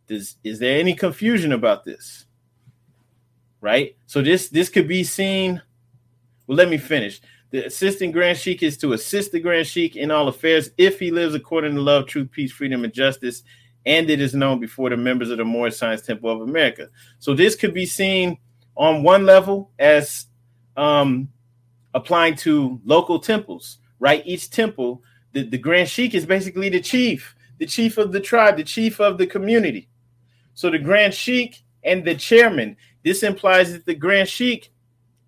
Does 0.07 0.37
is 0.43 0.59
there 0.59 0.81
any 0.81 0.95
confusion 0.95 1.53
about 1.53 1.85
this? 1.85 2.25
Right. 3.61 3.95
So 4.07 4.23
this 4.23 4.49
this 4.49 4.71
could 4.71 4.89
be 4.89 5.05
seen. 5.05 5.61
Well, 6.47 6.57
let 6.57 6.71
me 6.71 6.79
finish. 6.79 7.21
The 7.51 7.67
assistant 7.67 8.15
Grand 8.15 8.39
Sheik 8.39 8.63
is 8.63 8.79
to 8.79 8.95
assist 8.95 9.33
the 9.33 9.41
Grand 9.41 9.67
Sheik 9.67 9.97
in 9.97 10.11
all 10.11 10.29
affairs 10.29 10.71
if 10.79 10.99
he 10.99 11.11
lives 11.11 11.35
according 11.35 11.75
to 11.75 11.83
love, 11.83 12.07
truth, 12.07 12.31
peace, 12.31 12.51
freedom, 12.51 12.85
and 12.85 12.93
justice, 12.93 13.43
and 13.85 14.09
it 14.09 14.19
is 14.19 14.35
known 14.35 14.61
before 14.61 14.89
the 14.89 14.97
members 14.97 15.29
of 15.29 15.37
the 15.37 15.45
Moorish 15.45 15.77
Science 15.77 16.01
Temple 16.01 16.31
of 16.31 16.41
America. 16.41 16.89
So 17.19 17.35
this 17.35 17.55
could 17.55 17.75
be 17.75 17.85
seen 17.85 18.39
on 18.77 19.03
one 19.03 19.27
level 19.27 19.73
as 19.79 20.27
um, 20.75 21.29
applying 21.93 22.37
to 22.37 22.81
local 22.87 23.19
temples, 23.19 23.79
right? 24.05 24.23
Each 24.27 24.51
temple, 24.51 25.03
the, 25.33 25.45
the 25.45 25.57
Grand 25.57 25.89
Sheik 25.89 26.15
is 26.15 26.27
basically 26.27 26.69
the 26.69 26.83
chief, 26.83 27.35
the 27.59 27.65
chief 27.65 27.97
of 27.97 28.13
the 28.13 28.21
tribe, 28.21 28.59
the 28.59 28.63
chief 28.63 29.01
of 29.01 29.17
the 29.17 29.27
community. 29.27 29.89
So 30.53 30.69
the 30.69 30.79
Grand 30.79 31.15
Sheik 31.15 31.63
and 31.83 32.05
the 32.05 32.15
chairman, 32.15 32.77
this 33.03 33.23
implies 33.23 33.73
that 33.73 33.87
the 33.87 33.95
Grand 33.95 34.29
Sheik 34.29 34.71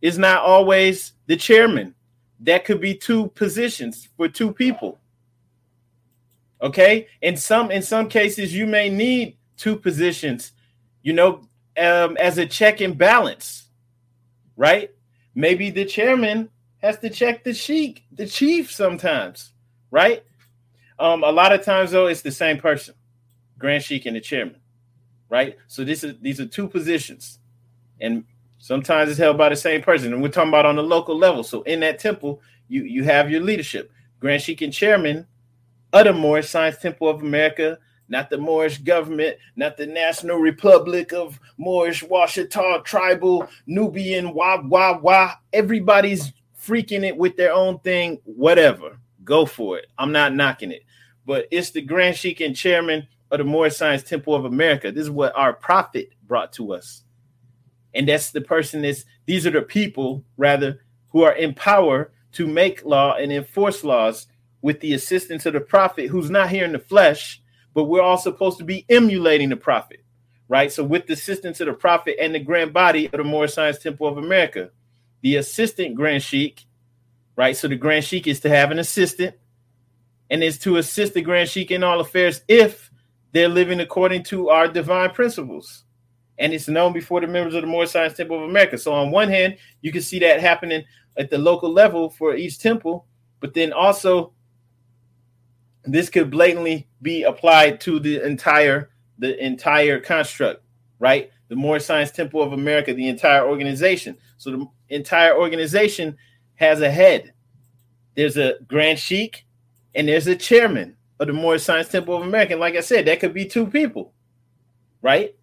is 0.02 0.18
not 0.18 0.42
always 0.42 1.14
the 1.26 1.36
chairman 1.38 1.94
that 2.40 2.66
could 2.66 2.78
be 2.78 2.94
two 2.94 3.28
positions 3.28 4.10
for 4.14 4.28
two 4.28 4.52
people 4.52 4.98
okay 6.60 7.06
in 7.22 7.34
some 7.34 7.70
in 7.70 7.80
some 7.80 8.08
cases 8.08 8.54
you 8.54 8.66
may 8.66 8.90
need 8.90 9.36
two 9.56 9.74
positions 9.74 10.52
you 11.02 11.14
know 11.14 11.40
um, 11.78 12.14
as 12.18 12.36
a 12.36 12.44
check 12.44 12.82
and 12.82 12.98
balance 12.98 13.68
right 14.56 14.90
maybe 15.34 15.70
the 15.70 15.84
chairman 15.84 16.50
has 16.86 16.98
to 17.00 17.10
check 17.10 17.44
the 17.44 17.52
sheik 17.52 18.04
the 18.12 18.26
chief 18.26 18.72
sometimes 18.72 19.52
right? 19.90 20.24
Um 20.98 21.22
a 21.24 21.30
lot 21.30 21.52
of 21.52 21.64
times 21.64 21.90
though 21.90 22.06
it's 22.06 22.22
the 22.22 22.32
same 22.32 22.58
person 22.58 22.94
grand 23.58 23.82
sheik 23.82 24.06
and 24.06 24.16
the 24.16 24.20
chairman 24.20 24.60
right? 25.28 25.56
So 25.66 25.84
this 25.84 26.04
is 26.04 26.14
these 26.20 26.40
are 26.40 26.46
two 26.46 26.68
positions. 26.68 27.40
And 28.00 28.24
Sometimes 28.66 29.10
it's 29.10 29.18
held 29.18 29.38
by 29.38 29.48
the 29.48 29.54
same 29.54 29.80
person, 29.82 30.12
and 30.12 30.20
we're 30.20 30.28
talking 30.28 30.48
about 30.48 30.66
on 30.66 30.74
the 30.74 30.82
local 30.82 31.16
level. 31.16 31.44
So 31.44 31.62
in 31.62 31.78
that 31.80 31.98
temple, 31.98 32.40
you 32.66 32.82
you 32.82 33.04
have 33.04 33.30
your 33.30 33.40
leadership, 33.40 33.92
Grand 34.18 34.42
Sheik 34.42 34.62
and 34.62 34.72
Chairman 34.72 35.24
of 35.92 36.04
the 36.04 36.12
Moorish 36.12 36.48
Science 36.48 36.78
Temple 36.78 37.08
of 37.08 37.22
America, 37.22 37.78
not 38.08 38.28
the 38.28 38.38
Moorish 38.38 38.78
government, 38.78 39.36
not 39.54 39.76
the 39.76 39.86
National 39.86 40.38
Republic 40.38 41.12
of 41.12 41.38
Moorish 41.58 42.02
Washitaw 42.02 42.82
Tribal 42.84 43.48
Nubian 43.66 44.34
Wah 44.34 44.60
Wah 44.62 44.98
Wah. 44.98 45.34
Everybody's 45.52 46.32
freaking 46.66 47.04
it 47.04 47.16
with 47.16 47.36
their 47.36 47.52
own 47.52 47.78
thing. 47.80 48.20
Whatever, 48.24 48.98
go 49.24 49.46
for 49.46 49.78
it. 49.78 49.86
I'm 49.98 50.12
not 50.12 50.34
knocking 50.34 50.72
it, 50.72 50.84
but 51.24 51.46
it's 51.50 51.70
the 51.70 51.82
Grand 51.82 52.16
Sheik 52.16 52.40
and 52.40 52.56
Chairman 52.56 53.06
of 53.30 53.38
the 53.38 53.44
Moorish 53.44 53.76
Science 53.76 54.02
Temple 54.02 54.34
of 54.34 54.44
America. 54.44 54.92
This 54.92 55.04
is 55.04 55.10
what 55.10 55.36
our 55.36 55.52
prophet 55.52 56.10
brought 56.26 56.52
to 56.54 56.72
us 56.72 57.02
and 57.96 58.06
that's 58.06 58.30
the 58.30 58.42
person 58.42 58.82
that's, 58.82 59.04
these 59.24 59.46
are 59.46 59.50
the 59.50 59.62
people 59.62 60.22
rather 60.36 60.80
who 61.08 61.22
are 61.22 61.32
in 61.32 61.54
power 61.54 62.12
to 62.32 62.46
make 62.46 62.84
law 62.84 63.14
and 63.14 63.32
enforce 63.32 63.82
laws 63.82 64.26
with 64.60 64.80
the 64.80 64.92
assistance 64.92 65.46
of 65.46 65.54
the 65.54 65.60
prophet 65.60 66.08
who's 66.08 66.30
not 66.30 66.50
here 66.50 66.64
in 66.64 66.72
the 66.72 66.78
flesh 66.78 67.42
but 67.72 67.84
we're 67.84 68.02
all 68.02 68.18
supposed 68.18 68.58
to 68.58 68.64
be 68.64 68.84
emulating 68.90 69.48
the 69.48 69.56
prophet 69.56 70.04
right 70.48 70.70
so 70.70 70.84
with 70.84 71.06
the 71.06 71.14
assistance 71.14 71.60
of 71.60 71.66
the 71.66 71.72
prophet 71.72 72.16
and 72.20 72.34
the 72.34 72.38
grand 72.38 72.72
body 72.72 73.06
of 73.06 73.12
the 73.12 73.24
Moorish 73.24 73.54
Science 73.54 73.78
Temple 73.78 74.06
of 74.06 74.18
America 74.18 74.70
the 75.26 75.34
assistant 75.34 75.96
grand 75.96 76.22
sheik 76.22 76.66
right 77.34 77.56
so 77.56 77.66
the 77.66 77.74
grand 77.74 78.04
sheik 78.04 78.28
is 78.28 78.38
to 78.38 78.48
have 78.48 78.70
an 78.70 78.78
assistant 78.78 79.34
and 80.30 80.40
is 80.40 80.56
to 80.56 80.76
assist 80.76 81.14
the 81.14 81.20
grand 81.20 81.48
sheik 81.48 81.72
in 81.72 81.82
all 81.82 81.98
affairs 81.98 82.42
if 82.46 82.92
they're 83.32 83.48
living 83.48 83.80
according 83.80 84.22
to 84.22 84.50
our 84.50 84.68
divine 84.68 85.10
principles 85.10 85.82
and 86.38 86.52
it's 86.52 86.68
known 86.68 86.92
before 86.92 87.20
the 87.20 87.26
members 87.26 87.54
of 87.54 87.62
the 87.62 87.66
Moorish 87.66 87.90
Science 87.90 88.14
Temple 88.14 88.36
of 88.36 88.48
America. 88.48 88.78
So 88.78 88.92
on 88.92 89.10
one 89.10 89.28
hand, 89.28 89.56
you 89.80 89.90
can 89.90 90.00
see 90.00 90.20
that 90.20 90.38
happening 90.38 90.84
at 91.18 91.28
the 91.28 91.38
local 91.38 91.72
level 91.72 92.10
for 92.10 92.36
each 92.36 92.60
temple, 92.60 93.06
but 93.40 93.52
then 93.52 93.72
also 93.72 94.32
this 95.86 96.08
could 96.08 96.30
blatantly 96.30 96.86
be 97.02 97.24
applied 97.24 97.80
to 97.80 97.98
the 97.98 98.24
entire 98.24 98.90
the 99.18 99.44
entire 99.44 99.98
construct, 99.98 100.62
right? 101.00 101.32
The 101.48 101.56
Moorish 101.56 101.84
Science 101.84 102.12
Temple 102.12 102.42
of 102.42 102.52
America, 102.52 102.94
the 102.94 103.08
entire 103.08 103.44
organization. 103.44 104.18
So 104.36 104.50
the 104.52 104.68
entire 104.88 105.36
organization 105.36 106.16
has 106.56 106.80
a 106.80 106.90
head. 106.90 107.32
There's 108.14 108.36
a 108.36 108.54
Grand 108.66 108.98
Sheik 108.98 109.46
and 109.94 110.08
there's 110.08 110.26
a 110.26 110.36
chairman 110.36 110.96
of 111.20 111.26
the 111.26 111.32
Moorish 111.32 111.62
Science 111.62 111.88
Temple 111.88 112.16
of 112.16 112.22
America. 112.22 112.52
And 112.52 112.60
like 112.60 112.76
I 112.76 112.80
said, 112.80 113.06
that 113.06 113.20
could 113.20 113.34
be 113.34 113.46
two 113.46 113.66
people, 113.66 114.12
right? 115.02 115.34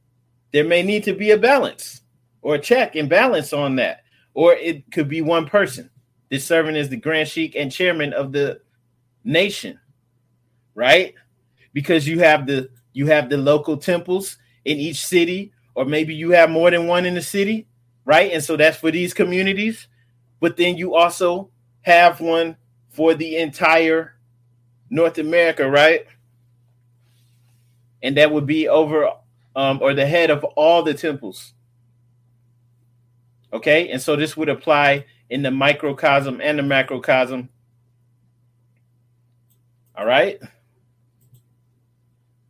there 0.54 0.64
may 0.64 0.84
need 0.84 1.04
to 1.04 1.14
be 1.14 1.32
a 1.32 1.38
balance 1.38 2.02
or 2.42 2.56
a 2.56 2.60
check 2.60 2.96
and 2.96 3.10
balance 3.10 3.52
on 3.52 3.76
that. 3.76 4.04
Or 4.36 4.54
it 4.54 4.90
could 4.92 5.10
be 5.10 5.22
one 5.22 5.46
person. 5.48 5.90
This 6.30 6.46
serving 6.46 6.78
as 6.78 6.90
the 6.90 6.98
Grand 6.98 7.28
Sheik 7.28 7.56
and 7.56 7.72
chairman 7.72 8.14
of 8.14 8.32
the 8.32 8.62
nation, 9.24 9.80
right? 10.74 11.14
Because 11.74 12.08
you 12.08 12.20
have 12.20 12.48
the 12.48 12.70
you 12.94 13.08
have 13.08 13.30
the 13.30 13.38
local 13.38 13.78
temples 13.78 14.38
in 14.66 14.78
each 14.78 15.06
city, 15.06 15.52
or 15.76 15.86
maybe 15.86 16.16
you 16.16 16.32
have 16.32 16.50
more 16.50 16.72
than 16.72 16.88
one 16.88 17.06
in 17.06 17.16
the 17.16 17.22
city, 17.22 17.68
right? 18.06 18.32
And 18.32 18.44
so 18.44 18.58
that's 18.58 18.78
for 18.78 18.92
these 18.92 19.14
communities. 19.14 19.88
But 20.40 20.58
then 20.58 20.78
you 20.78 20.96
also 20.96 21.50
have 21.82 22.20
one 22.20 22.58
for 22.90 23.14
the 23.14 23.38
entire 23.38 24.16
North 24.90 25.18
America, 25.18 25.70
right? 25.70 26.06
And 28.02 28.18
that 28.18 28.32
would 28.32 28.46
be 28.46 28.68
over 28.68 29.10
um, 29.56 29.80
or 29.82 29.94
the 29.94 30.06
head 30.06 30.30
of 30.30 30.44
all 30.44 30.84
the 30.84 30.94
temples. 30.94 31.54
Okay, 33.52 33.90
and 33.90 34.02
so 34.02 34.16
this 34.16 34.36
would 34.36 34.50
apply 34.50 35.06
in 35.30 35.44
the 35.44 35.52
microcosm 35.52 36.42
and 36.42 36.58
the 36.58 36.64
macrocosm. 36.64 37.50
All 39.96 40.06
right. 40.06 40.40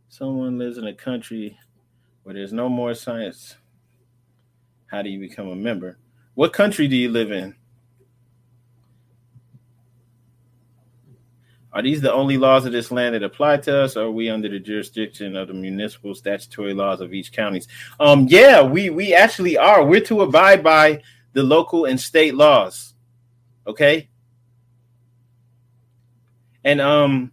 Someone 0.08 0.58
lives 0.58 0.78
in 0.78 0.86
a 0.86 0.94
country 0.94 1.58
where 2.22 2.34
there's 2.34 2.52
no 2.52 2.68
more 2.68 2.94
science. 2.94 3.56
How 4.94 5.02
do 5.02 5.10
you 5.10 5.18
become 5.18 5.48
a 5.48 5.56
member? 5.56 5.98
What 6.34 6.52
country 6.52 6.86
do 6.86 6.94
you 6.94 7.10
live 7.10 7.32
in? 7.32 7.56
Are 11.72 11.82
these 11.82 12.00
the 12.00 12.12
only 12.12 12.38
laws 12.38 12.64
of 12.64 12.70
this 12.70 12.92
land 12.92 13.16
that 13.16 13.24
apply 13.24 13.56
to 13.56 13.76
us, 13.76 13.96
or 13.96 14.04
are 14.04 14.10
we 14.12 14.30
under 14.30 14.48
the 14.48 14.60
jurisdiction 14.60 15.34
of 15.34 15.48
the 15.48 15.54
municipal 15.54 16.14
statutory 16.14 16.74
laws 16.74 17.00
of 17.00 17.12
each 17.12 17.32
counties? 17.32 17.66
Um, 17.98 18.28
yeah, 18.30 18.62
we 18.62 18.88
we 18.88 19.12
actually 19.12 19.58
are. 19.58 19.84
We're 19.84 20.00
to 20.02 20.22
abide 20.22 20.62
by 20.62 21.02
the 21.32 21.42
local 21.42 21.86
and 21.86 22.00
state 22.00 22.36
laws. 22.36 22.94
Okay. 23.66 24.08
And 26.62 26.80
um, 26.80 27.32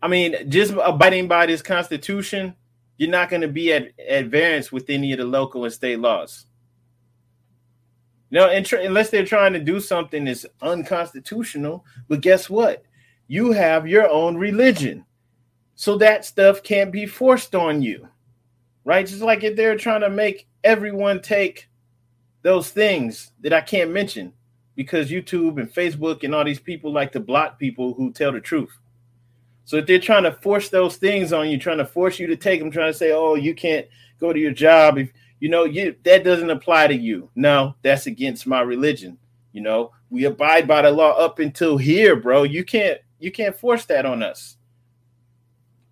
I 0.00 0.08
mean, 0.08 0.48
just 0.48 0.72
abiding 0.82 1.28
by 1.28 1.44
this 1.44 1.60
constitution, 1.60 2.54
you're 2.96 3.10
not 3.10 3.28
going 3.28 3.42
to 3.42 3.48
be 3.48 3.70
at, 3.74 3.88
at 4.00 4.28
variance 4.28 4.72
with 4.72 4.88
any 4.88 5.12
of 5.12 5.18
the 5.18 5.26
local 5.26 5.64
and 5.64 5.72
state 5.74 5.98
laws. 5.98 6.46
Know, 8.32 8.48
unless 8.48 9.10
they're 9.10 9.26
trying 9.26 9.52
to 9.52 9.60
do 9.60 9.78
something 9.78 10.24
that's 10.24 10.46
unconstitutional. 10.62 11.84
But 12.08 12.22
guess 12.22 12.48
what? 12.48 12.82
You 13.28 13.52
have 13.52 13.86
your 13.86 14.08
own 14.08 14.36
religion. 14.36 15.04
So 15.74 15.98
that 15.98 16.24
stuff 16.24 16.62
can't 16.62 16.90
be 16.90 17.04
forced 17.04 17.54
on 17.54 17.82
you. 17.82 18.08
Right? 18.84 19.06
Just 19.06 19.20
like 19.20 19.44
if 19.44 19.54
they're 19.54 19.76
trying 19.76 20.00
to 20.00 20.10
make 20.10 20.48
everyone 20.64 21.20
take 21.20 21.68
those 22.40 22.70
things 22.70 23.32
that 23.40 23.52
I 23.52 23.60
can't 23.60 23.92
mention 23.92 24.32
because 24.76 25.10
YouTube 25.10 25.60
and 25.60 25.72
Facebook 25.72 26.24
and 26.24 26.34
all 26.34 26.44
these 26.44 26.58
people 26.58 26.90
like 26.90 27.12
to 27.12 27.20
block 27.20 27.58
people 27.58 27.92
who 27.92 28.12
tell 28.12 28.32
the 28.32 28.40
truth. 28.40 28.76
So 29.64 29.76
if 29.76 29.86
they're 29.86 30.00
trying 30.00 30.24
to 30.24 30.32
force 30.32 30.70
those 30.70 30.96
things 30.96 31.32
on 31.32 31.50
you, 31.50 31.58
trying 31.58 31.78
to 31.78 31.86
force 31.86 32.18
you 32.18 32.26
to 32.28 32.36
take 32.36 32.60
them, 32.60 32.70
trying 32.70 32.92
to 32.92 32.98
say, 32.98 33.12
"Oh, 33.12 33.34
you 33.34 33.54
can't 33.54 33.86
go 34.18 34.32
to 34.32 34.40
your 34.40 34.52
job 34.52 34.98
if 34.98 35.12
you 35.42 35.48
know 35.48 35.64
you 35.64 35.96
that 36.04 36.22
doesn't 36.22 36.50
apply 36.50 36.86
to 36.86 36.94
you." 36.94 37.28
No, 37.34 37.74
that's 37.82 38.06
against 38.06 38.46
my 38.46 38.60
religion. 38.60 39.18
You 39.50 39.62
know, 39.62 39.90
we 40.08 40.24
abide 40.24 40.68
by 40.68 40.82
the 40.82 40.92
law 40.92 41.18
up 41.18 41.40
until 41.40 41.76
here, 41.76 42.14
bro. 42.14 42.44
You 42.44 42.64
can't 42.64 43.00
you 43.18 43.32
can't 43.32 43.58
force 43.58 43.84
that 43.86 44.06
on 44.06 44.22
us. 44.22 44.56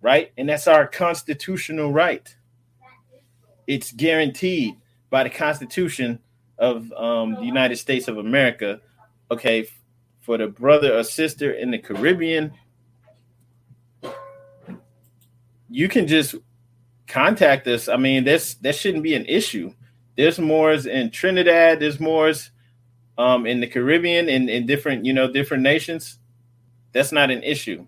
Right? 0.01 0.31
And 0.37 0.47
that's 0.47 0.67
our 0.67 0.87
constitutional 0.87 1.91
right. 1.91 2.33
It's 3.67 3.91
guaranteed 3.91 4.77
by 5.09 5.23
the 5.23 5.29
Constitution 5.29 6.19
of 6.57 6.89
um, 6.93 7.35
the 7.35 7.43
United 7.43 7.75
States 7.75 8.07
of 8.07 8.17
America. 8.17 8.79
Okay, 9.29 9.67
for 10.21 10.37
the 10.37 10.47
brother 10.47 10.97
or 10.97 11.03
sister 11.03 11.51
in 11.51 11.71
the 11.71 11.77
Caribbean 11.77 12.53
you 15.71 15.87
can 15.87 16.05
just 16.05 16.35
contact 17.11 17.67
us. 17.67 17.89
I 17.89 17.97
mean, 17.97 18.23
this 18.23 18.55
that 18.55 18.75
shouldn't 18.75 19.03
be 19.03 19.15
an 19.15 19.25
issue. 19.25 19.73
There's 20.15 20.39
Moors 20.39 20.85
in 20.85 21.11
Trinidad. 21.11 21.79
There's 21.79 21.99
Moors 21.99 22.51
um, 23.17 23.45
in 23.45 23.59
the 23.59 23.67
Caribbean 23.67 24.29
in, 24.29 24.49
in 24.49 24.65
different, 24.65 25.05
you 25.05 25.13
know, 25.13 25.31
different 25.31 25.63
nations. 25.63 26.19
That's 26.93 27.11
not 27.11 27.29
an 27.29 27.43
issue, 27.43 27.85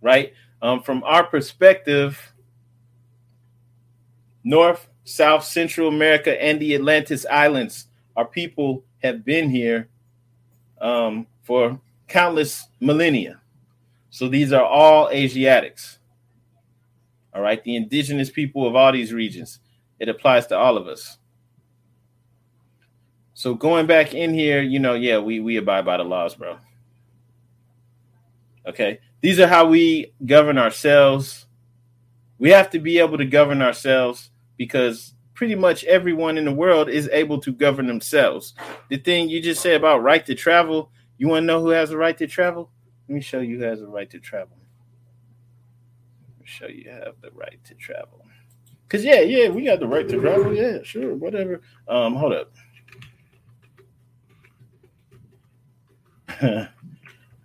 right? 0.00 0.32
Um, 0.60 0.82
from 0.82 1.04
our 1.04 1.24
perspective, 1.24 2.32
North, 4.44 4.88
South, 5.04 5.44
Central 5.44 5.88
America, 5.88 6.42
and 6.42 6.58
the 6.60 6.74
Atlantis 6.74 7.26
Islands, 7.30 7.86
our 8.16 8.26
people 8.26 8.84
have 9.02 9.24
been 9.24 9.50
here 9.50 9.88
um, 10.80 11.26
for 11.42 11.80
countless 12.08 12.68
millennia. 12.80 13.40
So 14.10 14.28
these 14.28 14.52
are 14.52 14.64
all 14.64 15.10
Asiatics. 15.10 15.98
All 17.38 17.44
right, 17.44 17.62
the 17.62 17.76
indigenous 17.76 18.30
people 18.30 18.66
of 18.66 18.74
all 18.74 18.90
these 18.90 19.12
regions. 19.12 19.60
It 20.00 20.08
applies 20.08 20.48
to 20.48 20.58
all 20.58 20.76
of 20.76 20.88
us. 20.88 21.18
So 23.32 23.54
going 23.54 23.86
back 23.86 24.12
in 24.12 24.34
here, 24.34 24.60
you 24.60 24.80
know, 24.80 24.94
yeah, 24.94 25.18
we 25.18 25.38
we 25.38 25.56
abide 25.56 25.84
by 25.84 25.98
the 25.98 26.02
laws, 26.02 26.34
bro. 26.34 26.58
Okay. 28.66 28.98
These 29.20 29.38
are 29.38 29.46
how 29.46 29.68
we 29.68 30.12
govern 30.26 30.58
ourselves. 30.58 31.46
We 32.40 32.50
have 32.50 32.70
to 32.70 32.80
be 32.80 32.98
able 32.98 33.18
to 33.18 33.24
govern 33.24 33.62
ourselves 33.62 34.30
because 34.56 35.14
pretty 35.34 35.54
much 35.54 35.84
everyone 35.84 36.38
in 36.38 36.44
the 36.44 36.52
world 36.52 36.88
is 36.88 37.08
able 37.12 37.40
to 37.42 37.52
govern 37.52 37.86
themselves. 37.86 38.52
The 38.88 38.98
thing 38.98 39.28
you 39.28 39.40
just 39.40 39.62
said 39.62 39.76
about 39.76 40.02
right 40.02 40.26
to 40.26 40.34
travel, 40.34 40.90
you 41.18 41.28
want 41.28 41.44
to 41.44 41.46
know 41.46 41.60
who 41.60 41.68
has 41.68 41.92
a 41.92 41.96
right 41.96 42.18
to 42.18 42.26
travel? 42.26 42.72
Let 43.08 43.14
me 43.14 43.20
show 43.20 43.38
you 43.38 43.60
who 43.60 43.64
has 43.64 43.80
a 43.80 43.86
right 43.86 44.10
to 44.10 44.18
travel 44.18 44.57
show 46.48 46.66
you 46.66 46.90
have 46.90 47.14
the 47.20 47.30
right 47.32 47.62
to 47.64 47.74
travel. 47.74 48.24
Cause 48.88 49.04
yeah, 49.04 49.20
yeah, 49.20 49.48
we 49.48 49.64
got 49.64 49.80
the 49.80 49.86
right 49.86 50.08
to 50.08 50.20
travel. 50.20 50.54
Yeah, 50.54 50.78
sure, 50.82 51.14
whatever. 51.14 51.60
Um, 51.86 52.14
hold 52.14 52.32
up. 52.32 52.52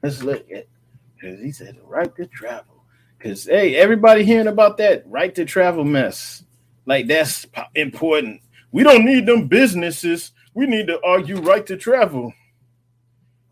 Let's 0.04 0.24
look 0.24 0.50
at 0.52 0.68
because 1.16 1.42
he 1.42 1.52
said 1.52 1.76
the 1.76 1.84
right 1.84 2.16
to 2.16 2.28
travel. 2.28 2.86
Cause 3.20 3.44
hey, 3.46 3.76
everybody 3.76 4.24
hearing 4.24 4.48
about 4.48 4.78
that 4.78 5.04
right 5.06 5.36
to 5.36 5.44
travel 5.44 5.84
mess. 5.84 6.44
Like 6.86 7.08
that's 7.08 7.46
important. 7.76 8.42
We 8.72 8.84
don't 8.84 9.06
need 9.06 9.26
them 9.26 9.48
businesses. 9.48 10.32
We 10.54 10.66
need 10.66 10.88
to 10.88 11.02
argue 11.04 11.42
right 11.42 11.66
to 11.66 11.76
travel. 11.76 12.34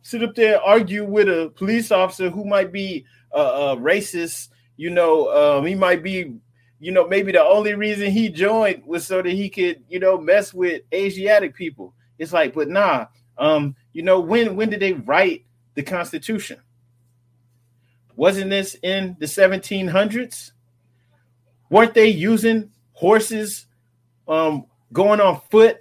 Sit 0.01 0.23
up 0.23 0.35
there, 0.35 0.61
argue 0.61 1.03
with 1.03 1.27
a 1.27 1.51
police 1.55 1.91
officer 1.91 2.29
who 2.29 2.45
might 2.45 2.71
be 2.71 3.05
a, 3.33 3.39
a 3.39 3.77
racist 3.77 4.49
you 4.81 4.89
know, 4.89 5.59
um, 5.59 5.67
he 5.67 5.75
might 5.75 6.01
be, 6.01 6.33
you 6.79 6.91
know, 6.91 7.07
maybe 7.07 7.31
the 7.31 7.43
only 7.43 7.75
reason 7.75 8.09
he 8.09 8.29
joined 8.29 8.83
was 8.83 9.05
so 9.05 9.21
that 9.21 9.29
he 9.29 9.47
could, 9.47 9.83
you 9.87 9.99
know, 9.99 10.17
mess 10.17 10.55
with 10.55 10.81
Asiatic 10.91 11.53
people. 11.53 11.93
It's 12.17 12.33
like, 12.33 12.55
but 12.55 12.67
nah, 12.67 13.05
um, 13.37 13.75
you 13.93 14.01
know, 14.01 14.19
when 14.19 14.55
when 14.55 14.71
did 14.71 14.79
they 14.79 14.93
write 14.93 15.45
the 15.75 15.83
Constitution? 15.83 16.59
Wasn't 18.15 18.49
this 18.49 18.75
in 18.81 19.15
the 19.19 19.27
1700s? 19.27 20.51
Weren't 21.69 21.93
they 21.93 22.07
using 22.07 22.71
horses, 22.93 23.67
um, 24.27 24.65
going 24.91 25.21
on 25.21 25.41
foot? 25.51 25.79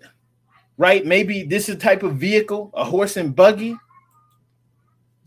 Right? 0.77 1.07
Maybe 1.07 1.43
this 1.45 1.71
is 1.71 1.79
type 1.79 2.03
of 2.03 2.17
vehicle, 2.17 2.71
a 2.75 2.85
horse 2.85 3.17
and 3.17 3.35
buggy 3.35 3.79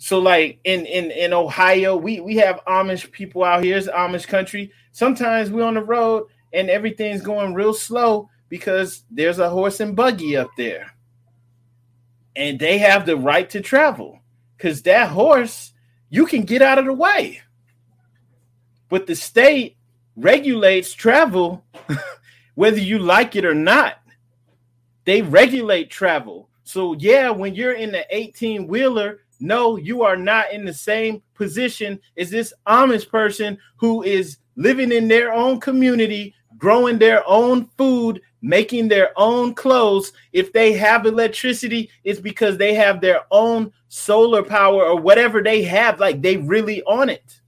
so 0.03 0.19
like 0.19 0.59
in 0.65 0.85
in 0.85 1.11
in 1.11 1.31
Ohio, 1.31 1.95
we 1.95 2.19
we 2.19 2.35
have 2.35 2.59
Amish 2.67 3.09
people 3.09 3.41
out 3.41 3.63
here. 3.63 3.77
It's 3.77 3.87
Amish 3.87 4.27
country. 4.27 4.69
Sometimes 4.91 5.49
we're 5.49 5.63
on 5.63 5.75
the 5.75 5.81
road 5.81 6.27
and 6.51 6.69
everything's 6.69 7.21
going 7.21 7.53
real 7.53 7.73
slow 7.73 8.29
because 8.49 9.05
there's 9.09 9.39
a 9.39 9.49
horse 9.49 9.79
and 9.79 9.95
buggy 9.95 10.35
up 10.35 10.49
there. 10.57 10.91
And 12.35 12.59
they 12.59 12.79
have 12.79 13.05
the 13.05 13.15
right 13.15 13.49
to 13.51 13.61
travel 13.61 14.19
because 14.57 14.81
that 14.81 15.07
horse, 15.07 15.71
you 16.09 16.25
can 16.25 16.43
get 16.43 16.61
out 16.61 16.79
of 16.79 16.83
the 16.83 16.91
way. 16.91 17.39
But 18.89 19.07
the 19.07 19.15
state 19.15 19.77
regulates 20.17 20.91
travel 20.91 21.63
whether 22.55 22.77
you 22.77 22.99
like 22.99 23.37
it 23.37 23.45
or 23.45 23.55
not. 23.55 24.01
They 25.05 25.21
regulate 25.21 25.89
travel. 25.89 26.49
So, 26.65 26.91
yeah, 26.91 27.29
when 27.29 27.55
you're 27.55 27.71
in 27.71 27.93
the 27.93 28.05
18 28.13 28.67
wheeler 28.67 29.22
no, 29.39 29.75
you 29.75 30.03
are 30.03 30.15
not 30.15 30.51
in 30.51 30.65
the 30.65 30.73
same 30.73 31.21
position 31.33 31.99
as 32.17 32.29
this 32.29 32.53
Amish 32.67 33.09
person 33.09 33.57
who 33.77 34.03
is 34.03 34.37
living 34.55 34.91
in 34.91 35.07
their 35.07 35.33
own 35.33 35.59
community, 35.59 36.33
growing 36.57 36.97
their 36.97 37.27
own 37.27 37.65
food, 37.77 38.21
making 38.41 38.87
their 38.87 39.11
own 39.17 39.53
clothes. 39.53 40.13
If 40.31 40.53
they 40.53 40.73
have 40.73 41.05
electricity, 41.05 41.89
it's 42.03 42.19
because 42.19 42.57
they 42.57 42.73
have 42.75 43.01
their 43.01 43.21
own 43.31 43.71
solar 43.87 44.43
power 44.43 44.83
or 44.83 44.99
whatever 44.99 45.41
they 45.41 45.63
have, 45.63 45.99
like 45.99 46.21
they 46.21 46.37
really 46.37 46.83
on 46.83 47.09
it. 47.09 47.41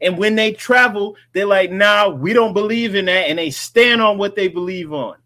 And 0.00 0.16
when 0.16 0.36
they 0.36 0.52
travel, 0.52 1.16
they're 1.32 1.46
like, 1.46 1.70
nah, 1.70 2.08
we 2.08 2.32
don't 2.32 2.52
believe 2.52 2.94
in 2.94 3.06
that. 3.06 3.28
And 3.28 3.38
they 3.38 3.50
stand 3.50 4.00
on 4.00 4.16
what 4.16 4.36
they 4.36 4.48
believe 4.48 4.92
on. 4.92 5.16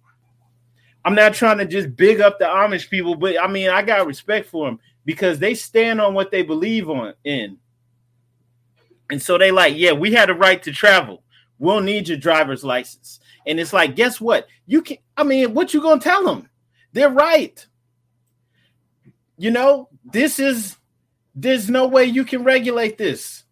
I'm 1.04 1.14
not 1.14 1.34
trying 1.34 1.58
to 1.58 1.66
just 1.66 1.96
big 1.96 2.20
up 2.20 2.38
the 2.38 2.44
Amish 2.44 2.88
people, 2.88 3.16
but 3.16 3.40
I 3.40 3.48
mean, 3.48 3.68
I 3.68 3.82
got 3.82 4.06
respect 4.06 4.48
for 4.48 4.66
them 4.66 4.78
because 5.04 5.38
they 5.38 5.54
stand 5.54 6.00
on 6.00 6.14
what 6.14 6.30
they 6.30 6.42
believe 6.42 6.88
on 6.88 7.14
in. 7.24 7.58
And 9.10 9.20
so 9.20 9.36
they 9.36 9.50
like, 9.50 9.74
yeah, 9.76 9.92
we 9.92 10.12
had 10.12 10.30
a 10.30 10.34
right 10.34 10.62
to 10.62 10.72
travel. 10.72 11.22
We'll 11.58 11.80
need 11.80 12.08
your 12.08 12.18
driver's 12.18 12.64
license. 12.64 13.20
And 13.46 13.60
it's 13.60 13.72
like, 13.72 13.96
guess 13.96 14.20
what? 14.20 14.46
You 14.66 14.82
can 14.82 14.98
I 15.16 15.24
mean, 15.24 15.54
what 15.54 15.74
you 15.74 15.82
gonna 15.82 16.00
tell 16.00 16.24
them? 16.24 16.48
They're 16.92 17.10
right. 17.10 17.64
You 19.36 19.50
know, 19.50 19.88
this 20.04 20.38
is 20.38 20.76
there's 21.34 21.68
no 21.68 21.86
way 21.88 22.04
you 22.04 22.24
can 22.24 22.44
regulate 22.44 22.98
this. 22.98 23.44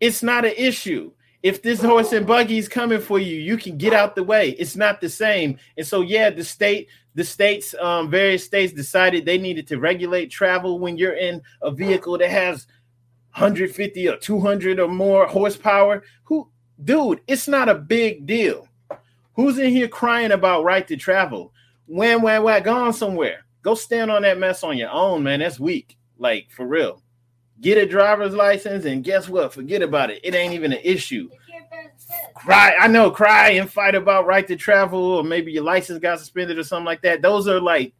It's 0.00 0.22
not 0.22 0.44
an 0.44 0.54
issue 0.56 1.12
if 1.42 1.62
this 1.62 1.80
horse 1.80 2.12
and 2.12 2.26
buggy 2.26 2.58
is 2.58 2.68
coming 2.68 3.00
for 3.00 3.18
you, 3.18 3.36
you 3.36 3.56
can 3.56 3.78
get 3.78 3.94
out 3.94 4.14
the 4.14 4.22
way. 4.22 4.50
It's 4.50 4.76
not 4.76 5.00
the 5.00 5.08
same. 5.08 5.58
And 5.76 5.86
so, 5.86 6.02
yeah, 6.02 6.30
the 6.30 6.44
state, 6.44 6.88
the 7.14 7.24
states, 7.24 7.74
um, 7.80 8.10
various 8.10 8.44
states 8.44 8.72
decided 8.72 9.24
they 9.24 9.38
needed 9.38 9.66
to 9.68 9.78
regulate 9.78 10.30
travel 10.30 10.78
when 10.78 10.96
you're 10.96 11.16
in 11.16 11.42
a 11.62 11.70
vehicle 11.70 12.16
that 12.18 12.30
has 12.30 12.66
150 13.32 14.08
or 14.08 14.16
200 14.16 14.80
or 14.80 14.88
more 14.88 15.26
horsepower. 15.26 16.02
Who, 16.24 16.48
dude, 16.84 17.20
it's 17.26 17.48
not 17.48 17.68
a 17.68 17.74
big 17.74 18.26
deal. 18.26 18.68
Who's 19.34 19.58
in 19.58 19.70
here 19.70 19.88
crying 19.88 20.32
about 20.32 20.64
right 20.64 20.86
to 20.88 20.96
travel? 20.96 21.52
When, 21.86 22.22
when, 22.22 22.42
when, 22.42 22.62
gone 22.62 22.92
somewhere. 22.92 23.44
Go 23.62 23.74
stand 23.74 24.10
on 24.10 24.22
that 24.22 24.38
mess 24.38 24.62
on 24.62 24.78
your 24.78 24.90
own, 24.90 25.22
man. 25.22 25.40
That's 25.40 25.60
weak. 25.60 25.98
Like, 26.18 26.50
for 26.50 26.66
real 26.66 27.02
get 27.60 27.78
a 27.78 27.86
driver's 27.86 28.34
license, 28.34 28.84
and 28.84 29.04
guess 29.04 29.28
what? 29.28 29.52
Forget 29.52 29.82
about 29.82 30.10
it. 30.10 30.20
It 30.24 30.34
ain't 30.34 30.54
even 30.54 30.72
an 30.72 30.80
issue. 30.82 31.28
Cry, 32.34 32.74
I 32.78 32.86
know, 32.86 33.10
cry 33.10 33.50
and 33.50 33.70
fight 33.70 33.94
about 33.94 34.26
right 34.26 34.46
to 34.48 34.56
travel, 34.56 35.00
or 35.00 35.24
maybe 35.24 35.52
your 35.52 35.64
license 35.64 35.98
got 35.98 36.18
suspended 36.18 36.58
or 36.58 36.64
something 36.64 36.86
like 36.86 37.02
that. 37.02 37.22
Those 37.22 37.46
are 37.48 37.60
like 37.60 37.92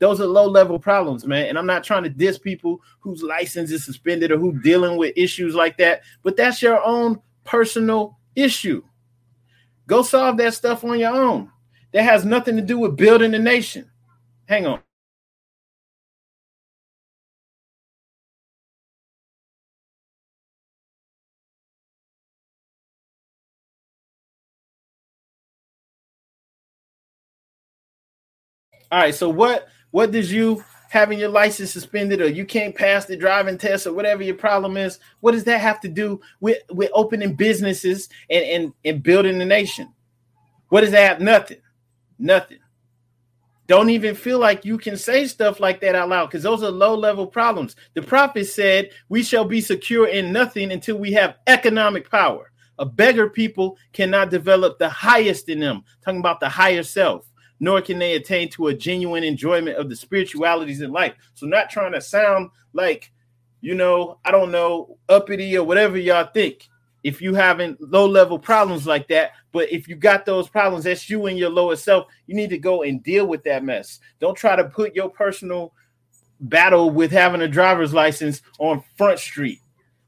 Those 0.00 0.20
are 0.20 0.26
low 0.26 0.46
level 0.48 0.78
problems, 0.78 1.26
man. 1.26 1.46
And 1.46 1.58
I'm 1.58 1.66
not 1.66 1.84
trying 1.84 2.04
to 2.04 2.08
diss 2.08 2.38
people 2.38 2.80
whose 3.00 3.22
license 3.22 3.70
is 3.70 3.84
suspended 3.84 4.32
or 4.32 4.38
who 4.38 4.58
dealing 4.62 4.96
with 4.96 5.12
issues 5.14 5.54
like 5.54 5.76
that, 5.76 6.02
but 6.22 6.36
that's 6.36 6.62
your 6.62 6.82
own 6.82 7.20
personal 7.44 8.18
issue. 8.34 8.82
Go 9.86 10.02
solve 10.02 10.38
that 10.38 10.54
stuff 10.54 10.84
on 10.84 10.98
your 10.98 11.14
own. 11.14 11.50
That 11.92 12.04
has 12.04 12.24
nothing 12.24 12.56
to 12.56 12.62
do 12.62 12.78
with 12.78 12.96
building 12.96 13.34
a 13.34 13.38
nation. 13.38 13.90
Hang 14.46 14.66
on. 14.66 14.80
All 28.90 28.98
right. 28.98 29.14
So 29.14 29.28
what 29.28 29.68
what 29.90 30.10
does 30.10 30.32
you 30.32 30.64
having 30.88 31.20
your 31.20 31.28
license 31.28 31.70
suspended 31.70 32.20
or 32.20 32.28
you 32.28 32.44
can't 32.44 32.74
pass 32.74 33.04
the 33.04 33.16
driving 33.16 33.56
test 33.56 33.86
or 33.86 33.92
whatever 33.92 34.22
your 34.22 34.34
problem 34.34 34.76
is? 34.76 34.98
What 35.20 35.32
does 35.32 35.44
that 35.44 35.60
have 35.60 35.80
to 35.80 35.88
do 35.88 36.20
with 36.40 36.58
with 36.70 36.90
opening 36.92 37.34
businesses 37.34 38.08
and 38.28 38.44
and, 38.44 38.72
and 38.84 39.02
building 39.02 39.38
the 39.38 39.44
nation? 39.44 39.92
What 40.68 40.82
does 40.82 40.90
that 40.90 41.08
have? 41.08 41.20
Nothing. 41.20 41.58
Nothing. 42.18 42.58
Don't 43.66 43.90
even 43.90 44.16
feel 44.16 44.40
like 44.40 44.64
you 44.64 44.78
can 44.78 44.96
say 44.96 45.28
stuff 45.28 45.60
like 45.60 45.80
that 45.80 45.94
out 45.94 46.08
loud 46.08 46.26
because 46.26 46.42
those 46.42 46.64
are 46.64 46.72
low 46.72 46.96
level 46.96 47.24
problems. 47.24 47.76
The 47.94 48.02
prophet 48.02 48.46
said, 48.46 48.90
We 49.08 49.22
shall 49.22 49.44
be 49.44 49.60
secure 49.60 50.08
in 50.08 50.32
nothing 50.32 50.72
until 50.72 50.96
we 50.96 51.12
have 51.12 51.36
economic 51.46 52.10
power. 52.10 52.50
A 52.80 52.86
beggar 52.86 53.30
people 53.30 53.78
cannot 53.92 54.30
develop 54.30 54.78
the 54.78 54.88
highest 54.88 55.48
in 55.48 55.60
them, 55.60 55.84
talking 56.04 56.18
about 56.18 56.40
the 56.40 56.48
higher 56.48 56.82
self 56.82 57.29
nor 57.60 57.82
can 57.82 57.98
they 57.98 58.14
attain 58.14 58.48
to 58.48 58.68
a 58.68 58.74
genuine 58.74 59.22
enjoyment 59.22 59.76
of 59.76 59.88
the 59.88 59.96
spiritualities 59.96 60.80
in 60.80 60.90
life. 60.90 61.14
So, 61.34 61.46
not 61.46 61.70
trying 61.70 61.92
to 61.92 62.00
sound 62.00 62.50
like, 62.72 63.12
you 63.60 63.74
know, 63.74 64.18
I 64.24 64.30
don't 64.30 64.50
know, 64.50 64.98
uppity 65.08 65.56
or 65.56 65.64
whatever 65.64 65.98
y'all 65.98 66.28
think. 66.32 66.68
If 67.02 67.22
you 67.22 67.34
having 67.34 67.78
low 67.80 68.06
level 68.06 68.38
problems 68.38 68.86
like 68.86 69.08
that, 69.08 69.32
but 69.52 69.72
if 69.72 69.88
you 69.88 69.96
got 69.96 70.26
those 70.26 70.48
problems, 70.48 70.84
that's 70.84 71.08
you 71.08 71.26
and 71.26 71.38
your 71.38 71.48
lower 71.48 71.76
self. 71.76 72.06
You 72.26 72.34
need 72.34 72.50
to 72.50 72.58
go 72.58 72.82
and 72.82 73.02
deal 73.02 73.26
with 73.26 73.42
that 73.44 73.64
mess. 73.64 74.00
Don't 74.18 74.36
try 74.36 74.54
to 74.54 74.64
put 74.64 74.94
your 74.94 75.08
personal 75.08 75.72
battle 76.40 76.90
with 76.90 77.10
having 77.10 77.40
a 77.42 77.48
driver's 77.48 77.94
license 77.94 78.42
on 78.58 78.82
Front 78.96 79.18
Street. 79.18 79.60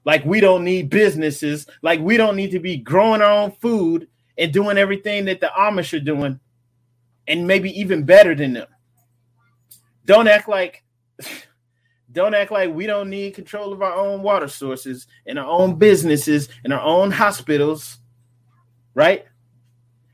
Like 0.05 0.25
we 0.25 0.41
don't 0.41 0.65
need 0.65 0.91
businesses. 0.91 1.67
Like 1.83 2.01
we 2.01 2.17
don't 2.17 2.37
need 2.37 2.51
to 2.51 2.59
be 2.59 2.77
growing 2.77 3.23
our 3.23 3.45
own 3.45 3.53
food 3.53 4.09
and 4.37 4.53
doing 4.53 4.79
everything 4.79 5.27
that 5.27 5.41
the 5.41 5.51
Amish 5.57 5.97
are 5.97 6.03
doing 6.03 6.41
and 7.27 7.47
maybe 7.47 7.79
even 7.79 8.05
better 8.05 8.35
than 8.35 8.53
them. 8.53 8.69
Don't 10.05 10.29
act 10.29 10.49
like 10.49 10.85
don't 12.13 12.35
act 12.35 12.51
like 12.51 12.75
we 12.75 12.87
don't 12.87 13.11
need 13.11 13.35
control 13.35 13.73
of 13.73 13.83
our 13.83 13.95
own 13.95 14.23
water 14.23 14.49
sources 14.49 15.07
and 15.27 15.39
our 15.39 15.49
own 15.49 15.77
businesses 15.77 16.49
and 16.65 16.73
our 16.73 16.81
own 16.81 17.11
hospitals, 17.11 17.99
right? 18.95 19.25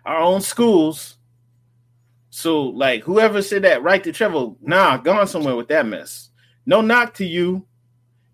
Our 0.05 0.21
own 0.21 0.41
schools. 0.41 1.17
So, 2.31 2.63
like, 2.63 3.03
whoever 3.03 3.43
said 3.43 3.63
that, 3.63 3.83
right 3.83 4.03
to 4.05 4.13
travel, 4.13 4.57
nah, 4.61 4.97
gone 4.99 5.27
somewhere 5.27 5.57
with 5.57 5.69
that 5.69 5.87
mess. 5.87 6.31
No 6.67 6.81
knock 6.81 7.15
to 7.15 7.27
you, 7.27 7.67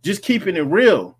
just 0.03 0.23
keeping 0.23 0.57
it 0.57 0.61
real. 0.61 1.17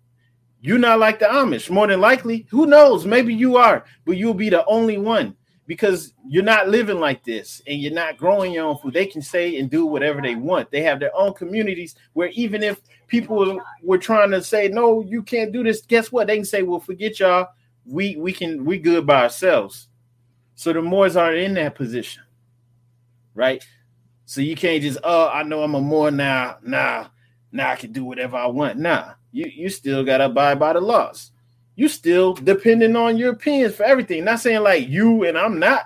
You're 0.61 0.77
not 0.77 0.99
like 0.99 1.19
the 1.19 1.25
Amish, 1.25 1.69
more 1.69 1.87
than 1.87 2.01
likely. 2.01 2.45
Who 2.51 2.67
knows? 2.67 3.05
Maybe 3.05 3.33
you 3.33 3.57
are, 3.57 3.85
but 4.05 4.17
you'll 4.17 4.33
be 4.35 4.49
the 4.49 4.65
only 4.65 4.97
one 4.97 5.35
because 5.67 6.13
you're 6.27 6.43
not 6.43 6.69
living 6.69 6.99
like 6.99 7.23
this 7.23 7.61
and 7.67 7.79
you're 7.79 7.93
not 7.93 8.17
growing 8.17 8.51
your 8.53 8.65
own 8.65 8.77
food. 8.77 8.93
They 8.93 9.05
can 9.05 9.21
say 9.21 9.57
and 9.59 9.69
do 9.69 9.85
whatever 9.85 10.21
they 10.21 10.35
want. 10.35 10.69
They 10.71 10.81
have 10.83 10.99
their 10.99 11.15
own 11.15 11.33
communities 11.33 11.95
where 12.13 12.29
even 12.29 12.61
if 12.61 12.79
people 13.07 13.59
were 13.81 13.97
trying 13.97 14.31
to 14.31 14.43
say, 14.43 14.67
no, 14.67 15.01
you 15.01 15.23
can't 15.23 15.51
do 15.51 15.63
this, 15.63 15.81
guess 15.81 16.11
what? 16.11 16.27
They 16.27 16.35
can 16.37 16.45
say, 16.45 16.61
well, 16.61 16.79
forget 16.79 17.19
y'all. 17.19 17.47
We 17.85 18.15
we 18.15 18.33
can 18.33 18.65
we 18.65 18.79
good 18.79 19.05
by 19.05 19.23
ourselves. 19.23 19.87
So 20.55 20.73
the 20.73 20.81
Moors 20.81 21.15
aren't 21.15 21.37
in 21.37 21.53
that 21.55 21.75
position, 21.75 22.23
right? 23.33 23.63
So 24.25 24.41
you 24.41 24.55
can't 24.55 24.81
just, 24.81 24.97
oh, 25.03 25.27
I 25.27 25.43
know 25.43 25.61
I'm 25.61 25.75
a 25.75 25.81
Moor 25.81 26.09
now. 26.09 26.57
Nah, 26.63 27.07
now 27.51 27.71
I 27.71 27.75
can 27.75 27.91
do 27.91 28.03
whatever 28.03 28.37
I 28.37 28.47
want. 28.47 28.77
Nah, 28.79 29.13
you, 29.31 29.45
you 29.53 29.69
still 29.69 30.03
gotta 30.03 30.25
abide 30.25 30.59
by 30.59 30.73
the 30.73 30.81
laws 30.81 31.31
you 31.75 31.87
still 31.87 32.33
depending 32.33 32.95
on 32.95 33.17
Europeans 33.17 33.75
for 33.75 33.83
everything. 33.83 34.23
Not 34.23 34.39
saying 34.39 34.63
like 34.63 34.87
you 34.87 35.23
and 35.23 35.37
I'm 35.37 35.59
not, 35.59 35.83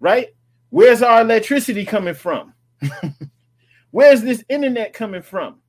right? 0.00 0.28
Where's 0.70 1.02
our 1.02 1.20
electricity 1.22 1.84
coming 1.84 2.14
from? 2.14 2.54
Where's 3.90 4.22
this 4.22 4.44
internet 4.48 4.92
coming 4.92 5.22
from? 5.22 5.60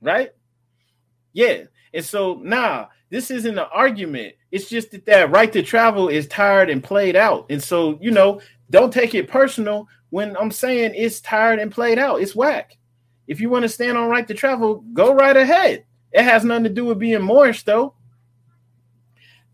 Right? 0.00 0.30
Yeah. 1.32 1.64
And 1.92 2.04
so 2.04 2.40
nah, 2.42 2.86
this 3.10 3.30
isn't 3.30 3.58
an 3.58 3.66
argument. 3.72 4.34
It's 4.50 4.68
just 4.68 4.90
that 4.92 5.06
that 5.06 5.30
right 5.30 5.52
to 5.52 5.62
travel 5.62 6.08
is 6.08 6.26
tired 6.26 6.70
and 6.70 6.82
played 6.82 7.16
out. 7.16 7.46
And 7.50 7.62
so, 7.62 7.98
you 8.00 8.10
know, 8.10 8.40
don't 8.70 8.92
take 8.92 9.14
it 9.14 9.28
personal 9.28 9.88
when 10.10 10.36
I'm 10.36 10.50
saying 10.50 10.92
it's 10.94 11.20
tired 11.20 11.58
and 11.58 11.72
played 11.72 11.98
out. 11.98 12.20
It's 12.20 12.34
whack. 12.34 12.76
If 13.26 13.40
you 13.40 13.50
want 13.50 13.64
to 13.64 13.68
stand 13.68 13.98
on 13.98 14.08
right 14.08 14.26
to 14.26 14.34
travel, 14.34 14.84
go 14.92 15.14
right 15.14 15.36
ahead. 15.36 15.84
It 16.12 16.22
has 16.22 16.44
nothing 16.44 16.64
to 16.64 16.70
do 16.70 16.86
with 16.86 16.98
being 16.98 17.20
Moorish, 17.20 17.64
though. 17.64 17.94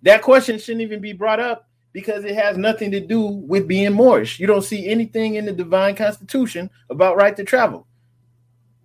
That 0.05 0.23
question 0.23 0.59
shouldn't 0.59 0.83
even 0.83 1.01
be 1.01 1.13
brought 1.13 1.41
up 1.41 1.69
because 1.93 2.25
it 2.25 2.35
has 2.35 2.59
nothing 2.59 2.91
to 2.91 3.01
do 3.01 3.23
with 3.23 3.67
being 3.67 3.93
Moorish. 3.93 4.39
You 4.39 4.47
don't 4.47 4.63
see 4.63 4.87
anything 4.87 5.37
in 5.37 5.47
the 5.47 5.53
divine 5.53 5.97
constitution 5.97 6.71
about 6.91 7.17
right 7.17 7.35
to 7.37 7.45
travel. 7.45 7.87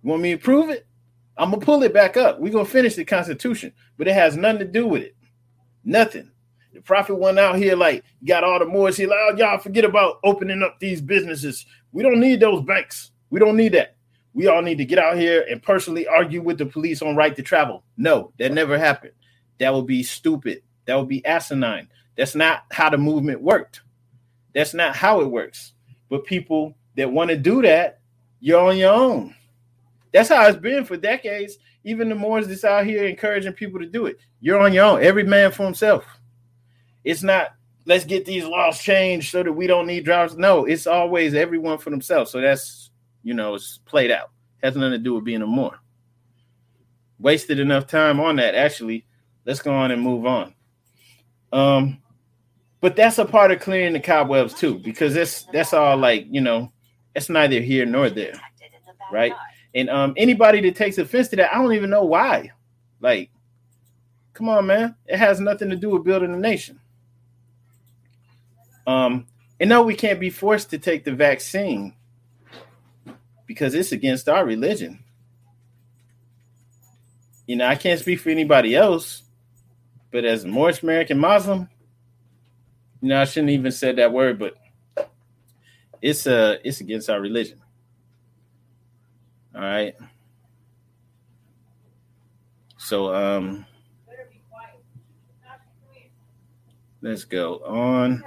You 0.02 0.10
want 0.10 0.22
me 0.22 0.32
to 0.32 0.38
prove 0.38 0.70
it? 0.70 0.86
I'm 1.36 1.50
gonna 1.50 1.64
pull 1.64 1.82
it 1.82 1.92
back 1.92 2.16
up. 2.16 2.38
We're 2.38 2.52
gonna 2.52 2.64
finish 2.64 2.94
the 2.94 3.04
constitution, 3.04 3.72
but 3.98 4.08
it 4.08 4.14
has 4.14 4.36
nothing 4.36 4.60
to 4.60 4.64
do 4.64 4.86
with 4.86 5.02
it. 5.02 5.16
Nothing. 5.84 6.30
The 6.72 6.80
prophet 6.80 7.16
went 7.16 7.38
out 7.38 7.56
here 7.56 7.76
like 7.76 8.04
got 8.24 8.44
all 8.44 8.58
the 8.58 8.64
Moors. 8.64 8.96
He 8.96 9.06
like, 9.06 9.18
oh, 9.20 9.36
y'all 9.36 9.58
forget 9.58 9.84
about 9.84 10.20
opening 10.24 10.62
up 10.62 10.78
these 10.80 11.00
businesses. 11.00 11.66
We 11.92 12.02
don't 12.02 12.20
need 12.20 12.40
those 12.40 12.64
banks. 12.64 13.10
We 13.30 13.40
don't 13.40 13.56
need 13.56 13.72
that. 13.72 13.96
We 14.32 14.46
all 14.46 14.62
need 14.62 14.78
to 14.78 14.84
get 14.84 14.98
out 14.98 15.16
here 15.16 15.44
and 15.50 15.62
personally 15.62 16.06
argue 16.06 16.40
with 16.40 16.58
the 16.58 16.66
police 16.66 17.02
on 17.02 17.16
right 17.16 17.34
to 17.34 17.42
travel. 17.42 17.84
No, 17.96 18.32
that 18.38 18.52
never 18.52 18.78
happened. 18.78 19.12
That 19.58 19.74
would 19.74 19.86
be 19.86 20.02
stupid. 20.02 20.62
That 20.90 20.96
would 20.96 21.06
be 21.06 21.24
asinine. 21.24 21.86
That's 22.16 22.34
not 22.34 22.64
how 22.72 22.90
the 22.90 22.98
movement 22.98 23.40
worked. 23.40 23.82
That's 24.56 24.74
not 24.74 24.96
how 24.96 25.20
it 25.20 25.30
works. 25.30 25.74
But 26.08 26.24
people 26.24 26.74
that 26.96 27.12
want 27.12 27.30
to 27.30 27.36
do 27.36 27.62
that, 27.62 28.00
you're 28.40 28.60
on 28.60 28.76
your 28.76 28.92
own. 28.92 29.32
That's 30.12 30.30
how 30.30 30.44
it's 30.48 30.58
been 30.58 30.84
for 30.84 30.96
decades. 30.96 31.58
Even 31.84 32.08
the 32.08 32.16
Moors 32.16 32.48
that's 32.48 32.64
out 32.64 32.86
here 32.86 33.04
encouraging 33.04 33.52
people 33.52 33.78
to 33.78 33.86
do 33.86 34.06
it. 34.06 34.18
You're 34.40 34.58
on 34.58 34.72
your 34.72 34.84
own. 34.84 35.00
Every 35.04 35.22
man 35.22 35.52
for 35.52 35.64
himself. 35.64 36.04
It's 37.04 37.22
not 37.22 37.50
let's 37.86 38.04
get 38.04 38.24
these 38.24 38.44
laws 38.44 38.82
changed 38.82 39.30
so 39.30 39.44
that 39.44 39.52
we 39.52 39.68
don't 39.68 39.86
need 39.86 40.04
drivers. 40.04 40.36
No, 40.36 40.64
it's 40.64 40.88
always 40.88 41.34
everyone 41.34 41.78
for 41.78 41.90
themselves. 41.90 42.32
So 42.32 42.40
that's 42.40 42.90
you 43.22 43.34
know, 43.34 43.54
it's 43.54 43.78
played 43.84 44.10
out. 44.10 44.32
Has 44.60 44.74
nothing 44.74 44.90
to 44.90 44.98
do 44.98 45.14
with 45.14 45.22
being 45.22 45.42
a 45.42 45.46
Moor. 45.46 45.78
Wasted 47.20 47.60
enough 47.60 47.86
time 47.86 48.18
on 48.18 48.34
that. 48.36 48.56
Actually, 48.56 49.06
let's 49.46 49.62
go 49.62 49.72
on 49.72 49.92
and 49.92 50.02
move 50.02 50.26
on. 50.26 50.52
Um, 51.52 51.98
but 52.80 52.96
that's 52.96 53.18
a 53.18 53.24
part 53.24 53.50
of 53.50 53.60
clearing 53.60 53.92
the 53.92 54.00
cobwebs 54.00 54.54
too, 54.54 54.78
because 54.78 55.14
that's 55.14 55.42
that's 55.44 55.74
all 55.74 55.96
like 55.96 56.26
you 56.30 56.40
know, 56.40 56.72
it's 57.14 57.28
neither 57.28 57.60
here 57.60 57.86
nor 57.86 58.08
there, 58.10 58.34
right? 59.12 59.32
And 59.74 59.90
um, 59.90 60.14
anybody 60.16 60.60
that 60.62 60.76
takes 60.76 60.98
offense 60.98 61.28
to 61.28 61.36
that, 61.36 61.54
I 61.54 61.58
don't 61.58 61.74
even 61.74 61.90
know 61.90 62.04
why. 62.04 62.50
Like, 63.00 63.30
come 64.32 64.48
on, 64.48 64.66
man, 64.66 64.96
it 65.06 65.18
has 65.18 65.40
nothing 65.40 65.70
to 65.70 65.76
do 65.76 65.90
with 65.90 66.04
building 66.04 66.34
a 66.34 66.38
nation. 66.38 66.80
Um, 68.86 69.26
and 69.60 69.68
no, 69.68 69.82
we 69.82 69.94
can't 69.94 70.18
be 70.18 70.30
forced 70.30 70.70
to 70.70 70.78
take 70.78 71.04
the 71.04 71.12
vaccine 71.12 71.94
because 73.46 73.74
it's 73.74 73.92
against 73.92 74.28
our 74.28 74.44
religion. 74.44 75.04
You 77.46 77.56
know, 77.56 77.66
I 77.66 77.74
can't 77.74 78.00
speak 78.00 78.20
for 78.20 78.30
anybody 78.30 78.74
else, 78.74 79.22
but 80.10 80.24
as 80.24 80.44
a 80.44 80.48
Moorish 80.48 80.82
American 80.82 81.18
Muslim, 81.18 81.68
you 83.00 83.08
know, 83.08 83.20
I 83.20 83.24
shouldn't 83.24 83.50
even 83.50 83.72
said 83.72 83.96
that 83.96 84.12
word, 84.12 84.38
but 84.38 84.54
it's 86.02 86.26
uh 86.26 86.56
it's 86.64 86.80
against 86.80 87.08
our 87.10 87.20
religion. 87.20 87.60
All 89.54 89.60
right. 89.60 89.94
So 92.78 93.14
um 93.14 93.66
let's 97.00 97.24
go 97.24 97.58
on. 97.64 98.22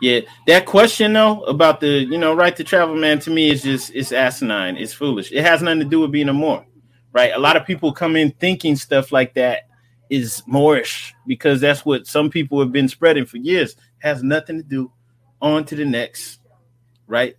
Yeah, 0.00 0.20
that 0.46 0.64
question 0.64 1.12
though 1.12 1.42
about 1.42 1.80
the 1.80 1.88
you 1.88 2.18
know 2.18 2.34
right 2.34 2.54
to 2.56 2.64
travel, 2.64 2.94
man, 2.94 3.18
to 3.20 3.30
me 3.30 3.50
is 3.50 3.62
just 3.62 3.92
it's 3.94 4.12
asinine. 4.12 4.76
It's 4.76 4.92
foolish. 4.92 5.32
It 5.32 5.42
has 5.42 5.60
nothing 5.60 5.80
to 5.80 5.84
do 5.84 6.00
with 6.00 6.12
being 6.12 6.28
a 6.28 6.32
Moor 6.32 6.64
right? 7.12 7.32
A 7.34 7.38
lot 7.38 7.56
of 7.56 7.66
people 7.66 7.92
come 7.92 8.16
in 8.16 8.30
thinking 8.32 8.76
stuff 8.76 9.12
like 9.12 9.34
that 9.34 9.68
is 10.10 10.42
Moorish 10.46 11.14
because 11.26 11.60
that's 11.60 11.84
what 11.84 12.06
some 12.06 12.30
people 12.30 12.60
have 12.60 12.72
been 12.72 12.88
spreading 12.88 13.26
for 13.26 13.36
years. 13.36 13.76
Has 13.98 14.22
nothing 14.22 14.58
to 14.58 14.62
do 14.62 14.92
on 15.40 15.64
to 15.66 15.76
the 15.76 15.84
next, 15.84 16.40
right? 17.06 17.36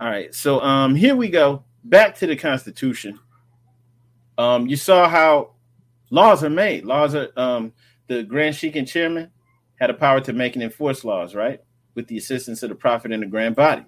All 0.00 0.08
right, 0.08 0.34
so 0.34 0.60
um, 0.60 0.94
here 0.94 1.16
we 1.16 1.28
go. 1.28 1.64
Back 1.84 2.16
to 2.16 2.26
the 2.26 2.36
Constitution. 2.36 3.18
Um, 4.36 4.66
you 4.66 4.76
saw 4.76 5.08
how 5.08 5.52
laws 6.10 6.42
are 6.42 6.50
made. 6.50 6.84
Laws 6.84 7.14
are 7.14 7.28
um, 7.36 7.72
the 8.08 8.22
Grand 8.22 8.56
Sheik 8.56 8.76
and 8.76 8.88
Chairman 8.88 9.30
had 9.76 9.90
a 9.90 9.94
power 9.94 10.20
to 10.20 10.32
make 10.32 10.54
and 10.54 10.62
enforce 10.62 11.04
laws, 11.04 11.34
right? 11.34 11.60
With 11.94 12.08
the 12.08 12.16
assistance 12.16 12.62
of 12.62 12.70
the 12.70 12.74
Prophet 12.74 13.12
and 13.12 13.22
the 13.22 13.26
Grand 13.26 13.54
Body. 13.54 13.84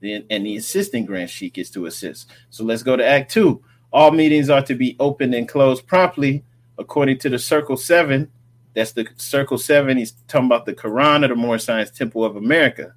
The, 0.00 0.24
and 0.30 0.46
the 0.46 0.56
assisting 0.56 1.04
Grand 1.04 1.30
Sheik 1.30 1.58
is 1.58 1.70
to 1.72 1.86
assist. 1.86 2.30
So 2.48 2.64
let's 2.64 2.82
go 2.82 2.96
to 2.96 3.04
Act 3.04 3.30
Two. 3.30 3.62
All 3.92 4.10
meetings 4.10 4.50
are 4.50 4.62
to 4.62 4.74
be 4.74 4.96
opened 4.98 5.34
and 5.34 5.48
closed 5.48 5.86
promptly 5.86 6.44
according 6.78 7.18
to 7.18 7.28
the 7.28 7.38
Circle 7.38 7.76
Seven. 7.76 8.30
That's 8.74 8.92
the 8.92 9.06
Circle 9.16 9.58
Seven. 9.58 9.98
He's 9.98 10.12
talking 10.28 10.46
about 10.46 10.64
the 10.64 10.74
Quran 10.74 11.24
of 11.24 11.30
the 11.30 11.36
Moorish 11.36 11.64
Science 11.64 11.90
Temple 11.90 12.24
of 12.24 12.36
America. 12.36 12.94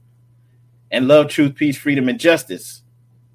And 0.91 1.08
love, 1.08 1.28
truth, 1.28 1.56
peace, 1.56 1.78
freedom, 1.78 2.08
and 2.08 2.20
justice. 2.20 2.84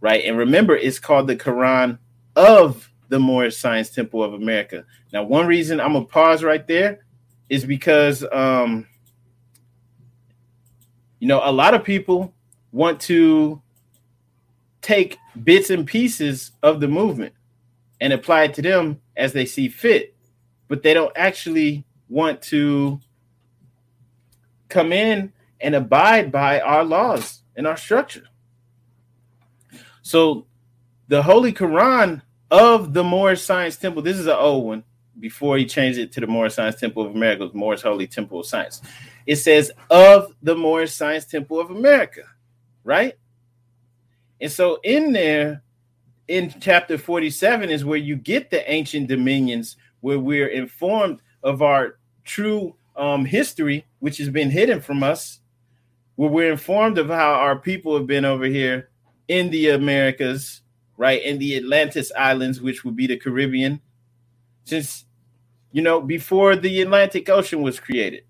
Right. 0.01 0.25
And 0.25 0.39
remember, 0.39 0.77
it's 0.77 1.01
called 1.01 1.27
the 1.27 1.37
Quran 1.37 1.99
of 2.37 2.91
the 3.09 3.19
Moorish 3.19 3.57
Science 3.57 3.91
Temple 3.91 4.23
of 4.23 4.35
America. 4.35 4.85
Now, 5.13 5.25
one 5.25 5.47
reason 5.47 5.81
I'm 5.81 5.93
gonna 5.93 6.05
pause 6.05 6.45
right 6.45 6.67
there 6.67 7.05
is 7.49 7.65
because 7.65 8.25
um, 8.31 8.87
you 11.19 11.27
know, 11.27 11.41
a 11.43 11.51
lot 11.51 11.75
of 11.75 11.83
people 11.83 12.33
want 12.73 13.01
to 13.01 13.63
take 14.83 15.19
bits 15.43 15.71
and 15.71 15.87
pieces 15.87 16.53
of 16.63 16.81
the 16.81 16.89
movement 16.89 17.35
and 18.01 18.13
apply 18.13 18.45
it 18.45 18.55
to 18.55 18.63
them 18.63 19.01
as 19.17 19.33
they 19.33 19.45
see 19.45 19.69
fit, 19.69 20.15
but 20.69 20.83
they 20.83 20.95
don't 20.95 21.13
actually 21.17 21.85
want 22.09 22.41
to 22.41 23.01
come 24.69 24.93
in 24.93 25.33
and 25.61 25.75
abide 25.75 26.31
by 26.31 26.61
our 26.61 26.85
laws 26.85 27.43
and 27.57 27.67
our 27.67 27.77
structure. 27.77 28.25
So 30.03 30.47
the 31.09 31.23
Holy 31.23 31.53
Quran 31.53 32.23
of 32.51 32.95
the 32.95 33.05
Moorish 33.05 33.43
Science 33.43 33.77
Temple, 33.77 34.03
this 34.03 34.19
is 34.19 34.27
an 34.27 34.37
old 34.37 34.65
one 34.65 34.85
before 35.19 35.59
he 35.59 35.67
changed 35.67 35.99
it 35.99 36.13
to 36.13 36.21
the 36.21 36.27
Moorish 36.27 36.55
Science 36.55 36.77
Temple 36.77 37.05
of 37.05 37.15
America, 37.15 37.51
Moorish 37.53 37.83
Holy 37.83 38.07
Temple 38.07 38.41
of 38.41 38.47
Science. 38.47 38.81
It 39.27 39.37
says 39.37 39.73
of 39.91 40.33
the 40.43 40.55
Moorish 40.55 40.93
Science 40.93 41.25
Temple 41.25 41.61
of 41.61 41.71
America, 41.71 42.23
right? 42.85 43.15
And 44.41 44.51
so 44.51 44.79
in 44.83 45.13
there, 45.13 45.63
in 46.29 46.55
chapter 46.61 46.99
47 46.99 47.71
is 47.71 47.85
where 47.85 47.99
you 47.99 48.17
get 48.17 48.51
the 48.51 48.71
ancient 48.71 49.09
dominions, 49.09 49.77
where 50.01 50.19
we're 50.19 50.49
informed 50.49 51.21
of 51.43 51.63
our 51.63 51.99
true 52.25 52.77
um, 52.97 53.25
history, 53.25 53.87
which 54.01 54.19
has 54.19 54.29
been 54.29 54.51
hidden 54.51 54.81
from 54.81 55.03
us, 55.03 55.41
where 56.17 56.31
we're 56.31 56.53
informed 56.53 56.99
of 56.99 57.09
how 57.09 57.33
our 57.33 57.59
people 57.59 57.97
have 57.97 58.07
been 58.07 58.25
over 58.25 58.45
here 58.45 58.91
in 59.29 59.51
the 59.51 59.71
Americas, 59.71 60.63
right, 60.97 61.23
in 61.23 61.39
the 61.39 61.57
Atlantis 61.57 62.13
Islands, 62.17 62.61
which 62.61 62.85
would 62.85 62.97
be 62.97 63.07
the 63.07 63.17
Caribbean, 63.17 63.81
since 64.65 65.05
you 65.73 65.83
know 65.83 66.01
before 66.01 66.57
the 66.57 66.81
Atlantic 66.83 67.29
Ocean 67.29 67.63
was 67.63 67.79
created, 67.81 68.25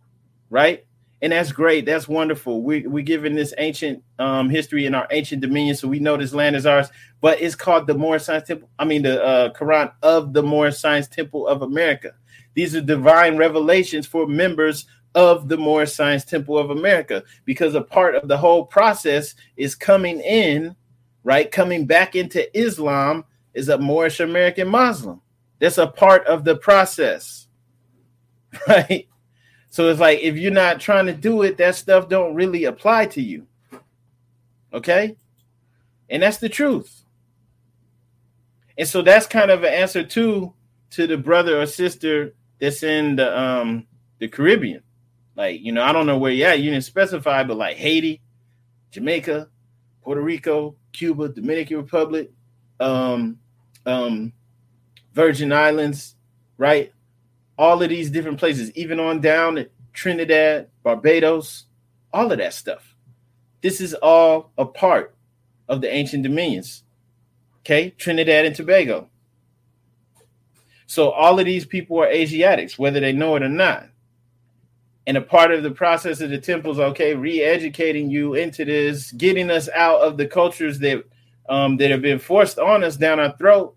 right? 0.51 0.85
And 1.21 1.33
that's 1.33 1.51
great. 1.51 1.85
That's 1.85 2.07
wonderful. 2.07 2.63
We 2.63 2.87
we 2.87 3.03
given 3.03 3.35
this 3.35 3.53
ancient 3.59 4.03
um, 4.19 4.49
history 4.49 4.87
in 4.87 4.95
our 4.95 5.09
ancient 5.11 5.43
dominion, 5.43 5.75
so 5.75 5.89
we 5.89 5.99
know 5.99 6.17
this 6.17 6.33
land 6.33 6.55
is 6.55 6.67
ours. 6.67 6.89
But 7.21 7.41
it's 7.41 7.57
called 7.57 7.87
the 7.87 7.95
Moorish 7.95 8.25
Science 8.25 8.47
Temple. 8.47 8.69
I 8.79 8.85
mean, 8.85 9.03
the 9.03 9.23
uh, 9.23 9.53
Quran 9.53 9.93
of 10.03 10.33
the 10.33 10.43
Moorish 10.43 10.79
Science 10.79 11.09
Temple 11.09 11.49
of 11.49 11.63
America. 11.63 12.13
These 12.55 12.77
are 12.77 12.81
divine 12.81 13.37
revelations 13.37 14.07
for 14.07 14.27
members 14.27 14.87
of 15.15 15.49
the 15.49 15.57
Moorish 15.57 15.93
Science 15.93 16.25
Temple 16.25 16.57
of 16.57 16.71
America, 16.71 17.25
because 17.45 17.75
a 17.75 17.81
part 17.81 18.15
of 18.15 18.29
the 18.29 18.37
whole 18.37 18.65
process 18.65 19.35
is 19.57 19.75
coming 19.75 20.21
in, 20.21 20.77
right? 21.25 21.51
Coming 21.51 21.87
back 21.87 22.15
into 22.15 22.57
Islam 22.57 23.25
is 23.55 23.69
a 23.69 23.79
Moorish 23.79 24.21
American 24.21 24.69
Muslim. 24.69 25.21
That's 25.59 25.79
a 25.79 25.89
part 25.89 26.25
of 26.27 26.45
the 26.45 26.57
process, 26.57 27.49
right? 28.69 29.09
So 29.71 29.89
it's 29.89 30.01
like 30.01 30.21
if 30.21 30.37
you're 30.37 30.51
not 30.51 30.81
trying 30.81 31.07
to 31.07 31.13
do 31.13 31.43
it, 31.43 31.57
that 31.59 31.75
stuff 31.75 32.09
don't 32.09 32.35
really 32.35 32.65
apply 32.65 33.07
to 33.07 33.23
you. 33.23 33.47
Okay? 34.73 35.17
And 36.09 36.23
that's 36.23 36.39
the 36.39 36.49
truth. 36.49 37.05
And 38.77 38.89
so 38.89 39.03
that's 39.03 39.27
kind 39.27 39.51
of 39.51 39.65
an 39.65 39.73
answer 39.73 40.05
to 40.05 40.55
to 40.91 41.07
the 41.07 41.19
brother 41.19 41.61
or 41.61 41.67
sister 41.67 42.35
that's 42.61 42.83
in 42.83 43.17
the 43.17 43.39
um 43.39 43.87
the 44.19 44.29
Caribbean. 44.29 44.83
Like, 45.37 45.61
you 45.61 45.73
know, 45.73 45.83
I 45.83 45.93
don't 45.93 46.07
know 46.07 46.19
where 46.19 46.33
yeah, 46.33 46.55
you 46.55 46.71
didn't 46.71 46.85
specify, 46.85 47.45
but 47.45 47.57
like 47.57 47.77
Haiti, 47.77 48.21
Jamaica, 48.91 49.49
Puerto 50.03 50.21
Rico, 50.21 50.75
Cuba, 50.93 51.29
Dominican 51.29 51.77
Republic, 51.77 52.31
um, 52.81 53.39
um, 53.87 54.33
Virgin 55.13 55.53
Islands, 55.53 56.17
right? 56.57 56.93
All 57.59 57.83
of 57.83 57.89
these 57.89 58.11
different 58.11 58.39
places, 58.39 58.71
even 58.73 59.01
on 59.01 59.21
down 59.21 59.59
at 59.59 59.71
Trinidad, 59.93 60.69
Barbados, 60.83 61.67
all 62.13 62.31
of 62.31 62.39
that 62.39 62.55
stuff. 62.55 62.95
This 63.61 63.81
is 63.81 63.95
all 63.95 64.53
a 64.57 64.65
part 64.65 65.15
of 65.69 65.81
the 65.81 65.93
ancient 65.93 66.23
dominions. 66.23 66.85
Okay, 67.61 67.91
Trinidad 67.91 68.47
and 68.47 68.55
Tobago. 68.55 69.09
So 70.87 71.11
all 71.11 71.39
of 71.39 71.45
these 71.45 71.67
people 71.67 72.01
are 72.01 72.07
Asiatics, 72.07 72.79
whether 72.79 73.01
they 73.01 73.13
know 73.13 73.37
it 73.37 73.43
or 73.43 73.49
not. 73.49 73.89
And 75.07 75.17
a 75.17 75.23
part 75.23 75.53
of 75.53 75.63
the 75.63 75.71
process 75.71 76.21
of 76.21 76.31
the 76.31 76.39
temples, 76.39 76.79
okay, 76.79 77.15
re-educating 77.15 78.11
you 78.11 78.35
into 78.35 78.65
this, 78.65 79.11
getting 79.13 79.51
us 79.51 79.69
out 79.75 80.01
of 80.01 80.17
the 80.17 80.27
cultures 80.27 80.79
that 80.81 81.05
um, 81.49 81.79
that 81.79 81.91
have 81.91 82.03
been 82.03 82.19
forced 82.19 82.59
on 82.59 82.85
us 82.85 82.97
down 82.97 83.19
our 83.19 83.35
throat, 83.37 83.75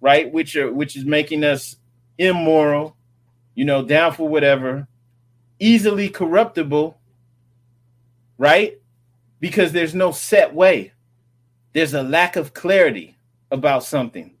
right? 0.00 0.32
Which 0.32 0.56
are 0.56 0.72
which 0.72 0.96
is 0.96 1.04
making 1.04 1.44
us 1.44 1.76
immoral, 2.18 2.96
you 3.54 3.64
know, 3.64 3.82
down 3.82 4.12
for 4.12 4.28
whatever, 4.28 4.86
easily 5.58 6.08
corruptible, 6.08 6.98
right? 8.38 8.78
Because 9.40 9.72
there's 9.72 9.94
no 9.94 10.12
set 10.12 10.54
way. 10.54 10.92
There's 11.72 11.94
a 11.94 12.02
lack 12.02 12.36
of 12.36 12.54
clarity 12.54 13.16
about 13.50 13.84
something, 13.84 14.34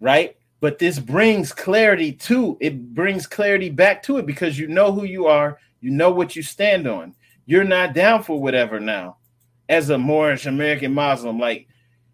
right? 0.00 0.36
But 0.60 0.78
this 0.78 0.98
brings 0.98 1.52
clarity 1.52 2.12
to 2.12 2.56
it, 2.60 2.94
brings 2.94 3.26
clarity 3.26 3.70
back 3.70 4.02
to 4.04 4.16
it 4.18 4.26
because 4.26 4.58
you 4.58 4.66
know 4.66 4.92
who 4.92 5.04
you 5.04 5.26
are, 5.26 5.58
you 5.80 5.90
know 5.90 6.10
what 6.10 6.34
you 6.34 6.42
stand 6.42 6.86
on. 6.86 7.14
You're 7.46 7.64
not 7.64 7.94
down 7.94 8.22
for 8.22 8.40
whatever 8.40 8.80
now 8.80 9.18
as 9.68 9.90
a 9.90 9.98
Moorish 9.98 10.46
American 10.46 10.94
Muslim. 10.94 11.38
Like, 11.38 11.68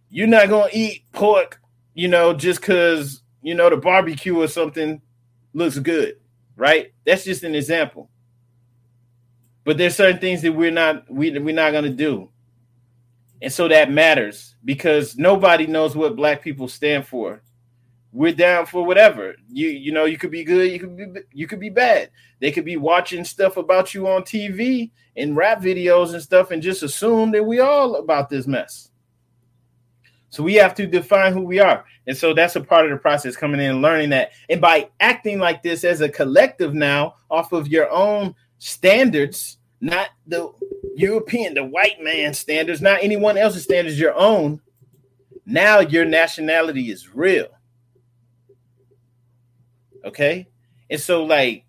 you're 0.08 0.26
not 0.26 0.48
going 0.48 0.70
to 0.70 0.76
eat 0.76 1.04
pork, 1.12 1.60
you 1.94 2.08
know, 2.08 2.34
just 2.34 2.60
because, 2.60 3.22
you 3.42 3.54
know, 3.54 3.70
the 3.70 3.76
barbecue 3.76 4.36
or 4.36 4.48
something 4.48 5.00
looks 5.52 5.78
good, 5.78 6.16
right? 6.56 6.92
That's 7.04 7.24
just 7.24 7.44
an 7.44 7.54
example. 7.54 8.10
But 9.64 9.78
there's 9.78 9.96
certain 9.96 10.20
things 10.20 10.42
that 10.42 10.52
we're 10.52 10.70
not 10.70 11.10
we 11.10 11.36
we're 11.38 11.54
not 11.54 11.72
gonna 11.72 11.90
do. 11.90 12.30
And 13.42 13.52
so 13.52 13.68
that 13.68 13.90
matters 13.90 14.54
because 14.64 15.16
nobody 15.16 15.66
knows 15.66 15.96
what 15.96 16.16
black 16.16 16.42
people 16.42 16.68
stand 16.68 17.06
for. 17.06 17.42
We're 18.12 18.34
down 18.34 18.66
for 18.66 18.84
whatever. 18.84 19.36
You 19.48 19.68
you 19.68 19.92
know, 19.92 20.04
you 20.04 20.18
could 20.18 20.30
be 20.30 20.44
good, 20.44 20.72
you 20.72 20.80
could 20.80 20.96
be 20.96 21.20
you 21.32 21.46
could 21.46 21.60
be 21.60 21.70
bad. 21.70 22.10
They 22.40 22.50
could 22.50 22.64
be 22.64 22.76
watching 22.76 23.24
stuff 23.24 23.56
about 23.56 23.94
you 23.94 24.08
on 24.08 24.22
TV 24.22 24.90
and 25.16 25.36
rap 25.36 25.60
videos 25.60 26.12
and 26.14 26.22
stuff 26.22 26.50
and 26.50 26.62
just 26.62 26.82
assume 26.82 27.30
that 27.32 27.44
we 27.44 27.60
all 27.60 27.96
about 27.96 28.28
this 28.28 28.46
mess. 28.46 28.89
So 30.30 30.44
we 30.44 30.54
have 30.54 30.74
to 30.76 30.86
define 30.86 31.32
who 31.32 31.42
we 31.42 31.58
are. 31.58 31.84
And 32.06 32.16
so 32.16 32.32
that's 32.32 32.56
a 32.56 32.60
part 32.60 32.84
of 32.86 32.92
the 32.92 32.96
process 32.96 33.36
coming 33.36 33.60
in 33.60 33.70
and 33.70 33.82
learning 33.82 34.10
that. 34.10 34.30
And 34.48 34.60
by 34.60 34.88
acting 35.00 35.38
like 35.38 35.62
this 35.62 35.84
as 35.84 36.00
a 36.00 36.08
collective 36.08 36.72
now, 36.72 37.16
off 37.30 37.52
of 37.52 37.68
your 37.68 37.90
own 37.90 38.34
standards, 38.58 39.58
not 39.80 40.08
the 40.26 40.52
European, 40.94 41.54
the 41.54 41.64
white 41.64 42.00
man 42.00 42.32
standards, 42.32 42.80
not 42.80 43.02
anyone 43.02 43.36
else's 43.36 43.64
standards, 43.64 43.98
your 43.98 44.14
own, 44.14 44.60
now 45.46 45.80
your 45.80 46.04
nationality 46.04 46.90
is 46.90 47.12
real. 47.14 47.48
Okay. 50.04 50.48
And 50.88 51.00
so, 51.00 51.24
like, 51.24 51.64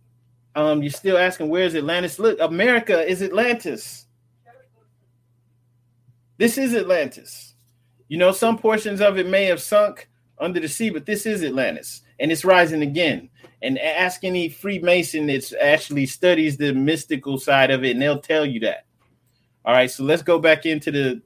um, 0.55 0.84
you're 0.84 0.91
still 0.91 1.18
asking, 1.18 1.49
where's 1.49 1.76
Atlantis? 1.76 2.20
Look, 2.20 2.39
America 2.39 3.07
is 3.07 3.22
Atlantis. 3.22 4.05
This 6.38 6.57
is 6.57 6.76
Atlantis. 6.76 7.51
You 8.12 8.18
know, 8.18 8.34
some 8.34 8.57
portions 8.57 8.99
of 8.99 9.18
it 9.18 9.26
may 9.26 9.45
have 9.45 9.62
sunk 9.62 10.09
under 10.38 10.59
the 10.59 10.68
sea, 10.68 10.89
but 10.89 11.05
this 11.05 11.26
is 11.26 11.45
Atlantis 11.45 12.01
and 12.20 12.30
it's 12.30 12.43
rising 12.43 12.82
again. 12.82 13.30
And 13.62 13.80
ask 13.80 14.26
any 14.26 14.49
Freemason 14.49 15.28
that 15.28 15.53
actually 15.62 16.05
studies 16.07 16.57
the 16.57 16.74
mystical 16.74 17.39
side 17.39 17.72
of 17.72 17.86
it, 17.86 17.91
and 17.91 18.01
they'll 18.01 18.20
tell 18.20 18.45
you 18.45 18.59
that. 18.62 18.86
All 19.64 19.74
right, 19.74 19.89
so 19.89 20.03
let's 20.03 20.24
go 20.24 20.39
back 20.39 20.66
into 20.66 20.91
the 20.91 21.22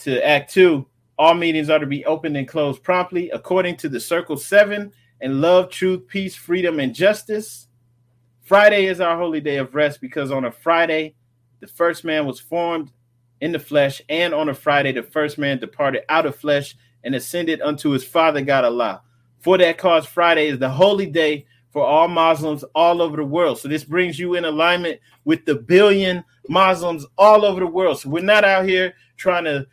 to 0.00 0.22
Act 0.22 0.52
Two. 0.52 0.86
All 1.18 1.32
meetings 1.32 1.70
are 1.70 1.78
to 1.78 1.86
be 1.86 2.04
opened 2.04 2.36
and 2.36 2.46
closed 2.46 2.82
promptly 2.82 3.30
according 3.30 3.78
to 3.78 3.88
the 3.88 3.98
Circle 3.98 4.36
Seven 4.36 4.92
and 5.22 5.40
love, 5.40 5.70
truth, 5.70 6.06
peace, 6.08 6.36
freedom, 6.36 6.78
and 6.78 6.94
justice. 6.94 7.68
Friday 8.42 8.84
is 8.84 9.00
our 9.00 9.16
holy 9.16 9.40
day 9.40 9.56
of 9.56 9.74
rest 9.74 10.02
because 10.02 10.30
on 10.30 10.44
a 10.44 10.52
Friday, 10.52 11.14
the 11.60 11.66
first 11.66 12.04
man 12.04 12.26
was 12.26 12.38
formed 12.38 12.92
in 13.40 13.52
the 13.52 13.58
flesh, 13.58 14.00
and 14.08 14.32
on 14.32 14.48
a 14.48 14.54
Friday, 14.54 14.92
the 14.92 15.02
first 15.02 15.38
man 15.38 15.58
departed 15.58 16.02
out 16.08 16.26
of 16.26 16.36
flesh 16.36 16.76
and 17.04 17.14
ascended 17.14 17.60
unto 17.60 17.90
his 17.90 18.04
father 18.04 18.40
God 18.40 18.64
Allah. 18.64 19.02
For 19.40 19.58
that 19.58 19.78
cause, 19.78 20.06
Friday 20.06 20.48
is 20.48 20.58
the 20.58 20.68
holy 20.68 21.06
day 21.06 21.46
for 21.70 21.84
all 21.84 22.08
Muslims 22.08 22.64
all 22.74 23.02
over 23.02 23.16
the 23.16 23.24
world. 23.24 23.58
So 23.58 23.68
this 23.68 23.84
brings 23.84 24.18
you 24.18 24.34
in 24.34 24.44
alignment 24.44 24.98
with 25.24 25.44
the 25.44 25.54
billion 25.54 26.24
Muslims 26.48 27.04
all 27.18 27.44
over 27.44 27.60
the 27.60 27.66
world. 27.66 28.00
So 28.00 28.08
we're 28.08 28.24
not 28.24 28.44
out 28.44 28.66
here 28.66 28.94
trying 29.16 29.44
to, 29.44 29.66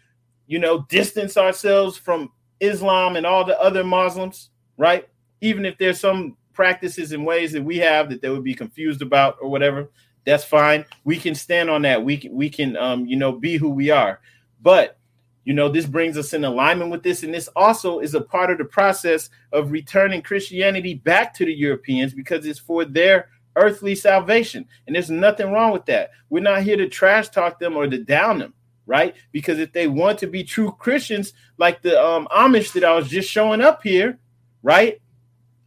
you 0.45 0.59
know, 0.59 0.85
distance 0.89 1.37
ourselves 1.37 1.97
from 1.97 2.29
Islam 2.59 3.15
and 3.15 3.25
all 3.25 3.45
the 3.45 3.59
other 3.59 3.83
Muslims, 3.83 4.49
right? 4.77 5.07
Even 5.41 5.65
if 5.65 5.77
there's 5.77 5.99
some 5.99 6.35
practices 6.53 7.13
and 7.13 7.25
ways 7.25 7.51
that 7.53 7.63
we 7.63 7.77
have 7.77 8.09
that 8.09 8.21
they 8.21 8.29
would 8.29 8.43
be 8.43 8.53
confused 8.53 9.01
about 9.01 9.37
or 9.41 9.49
whatever, 9.49 9.89
that's 10.25 10.43
fine. 10.43 10.85
We 11.03 11.17
can 11.17 11.35
stand 11.35 11.69
on 11.69 11.81
that. 11.83 12.03
We 12.03 12.17
can 12.17 12.33
we 12.33 12.49
can 12.49 12.77
um 12.77 13.05
you 13.05 13.15
know 13.15 13.31
be 13.31 13.57
who 13.57 13.69
we 13.69 13.89
are. 13.89 14.19
But 14.61 14.97
you 15.43 15.53
know 15.53 15.69
this 15.69 15.85
brings 15.85 16.17
us 16.17 16.33
in 16.33 16.45
alignment 16.45 16.91
with 16.91 17.03
this 17.03 17.23
and 17.23 17.33
this 17.33 17.49
also 17.55 17.99
is 17.99 18.15
a 18.15 18.21
part 18.21 18.49
of 18.49 18.57
the 18.57 18.65
process 18.65 19.29
of 19.51 19.71
returning 19.71 20.21
Christianity 20.21 20.95
back 20.95 21.33
to 21.35 21.45
the 21.45 21.53
Europeans 21.53 22.13
because 22.13 22.45
it's 22.45 22.59
for 22.59 22.85
their 22.85 23.29
earthly 23.55 23.95
salvation. 23.95 24.65
And 24.87 24.95
there's 24.95 25.09
nothing 25.11 25.51
wrong 25.51 25.71
with 25.71 25.85
that. 25.85 26.11
We're 26.29 26.43
not 26.43 26.63
here 26.63 26.77
to 26.77 26.87
trash 26.87 27.29
talk 27.29 27.59
them 27.59 27.75
or 27.75 27.87
to 27.87 28.03
down 28.03 28.39
them, 28.39 28.53
right? 28.85 29.15
Because 29.31 29.59
if 29.59 29.73
they 29.73 29.87
want 29.87 30.19
to 30.19 30.27
be 30.27 30.43
true 30.43 30.71
Christians 30.79 31.33
like 31.57 31.81
the 31.81 32.01
um 32.01 32.27
Amish 32.31 32.71
that 32.73 32.83
I 32.83 32.95
was 32.95 33.09
just 33.09 33.29
showing 33.29 33.61
up 33.61 33.83
here, 33.83 34.19
right? 34.61 35.01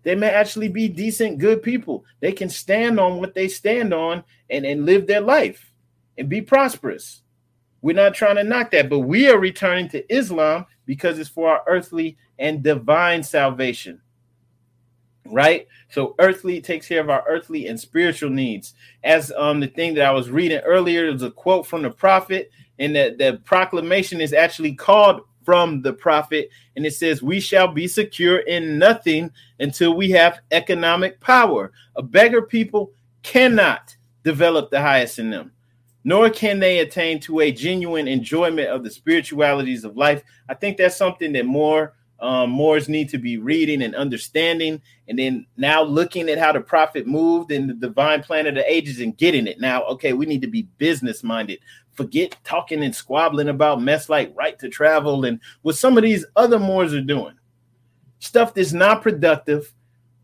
They 0.07 0.15
may 0.15 0.31
actually 0.31 0.69
be 0.69 0.87
decent, 0.87 1.39
good 1.39 1.65
people. 1.65 2.05
They 2.21 2.31
can 2.31 2.49
stand 2.49 3.01
on 3.01 3.19
what 3.19 3.35
they 3.35 3.49
stand 3.49 3.93
on 3.93 4.23
and, 4.49 4.65
and 4.65 4.87
live 4.87 5.09
their 5.09 5.21
life 5.21 5.73
and 6.17 6.29
be 6.29 6.41
prosperous. 6.41 7.23
We're 7.83 7.97
not 7.97 8.15
trying 8.15 8.37
to 8.37 8.45
knock 8.45 8.71
that, 8.71 8.89
but 8.89 9.01
we 9.01 9.29
are 9.29 9.41
returning 9.41 9.89
to 9.89 10.15
Islam 10.15 10.67
because 10.85 11.19
it's 11.19 11.29
for 11.29 11.49
our 11.51 11.65
earthly 11.67 12.17
and 12.39 12.63
divine 12.63 13.25
salvation. 13.25 14.01
Right? 15.25 15.67
So 15.89 16.15
earthly 16.21 16.61
takes 16.61 16.87
care 16.87 17.01
of 17.01 17.11
our 17.11 17.25
earthly 17.29 17.67
and 17.67 17.79
spiritual 17.79 18.31
needs. 18.31 18.75
As 19.03 19.33
um 19.37 19.59
the 19.59 19.67
thing 19.67 19.95
that 19.95 20.07
I 20.07 20.13
was 20.13 20.31
reading 20.31 20.59
earlier, 20.59 21.11
was 21.11 21.25
a 21.25 21.33
quote 21.33 21.67
from 21.67 21.83
the 21.83 21.91
prophet, 21.91 22.53
and 22.79 22.95
that 22.95 23.19
the 23.19 23.41
proclamation 23.45 24.21
is 24.21 24.33
actually 24.33 24.77
called 24.77 25.23
from 25.47 25.81
the 25.81 25.93
prophet, 25.93 26.51
and 26.75 26.85
it 26.85 26.93
says, 26.93 27.23
We 27.23 27.39
shall 27.41 27.69
be 27.69 27.87
secure 27.87 28.39
in 28.41 28.79
nothing 28.79 29.31
until 29.61 29.95
we 29.95 30.11
have 30.11 30.41
economic 30.51 31.21
power. 31.21 31.73
A 31.95 32.03
beggar 32.03 32.43
people 32.43 32.91
cannot 33.23 33.97
develop 34.25 34.71
the 34.71 34.81
highest 34.81 35.21
in 35.21 35.31
them, 35.31 35.53
nor 36.03 36.29
can 36.29 36.59
they 36.59 36.81
attain 36.81 37.21
to 37.21 37.41
a 37.41 37.53
genuine 37.53 38.09
enjoyment 38.09 38.69
of 38.69 38.83
the 38.83 38.91
spiritualities 38.91 39.85
of 39.85 39.97
life. 39.97 40.23
I 40.49 40.55
think 40.55 40.77
that's 40.77 40.97
something 40.97 41.33
that 41.35 41.47
more 41.47 41.95
um, 42.19 42.51
Moors 42.51 42.89
need 42.89 43.09
to 43.11 43.19
be 43.19 43.37
reading 43.37 43.83
and 43.83 43.95
understanding, 43.95 44.81
and 45.07 45.19
then 45.19 45.47
now 45.57 45.83
looking 45.83 46.29
at 46.29 46.39
how 46.39 46.51
the 46.51 46.61
prophet 46.61 47.07
moved 47.07 47.53
in 47.53 47.67
the 47.67 47.75
divine 47.75 48.23
plan 48.23 48.47
of 48.47 48.55
the 48.55 48.69
ages 48.71 49.01
and 49.01 49.17
getting 49.17 49.47
it. 49.47 49.61
Now, 49.61 49.85
okay, 49.85 50.13
we 50.13 50.27
need 50.27 50.41
to 50.43 50.49
be 50.49 50.63
business 50.79 51.23
minded 51.23 51.61
forget 51.97 52.37
talking 52.45 52.85
and 52.85 52.95
squabbling 52.95 53.49
about 53.49 53.83
mess 53.83 54.09
like 54.09 54.33
right 54.37 54.59
to 54.59 54.69
travel 54.69 55.25
and 55.25 55.41
what 55.63 55.77
some 55.77 55.97
of 55.97 56.05
these 56.05 56.25
other 56.37 56.59
Moors 56.59 56.95
are 56.95 57.01
doing. 57.01 57.35
Stuff 58.19 58.55
that's 58.55 58.73
not 58.73 59.03
productive. 59.03 59.73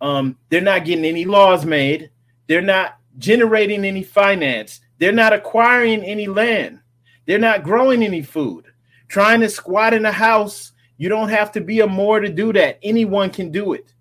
Um, 0.00 0.36
they're 0.48 0.60
not 0.60 0.84
getting 0.84 1.04
any 1.04 1.24
laws 1.24 1.64
made. 1.64 2.10
They're 2.46 2.60
not 2.60 2.98
generating 3.18 3.84
any 3.84 4.02
finance. 4.02 4.80
They're 4.98 5.12
not 5.12 5.32
acquiring 5.32 6.02
any 6.04 6.26
land. 6.26 6.80
They're 7.26 7.38
not 7.38 7.62
growing 7.62 8.02
any 8.02 8.22
food. 8.22 8.66
Trying 9.08 9.40
to 9.40 9.48
squat 9.48 9.94
in 9.94 10.04
a 10.04 10.12
house, 10.12 10.72
you 10.96 11.08
don't 11.08 11.28
have 11.28 11.52
to 11.52 11.60
be 11.60 11.80
a 11.80 11.86
Moor 11.86 12.20
to 12.20 12.28
do 12.28 12.52
that. 12.52 12.78
Anyone 12.82 13.30
can 13.30 13.50
do 13.50 13.72
it. 13.72 13.94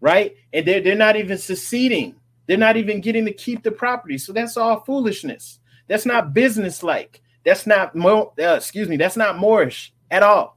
Right? 0.00 0.34
And 0.52 0.66
they're, 0.66 0.80
they're 0.80 0.94
not 0.96 1.16
even 1.16 1.38
seceding. 1.38 2.16
They're 2.46 2.56
not 2.56 2.76
even 2.76 3.00
getting 3.00 3.26
to 3.26 3.32
keep 3.32 3.62
the 3.62 3.70
property. 3.70 4.18
So 4.18 4.32
that's 4.32 4.56
all 4.56 4.80
foolishness. 4.80 5.59
That's 5.90 6.06
not 6.06 6.32
business 6.32 6.82
like. 6.84 7.20
That's 7.44 7.66
not 7.66 7.98
uh, 7.98 8.54
excuse 8.54 8.88
me. 8.88 8.96
That's 8.96 9.16
not 9.16 9.40
Moorish 9.40 9.92
at 10.08 10.22
all. 10.22 10.56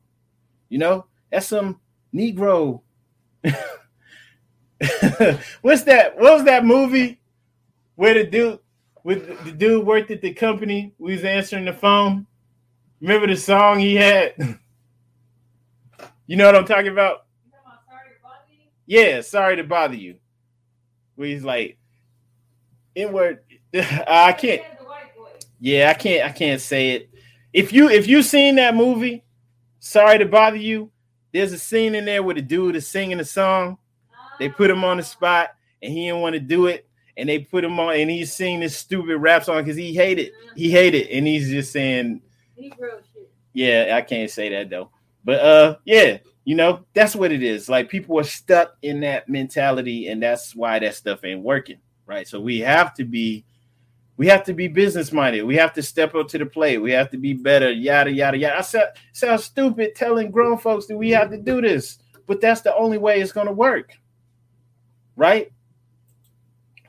You 0.70 0.78
know, 0.78 1.08
that's 1.32 1.48
some 1.48 1.80
Negro. 2.14 2.82
What's 5.62 5.84
that? 5.84 6.16
What 6.18 6.36
was 6.36 6.44
that 6.44 6.64
movie 6.64 7.20
where 7.96 8.14
the 8.14 8.26
dude 8.26 8.60
with 9.04 9.44
the 9.44 9.52
dude 9.52 9.88
worked 9.88 10.12
at 10.12 10.22
the 10.22 10.34
company? 10.34 10.94
We 11.00 11.14
was 11.14 11.24
answering 11.24 11.66
the 11.66 11.74
phone. 11.74 12.28
Remember 13.02 13.26
the 13.26 13.36
song 13.36 13.80
he 13.80 13.96
had? 13.96 14.36
you 16.28 16.36
know 16.38 16.46
what 16.46 16.56
I'm 16.56 16.66
talking 16.66 16.92
about? 16.92 17.26
yeah, 18.86 19.22
sorry 19.22 19.56
to 19.56 19.64
bother 19.64 19.96
you. 19.96 20.18
Where 21.16 21.28
he's 21.28 21.44
like, 21.44 21.80
inward. 22.94 23.40
I 23.74 24.34
can't. 24.34 24.62
Yeah, 25.64 25.90
I 25.90 25.94
can't 25.94 26.30
I 26.30 26.34
can't 26.34 26.60
say 26.60 26.90
it. 26.90 27.10
If 27.54 27.72
you 27.72 27.88
if 27.88 28.06
you 28.06 28.22
seen 28.22 28.56
that 28.56 28.76
movie, 28.76 29.24
sorry 29.80 30.18
to 30.18 30.26
bother 30.26 30.58
you. 30.58 30.92
There's 31.32 31.54
a 31.54 31.58
scene 31.58 31.96
in 31.96 32.04
there 32.04 32.22
where 32.22 32.36
the 32.36 32.42
dude 32.42 32.76
is 32.76 32.86
singing 32.86 33.22
a 33.22 33.24
song. 33.24 33.78
They 34.40 34.50
put 34.50 34.70
him 34.70 34.84
on 34.84 34.98
the 34.98 35.04
spot 35.04 35.52
and 35.82 35.94
he 35.94 36.08
didn't 36.08 36.20
want 36.20 36.34
to 36.34 36.42
do 36.42 36.66
it. 36.66 36.86
And 37.16 37.30
they 37.30 37.40
put 37.40 37.64
him 37.64 37.80
on 37.80 37.96
and 37.96 38.12
he's 38.12 38.34
singing 38.34 38.60
this 38.60 38.78
stupid 38.78 39.18
rap 39.20 39.46
song 39.46 39.64
because 39.64 39.78
he 39.78 39.94
hated 39.94 40.34
he 40.54 40.70
hated 40.70 41.08
and 41.08 41.26
he's 41.26 41.48
just 41.48 41.72
saying 41.72 42.22
Yeah, 43.54 43.94
I 43.96 44.02
can't 44.02 44.30
say 44.30 44.50
that 44.50 44.70
though. 44.70 44.90
But 45.24 45.40
uh 45.40 45.78
yeah, 45.86 46.18
you 46.44 46.56
know, 46.56 46.86
that's 46.94 47.16
what 47.16 47.32
it 47.32 47.42
is. 47.42 47.70
Like 47.70 47.88
people 47.88 48.20
are 48.20 48.26
stuck 48.26 48.76
in 48.82 49.00
that 49.00 49.30
mentality, 49.30 50.10
and 50.10 50.22
that's 50.22 50.54
why 50.58 50.80
that 50.80 50.96
stuff 50.96 51.24
ain't 51.24 51.42
working, 51.42 51.78
right? 52.06 52.28
So 52.28 52.42
we 52.42 52.60
have 52.60 52.94
to 52.96 53.06
be 53.06 53.46
we 54.18 54.28
have 54.28 54.44
to 54.44 54.54
be 54.54 54.68
business 54.68 55.12
minded. 55.12 55.44
We 55.44 55.56
have 55.56 55.74
to 55.74 55.82
step 55.82 56.14
up 56.16 56.28
to 56.30 56.38
the 56.38 56.46
plate. 56.46 56.78
We 56.78 56.92
have 56.92 57.10
to 57.12 57.18
be 57.18 57.34
better. 57.34 57.72
Yada 57.72 58.12
yada 58.12 58.38
yada. 58.38 58.58
I 58.58 58.62
said 58.62 58.94
sound 59.12 59.42
stupid 59.42 59.96
telling 59.96 60.32
grown 60.32 60.58
folks 60.58 60.86
that 60.88 60.98
we 60.98 61.10
have 61.12 61.32
to 61.32 61.38
do 61.38 61.62
this, 61.62 61.98
but 62.28 62.40
that's 62.40 62.62
the 62.62 62.76
only 62.76 62.98
way 62.98 63.22
it's 63.22 63.32
gonna 63.32 63.52
work, 63.52 63.94
right? 65.16 65.52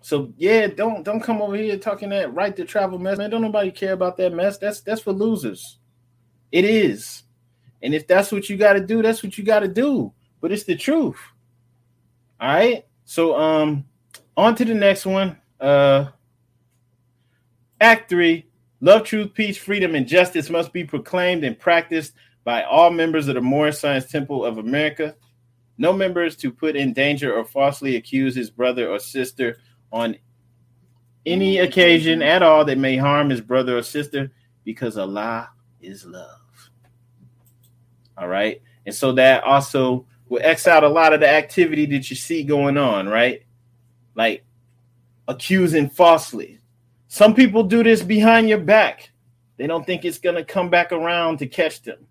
So 0.03 0.35
yeah, 0.37 0.67
don't 0.67 1.03
don't 1.03 1.21
come 1.21 1.41
over 1.41 1.57
here 1.57 1.79
talking 1.79 2.11
that 2.11 2.35
right 2.35 2.55
to 2.57 2.65
travel 2.65 2.99
mess, 2.99 3.17
man. 3.17 3.31
Don't 3.31 3.43
nobody 3.43 3.71
care 3.71 3.95
about 3.95 4.19
that 4.19 4.35
mess. 4.35 4.59
That's 4.59 4.83
that's 4.83 5.01
for 5.01 5.13
losers. 5.13 5.79
It 6.53 6.67
is, 6.67 7.23
and 7.83 7.95
if 7.95 8.07
that's 8.07 8.31
what 8.31 8.51
you 8.51 8.59
got 8.59 8.75
to 8.75 8.81
do, 8.81 9.01
that's 9.01 9.23
what 9.23 9.39
you 9.39 9.45
got 9.45 9.61
to 9.61 9.69
do. 9.69 10.13
But 10.43 10.53
it's 10.53 10.65
the 10.65 10.77
truth. 10.77 11.19
All 12.39 12.53
right. 12.53 12.85
So 13.07 13.35
um, 13.35 13.87
on 14.37 14.55
to 14.57 14.65
the 14.67 14.75
next 14.75 15.07
one. 15.07 15.39
Uh 15.59 16.09
Act 17.85 18.09
three 18.09 18.47
love, 18.81 19.05
truth, 19.05 19.35
peace, 19.35 19.59
freedom, 19.59 19.95
and 19.95 20.09
justice 20.09 20.49
must 20.49 20.73
be 20.73 20.85
proclaimed 20.85 21.45
and 21.45 21.59
practiced 21.59 22.15
by 22.43 22.63
all 22.63 22.89
members 22.89 23.29
of 23.29 23.35
the 23.35 23.43
Moorish 23.43 23.77
Science 23.77 24.11
Temple 24.11 24.43
of 24.43 24.57
America. 24.57 25.15
No 25.77 25.93
member 25.93 26.25
is 26.25 26.35
to 26.37 26.51
put 26.51 26.77
in 26.77 26.95
danger 26.95 27.35
or 27.35 27.45
falsely 27.45 27.97
accuse 27.97 28.35
his 28.35 28.49
brother 28.49 28.89
or 28.89 28.99
sister 28.99 29.59
on 29.93 30.17
any 31.27 31.59
occasion 31.59 32.23
at 32.23 32.43
all 32.43 32.65
that 32.65 32.79
may 32.79 32.97
harm 32.97 33.29
his 33.29 33.43
brother 33.43 33.77
or 33.77 33.83
sister 33.83 34.33
because 34.65 34.97
Allah 34.97 35.51
is 35.83 36.07
love. 36.07 36.71
All 38.17 38.29
right. 38.29 38.63
And 38.87 38.95
so 38.95 39.13
that 39.13 39.45
also 39.45 40.07
will 40.31 40.41
X 40.43 40.67
out 40.67 40.85
a 40.85 40.89
lot 40.89 41.13
of 41.13 41.21
the 41.21 41.29
activity 41.29 41.85
that 41.85 42.09
you 42.09 42.17
see 42.17 42.45
going 42.45 42.79
on, 42.79 43.11
right? 43.11 43.43
Like 44.15 44.43
accusing 45.29 45.91
falsely, 45.91 46.61
some 47.15 47.33
people 47.33 47.63
do 47.63 47.85
this 47.85 48.03
behind 48.03 48.49
your 48.49 48.59
back. 48.59 49.13
They 49.57 49.69
don't 49.69 49.87
think 49.87 50.05
it's 50.05 50.19
going 50.19 50.35
to 50.35 50.45
come 50.45 50.69
back 50.69 50.91
around 50.91 51.39
to 51.39 51.47
catch 51.47 51.81
them, 51.81 52.09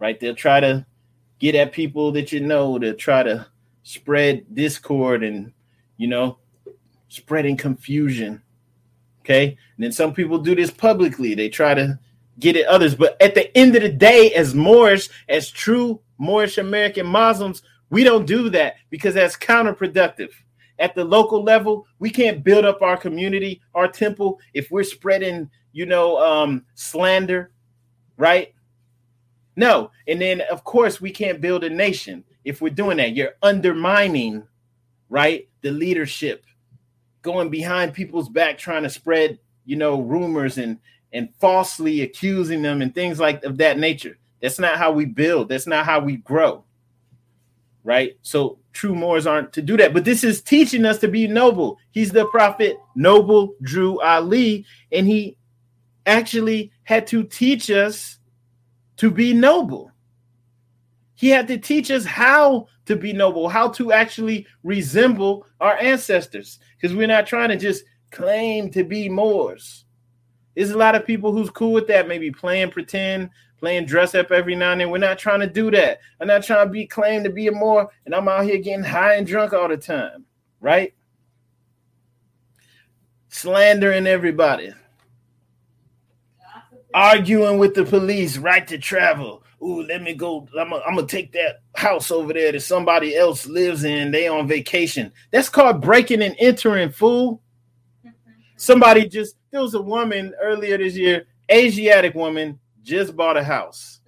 right? 0.00 0.18
They'll 0.18 0.34
try 0.34 0.58
to 0.58 0.84
get 1.38 1.54
at 1.54 1.70
people 1.70 2.10
that 2.10 2.32
you 2.32 2.40
know 2.40 2.76
to 2.80 2.94
try 2.94 3.22
to 3.22 3.46
spread 3.84 4.52
discord 4.52 5.22
and, 5.22 5.52
you 5.98 6.08
know, 6.08 6.38
spreading 7.08 7.56
confusion. 7.56 8.42
Okay. 9.20 9.56
And 9.76 9.84
then 9.84 9.92
some 9.92 10.12
people 10.12 10.38
do 10.38 10.56
this 10.56 10.72
publicly. 10.72 11.36
They 11.36 11.48
try 11.48 11.74
to 11.74 11.96
get 12.40 12.56
at 12.56 12.66
others. 12.66 12.96
But 12.96 13.16
at 13.22 13.36
the 13.36 13.56
end 13.56 13.76
of 13.76 13.82
the 13.82 13.88
day, 13.88 14.32
as 14.34 14.52
Moorish, 14.52 15.10
as 15.28 15.48
true 15.48 16.00
Moorish 16.18 16.58
American 16.58 17.06
Muslims, 17.06 17.62
we 17.88 18.02
don't 18.02 18.26
do 18.26 18.50
that 18.50 18.74
because 18.90 19.14
that's 19.14 19.36
counterproductive 19.36 20.32
at 20.78 20.94
the 20.94 21.04
local 21.04 21.42
level, 21.42 21.86
we 21.98 22.10
can't 22.10 22.42
build 22.42 22.64
up 22.64 22.82
our 22.82 22.96
community, 22.96 23.60
our 23.74 23.88
temple, 23.88 24.40
if 24.54 24.70
we're 24.70 24.84
spreading, 24.84 25.48
you 25.72 25.86
know, 25.86 26.18
um, 26.18 26.64
slander, 26.74 27.52
right? 28.16 28.52
No. 29.56 29.90
And 30.08 30.20
then, 30.20 30.40
of 30.50 30.64
course, 30.64 31.00
we 31.00 31.10
can't 31.10 31.40
build 31.40 31.64
a 31.64 31.70
nation 31.70 32.24
if 32.44 32.60
we're 32.60 32.70
doing 32.70 32.96
that. 32.96 33.14
You're 33.14 33.36
undermining, 33.42 34.42
right, 35.08 35.48
the 35.62 35.70
leadership, 35.70 36.44
going 37.22 37.50
behind 37.50 37.94
people's 37.94 38.28
back, 38.28 38.58
trying 38.58 38.82
to 38.82 38.90
spread 38.90 39.38
you 39.64 39.76
know, 39.76 40.00
rumors 40.00 40.58
and 40.58 40.78
and 41.12 41.32
falsely 41.36 42.02
accusing 42.02 42.60
them 42.62 42.82
and 42.82 42.94
things 42.94 43.20
like 43.20 43.42
of 43.44 43.56
that 43.58 43.78
nature. 43.78 44.18
That's 44.40 44.58
not 44.58 44.76
how 44.76 44.92
we 44.92 45.04
build. 45.04 45.48
That's 45.48 45.66
not 45.66 45.86
how 45.86 46.00
we 46.00 46.16
grow. 46.16 46.64
Right? 47.82 48.18
So 48.22 48.58
true 48.74 48.94
Moors 48.94 49.26
aren't 49.26 49.52
to 49.54 49.62
do 49.62 49.76
that. 49.78 49.94
But 49.94 50.04
this 50.04 50.22
is 50.22 50.42
teaching 50.42 50.84
us 50.84 50.98
to 50.98 51.08
be 51.08 51.26
noble. 51.26 51.78
He's 51.92 52.10
the 52.10 52.26
prophet 52.26 52.76
Noble 52.94 53.54
Drew 53.62 54.00
Ali, 54.00 54.66
and 54.92 55.06
he 55.06 55.36
actually 56.04 56.70
had 56.82 57.06
to 57.06 57.24
teach 57.24 57.70
us 57.70 58.18
to 58.98 59.10
be 59.10 59.32
noble. 59.32 59.90
He 61.14 61.30
had 61.30 61.48
to 61.48 61.56
teach 61.56 61.90
us 61.90 62.04
how 62.04 62.66
to 62.86 62.96
be 62.96 63.12
noble, 63.12 63.48
how 63.48 63.68
to 63.70 63.92
actually 63.92 64.46
resemble 64.62 65.46
our 65.60 65.78
ancestors, 65.78 66.58
because 66.76 66.94
we're 66.94 67.06
not 67.06 67.26
trying 67.26 67.48
to 67.48 67.56
just 67.56 67.84
claim 68.10 68.70
to 68.70 68.84
be 68.84 69.08
Moors. 69.08 69.84
There's 70.54 70.72
a 70.72 70.78
lot 70.78 70.94
of 70.94 71.06
people 71.06 71.32
who's 71.32 71.50
cool 71.50 71.72
with 71.72 71.86
that, 71.88 72.08
maybe 72.08 72.30
playing 72.30 72.70
pretend, 72.70 73.30
playing 73.64 73.86
dress 73.86 74.14
up 74.14 74.30
every 74.30 74.54
now 74.54 74.72
and 74.72 74.80
then. 74.82 74.90
We're 74.90 74.98
not 74.98 75.18
trying 75.18 75.40
to 75.40 75.46
do 75.46 75.70
that. 75.70 76.00
I'm 76.20 76.28
not 76.28 76.42
trying 76.42 76.66
to 76.66 76.70
be 76.70 76.86
claimed 76.86 77.24
to 77.24 77.30
be 77.30 77.46
a 77.46 77.52
Moor, 77.52 77.88
and 78.04 78.14
I'm 78.14 78.28
out 78.28 78.44
here 78.44 78.58
getting 78.58 78.84
high 78.84 79.14
and 79.14 79.26
drunk 79.26 79.54
all 79.54 79.68
the 79.68 79.78
time, 79.78 80.26
right? 80.60 80.92
Slandering 83.28 84.06
everybody, 84.06 84.74
arguing 86.92 87.56
with 87.56 87.72
the 87.74 87.86
police, 87.86 88.36
right 88.36 88.68
to 88.68 88.76
travel. 88.76 89.42
Ooh, 89.62 89.82
let 89.84 90.02
me 90.02 90.12
go. 90.12 90.46
I'm 90.60 90.68
gonna 90.68 91.06
take 91.06 91.32
that 91.32 91.62
house 91.74 92.10
over 92.10 92.34
there 92.34 92.52
that 92.52 92.60
somebody 92.60 93.16
else 93.16 93.46
lives 93.46 93.84
in. 93.84 94.10
They 94.10 94.28
on 94.28 94.46
vacation. 94.46 95.10
That's 95.30 95.48
called 95.48 95.80
breaking 95.80 96.20
and 96.20 96.36
entering, 96.38 96.90
fool. 96.90 97.40
Mm-hmm. 98.04 98.30
Somebody 98.56 99.08
just 99.08 99.36
there 99.50 99.62
was 99.62 99.72
a 99.72 99.80
woman 99.80 100.34
earlier 100.38 100.76
this 100.76 100.96
year, 100.96 101.24
Asiatic 101.50 102.14
woman, 102.14 102.60
just 102.84 103.16
bought 103.16 103.36
a 103.36 103.42
house. 103.42 104.00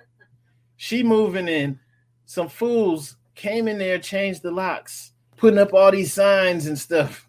She 0.76 1.02
moving 1.02 1.48
in. 1.48 1.80
Some 2.26 2.48
fools 2.48 3.16
came 3.34 3.66
in 3.68 3.78
there, 3.78 3.98
changed 3.98 4.42
the 4.42 4.50
locks, 4.50 5.12
putting 5.36 5.58
up 5.58 5.72
all 5.72 5.90
these 5.90 6.12
signs 6.12 6.66
and 6.66 6.78
stuff. 6.78 7.28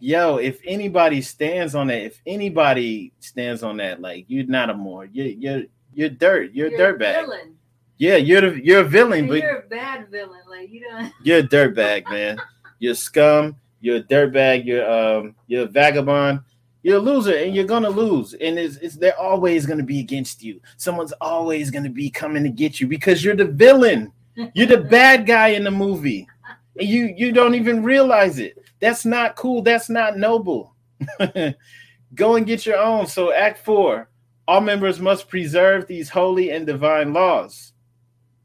Yo, 0.00 0.36
if 0.36 0.60
anybody 0.64 1.20
stands 1.20 1.74
on 1.74 1.88
that, 1.88 2.02
if 2.02 2.20
anybody 2.26 3.12
stands 3.18 3.62
on 3.62 3.76
that, 3.78 4.00
like 4.00 4.24
you're 4.28 4.46
not 4.46 4.70
a 4.70 4.74
Moor, 4.74 5.06
You're 5.06 5.26
you're 5.26 5.62
you're 5.92 6.08
dirt. 6.08 6.52
You're, 6.52 6.70
you're 6.70 6.96
dirtbag. 6.96 7.26
Yeah, 7.96 8.16
you're 8.16 8.40
the, 8.40 8.64
you're 8.64 8.82
a 8.82 8.84
villain, 8.84 9.20
and 9.20 9.28
but 9.28 9.38
you're 9.38 9.58
a 9.58 9.68
bad 9.68 10.08
villain. 10.08 10.40
Like 10.48 10.70
you 10.70 10.80
don't. 10.88 11.12
You're 11.24 11.40
a 11.40 11.42
dirtbag, 11.42 12.08
man. 12.08 12.38
You're 12.78 12.94
scum. 12.94 13.56
You're 13.80 13.96
a 13.96 14.02
dirtbag. 14.02 14.64
You're 14.64 14.88
um. 14.88 15.34
You're 15.48 15.64
a 15.64 15.66
vagabond. 15.66 16.40
You're 16.88 16.96
a 16.96 17.00
loser, 17.00 17.36
and 17.36 17.54
you're 17.54 17.66
gonna 17.66 17.90
lose. 17.90 18.32
And 18.32 18.58
it's, 18.58 18.76
it's 18.78 18.94
they're 18.94 19.20
always 19.20 19.66
gonna 19.66 19.82
be 19.82 20.00
against 20.00 20.42
you. 20.42 20.58
Someone's 20.78 21.12
always 21.20 21.70
gonna 21.70 21.90
be 21.90 22.08
coming 22.08 22.42
to 22.44 22.48
get 22.48 22.80
you 22.80 22.86
because 22.86 23.22
you're 23.22 23.36
the 23.36 23.44
villain. 23.44 24.10
You're 24.54 24.68
the 24.68 24.78
bad 24.78 25.26
guy 25.26 25.48
in 25.48 25.64
the 25.64 25.70
movie, 25.70 26.26
and 26.80 26.88
you 26.88 27.12
you 27.14 27.30
don't 27.30 27.54
even 27.54 27.82
realize 27.82 28.38
it. 28.38 28.56
That's 28.80 29.04
not 29.04 29.36
cool. 29.36 29.60
That's 29.60 29.90
not 29.90 30.16
noble. 30.16 30.74
Go 32.14 32.36
and 32.36 32.46
get 32.46 32.64
your 32.64 32.78
own. 32.78 33.06
So, 33.06 33.34
Act 33.34 33.62
Four: 33.66 34.08
All 34.46 34.62
members 34.62 34.98
must 34.98 35.28
preserve 35.28 35.86
these 35.86 36.08
holy 36.08 36.52
and 36.52 36.66
divine 36.66 37.12
laws 37.12 37.74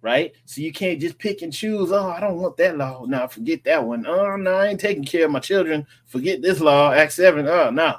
right? 0.02 0.34
So 0.44 0.60
you 0.60 0.74
can't 0.74 1.00
just 1.00 1.18
pick 1.18 1.44
and 1.44 1.54
choose. 1.54 1.94
Oh, 1.94 2.10
I 2.10 2.20
don't 2.20 2.38
want 2.38 2.58
that 2.58 2.78
law. 2.78 3.06
No, 3.06 3.26
forget 3.26 3.64
that 3.64 3.82
one. 3.82 4.06
Oh 4.06 4.36
no, 4.36 4.54
I 4.54 4.68
ain't 4.68 4.80
taking 4.82 5.06
care 5.06 5.24
of 5.24 5.32
my 5.32 5.40
children. 5.40 5.88
Forget 6.08 6.42
this 6.42 6.60
law. 6.60 6.92
Act 6.92 7.14
seven. 7.14 7.48
Oh 7.48 7.70
no, 7.70 7.96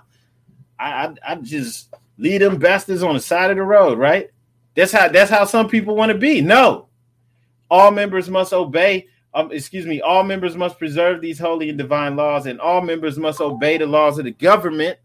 I 0.90 1.14
I, 1.26 1.34
just 1.36 1.94
leave 2.18 2.40
them 2.40 2.58
bastards 2.58 3.02
on 3.02 3.14
the 3.14 3.20
side 3.20 3.50
of 3.50 3.56
the 3.56 3.62
road, 3.62 3.98
right? 3.98 4.30
That's 4.74 4.92
how 4.92 5.08
that's 5.08 5.30
how 5.30 5.44
some 5.44 5.68
people 5.68 5.96
want 5.96 6.12
to 6.12 6.18
be. 6.18 6.40
No, 6.40 6.88
all 7.70 7.90
members 7.90 8.28
must 8.28 8.52
obey. 8.52 9.08
Um, 9.32 9.50
excuse 9.50 9.84
me. 9.84 10.00
All 10.00 10.22
members 10.22 10.56
must 10.56 10.78
preserve 10.78 11.20
these 11.20 11.38
holy 11.38 11.68
and 11.68 11.78
divine 11.78 12.16
laws, 12.16 12.46
and 12.46 12.60
all 12.60 12.80
members 12.80 13.18
must 13.18 13.40
obey 13.40 13.78
the 13.78 13.86
laws 13.86 14.18
of 14.18 14.24
the 14.24 14.32
government. 14.32 14.98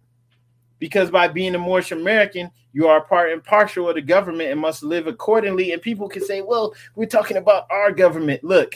Because 0.77 1.11
by 1.11 1.27
being 1.27 1.55
a 1.55 1.59
Moorish 1.59 1.91
American, 1.91 2.49
you 2.71 2.88
are 2.88 3.01
part 3.01 3.34
and 3.34 3.43
partial 3.43 3.89
of 3.89 3.95
the 3.95 4.01
government 4.01 4.51
and 4.51 4.59
must 4.59 4.84
live 4.84 5.07
accordingly. 5.07 5.73
And 5.73 5.82
people 5.82 6.07
can 6.07 6.23
say, 6.23 6.41
well, 6.41 6.73
we're 6.95 7.05
talking 7.05 7.38
about 7.38 7.65
our 7.69 7.91
government. 7.91 8.43
Look, 8.43 8.75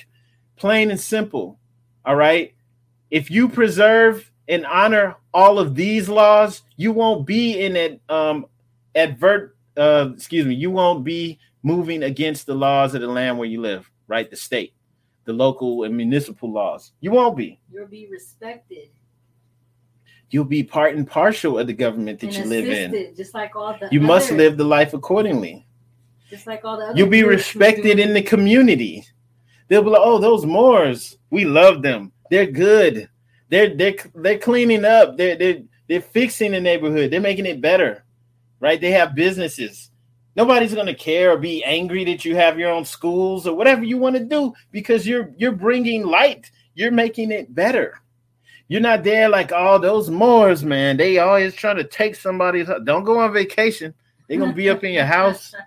plain 0.58 0.92
and 0.92 1.00
simple. 1.00 1.60
All 2.04 2.16
right. 2.16 2.54
If 3.10 3.32
you 3.32 3.48
preserve 3.48 4.30
and 4.48 4.66
honor 4.66 5.16
all 5.34 5.60
of 5.60 5.76
these 5.76 6.10
laws, 6.10 6.64
you 6.78 6.92
won't 6.92 7.26
be 7.26 7.62
in 7.62 7.76
an 7.76 8.00
um 8.10 8.46
advert 8.96 9.56
uh 9.78 10.10
excuse 10.14 10.46
me, 10.46 10.56
you 10.56 10.72
won't 10.72 11.04
be 11.04 11.40
moving 11.64 12.04
against 12.04 12.46
the 12.46 12.54
laws 12.54 12.94
of 12.94 13.02
the 13.02 13.08
land 13.08 13.38
where 13.38 13.48
you 13.48 13.62
live, 13.62 13.90
right? 14.08 14.30
The 14.30 14.36
state, 14.36 14.74
the 15.26 15.34
local 15.34 15.84
and 15.84 15.96
municipal 15.96 16.52
laws. 16.52 16.92
You 17.00 17.12
won't 17.12 17.38
be. 17.38 17.60
You'll 17.72 17.88
be 17.88 18.08
respected 18.08 18.90
you'll 20.34 20.44
be 20.44 20.64
part 20.64 20.96
and 20.96 21.08
partial 21.08 21.60
of 21.60 21.68
the 21.68 21.74
government 21.74 22.20
that 22.20 22.28
and 22.28 22.36
you 22.36 22.46
live 22.46 22.66
in. 22.66 23.16
Just 23.16 23.36
like 23.36 23.56
all 23.56 23.78
the 23.80 23.88
you 23.92 24.00
other, 24.00 24.08
must 24.08 24.32
live 24.32 24.58
the 24.58 24.64
life 24.64 24.94
accordingly. 24.94 25.66
Just 26.30 26.48
like 26.48 26.66
all 26.66 26.78
the 26.78 26.92
You'll 26.98 27.08
be 27.08 27.24
respected 27.24 28.00
in 28.00 28.14
the 28.14 28.22
community. 28.22 29.06
They'll 29.68 29.84
be 29.84 29.92
like, 29.92 30.02
oh, 30.04 30.18
those 30.18 30.46
Moors, 30.46 31.20
we 31.30 31.46
love 31.46 31.84
them. 31.84 32.12
They're 32.32 32.48
good. 32.48 33.08
They're 33.54 33.76
they're 33.76 33.96
they're 34.16 34.40
cleaning 34.40 34.86
up. 34.86 35.18
They're 35.18 35.36
they're 35.36 35.62
they're 35.88 36.02
fixing 36.02 36.54
the 36.54 36.62
neighborhood. 36.62 37.12
They're 37.12 37.22
making 37.22 37.46
it 37.46 37.62
better. 37.62 38.04
Right? 38.60 38.82
They 38.82 38.92
have 38.92 39.16
businesses. 39.16 39.92
Nobody's 40.36 40.74
gonna 40.74 40.96
care 40.96 41.32
or 41.32 41.38
be 41.38 41.64
angry 41.64 42.04
that 42.06 42.26
you 42.26 42.36
have 42.36 42.58
your 42.58 42.72
own 42.72 42.86
schools 42.86 43.46
or 43.46 43.56
whatever 43.56 43.84
you 43.84 43.98
want 43.98 44.16
to 44.16 44.24
do 44.24 44.54
because 44.72 45.06
you're 45.06 45.32
you're 45.38 45.52
bringing 45.52 46.04
light. 46.04 46.50
You're 46.74 46.92
making 46.92 47.32
it 47.32 47.54
better 47.54 48.02
you're 48.68 48.82
not 48.82 49.04
there 49.04 49.30
like 49.30 49.52
all 49.52 49.78
those 49.78 50.10
Moors, 50.10 50.64
man. 50.64 50.98
They 50.98 51.20
always 51.20 51.54
trying 51.54 51.78
to 51.78 51.84
take 51.84 52.16
somebody's. 52.16 52.68
Don't 52.86 53.04
go 53.04 53.20
on 53.20 53.34
vacation. 53.34 53.94
They're 54.28 54.40
gonna 54.40 54.54
be 54.54 54.70
up 54.70 54.84
in 54.84 54.94
your 54.94 55.06
house. 55.06 55.54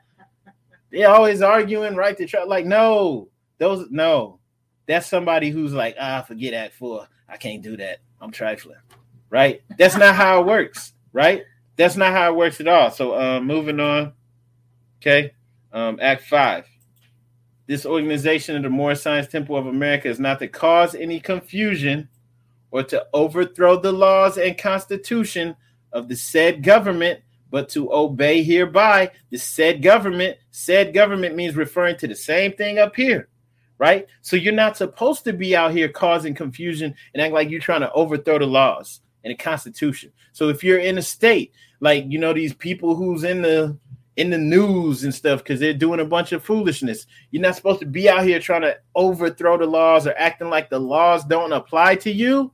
They 0.88 1.04
always 1.04 1.42
arguing, 1.42 1.94
right? 1.94 2.16
To 2.16 2.26
try 2.26 2.44
like 2.44 2.64
no, 2.64 3.28
those 3.58 3.88
no. 3.90 4.38
That's 4.86 5.06
somebody 5.06 5.50
who's 5.50 5.72
like, 5.72 5.96
ah, 6.00 6.22
forget 6.22 6.54
Act 6.54 6.74
Four. 6.74 7.06
I 7.28 7.36
can't 7.36 7.62
do 7.62 7.76
that. 7.76 7.98
I'm 8.20 8.30
trifling, 8.30 8.78
right? 9.30 9.62
That's 9.78 9.96
not 9.96 10.14
how 10.14 10.40
it 10.40 10.46
works, 10.46 10.92
right? 11.12 11.44
That's 11.76 11.96
not 11.96 12.12
how 12.12 12.32
it 12.32 12.36
works 12.36 12.60
at 12.60 12.68
all. 12.68 12.90
So, 12.90 13.18
um, 13.18 13.46
moving 13.46 13.80
on. 13.80 14.12
Okay, 15.00 15.32
um, 15.72 15.98
Act 16.00 16.22
Five. 16.22 16.66
This 17.66 17.84
organization 17.84 18.56
of 18.56 18.62
the 18.62 18.70
Moorish 18.70 19.00
Science 19.00 19.26
Temple 19.26 19.56
of 19.56 19.66
America 19.66 20.08
is 20.08 20.20
not 20.20 20.38
to 20.38 20.48
cause 20.48 20.94
any 20.94 21.18
confusion 21.18 22.08
or 22.70 22.82
to 22.84 23.04
overthrow 23.12 23.80
the 23.80 23.92
laws 23.92 24.38
and 24.38 24.56
constitution 24.56 25.56
of 25.92 26.08
the 26.08 26.16
said 26.16 26.62
government, 26.62 27.20
but 27.50 27.68
to 27.70 27.92
obey 27.92 28.42
hereby 28.42 29.10
the 29.30 29.38
said 29.38 29.82
government. 29.82 30.36
Said 30.50 30.94
government 30.94 31.34
means 31.34 31.56
referring 31.56 31.96
to 31.98 32.06
the 32.06 32.14
same 32.14 32.52
thing 32.52 32.78
up 32.78 32.94
here, 32.94 33.28
right? 33.78 34.06
So 34.22 34.36
you're 34.36 34.52
not 34.52 34.76
supposed 34.76 35.24
to 35.24 35.32
be 35.32 35.54
out 35.54 35.72
here 35.72 35.88
causing 35.88 36.34
confusion 36.34 36.94
and 37.12 37.22
act 37.22 37.34
like 37.34 37.50
you're 37.50 37.60
trying 37.60 37.80
to 37.80 37.92
overthrow 37.92 38.38
the 38.38 38.46
laws 38.46 39.00
and 39.24 39.32
the 39.32 39.36
constitution. 39.36 40.12
So 40.32 40.48
if 40.48 40.64
you're 40.64 40.78
in 40.78 40.98
a 40.98 41.02
state 41.02 41.52
like 41.80 42.04
you 42.08 42.18
know 42.18 42.32
these 42.32 42.54
people 42.54 42.94
who's 42.94 43.24
in 43.24 43.42
the 43.42 43.76
in 44.16 44.30
the 44.30 44.38
news 44.38 45.04
and 45.04 45.14
stuff 45.14 45.40
because 45.40 45.60
they're 45.60 45.74
doing 45.74 46.00
a 46.00 46.04
bunch 46.04 46.32
of 46.32 46.42
foolishness. 46.42 47.06
You're 47.30 47.42
not 47.42 47.54
supposed 47.54 47.80
to 47.80 47.86
be 47.86 48.08
out 48.08 48.24
here 48.24 48.40
trying 48.40 48.62
to 48.62 48.78
overthrow 48.94 49.58
the 49.58 49.66
laws 49.66 50.06
or 50.06 50.14
acting 50.16 50.48
like 50.48 50.70
the 50.70 50.78
laws 50.78 51.24
don't 51.24 51.52
apply 51.52 51.96
to 51.96 52.10
you. 52.10 52.50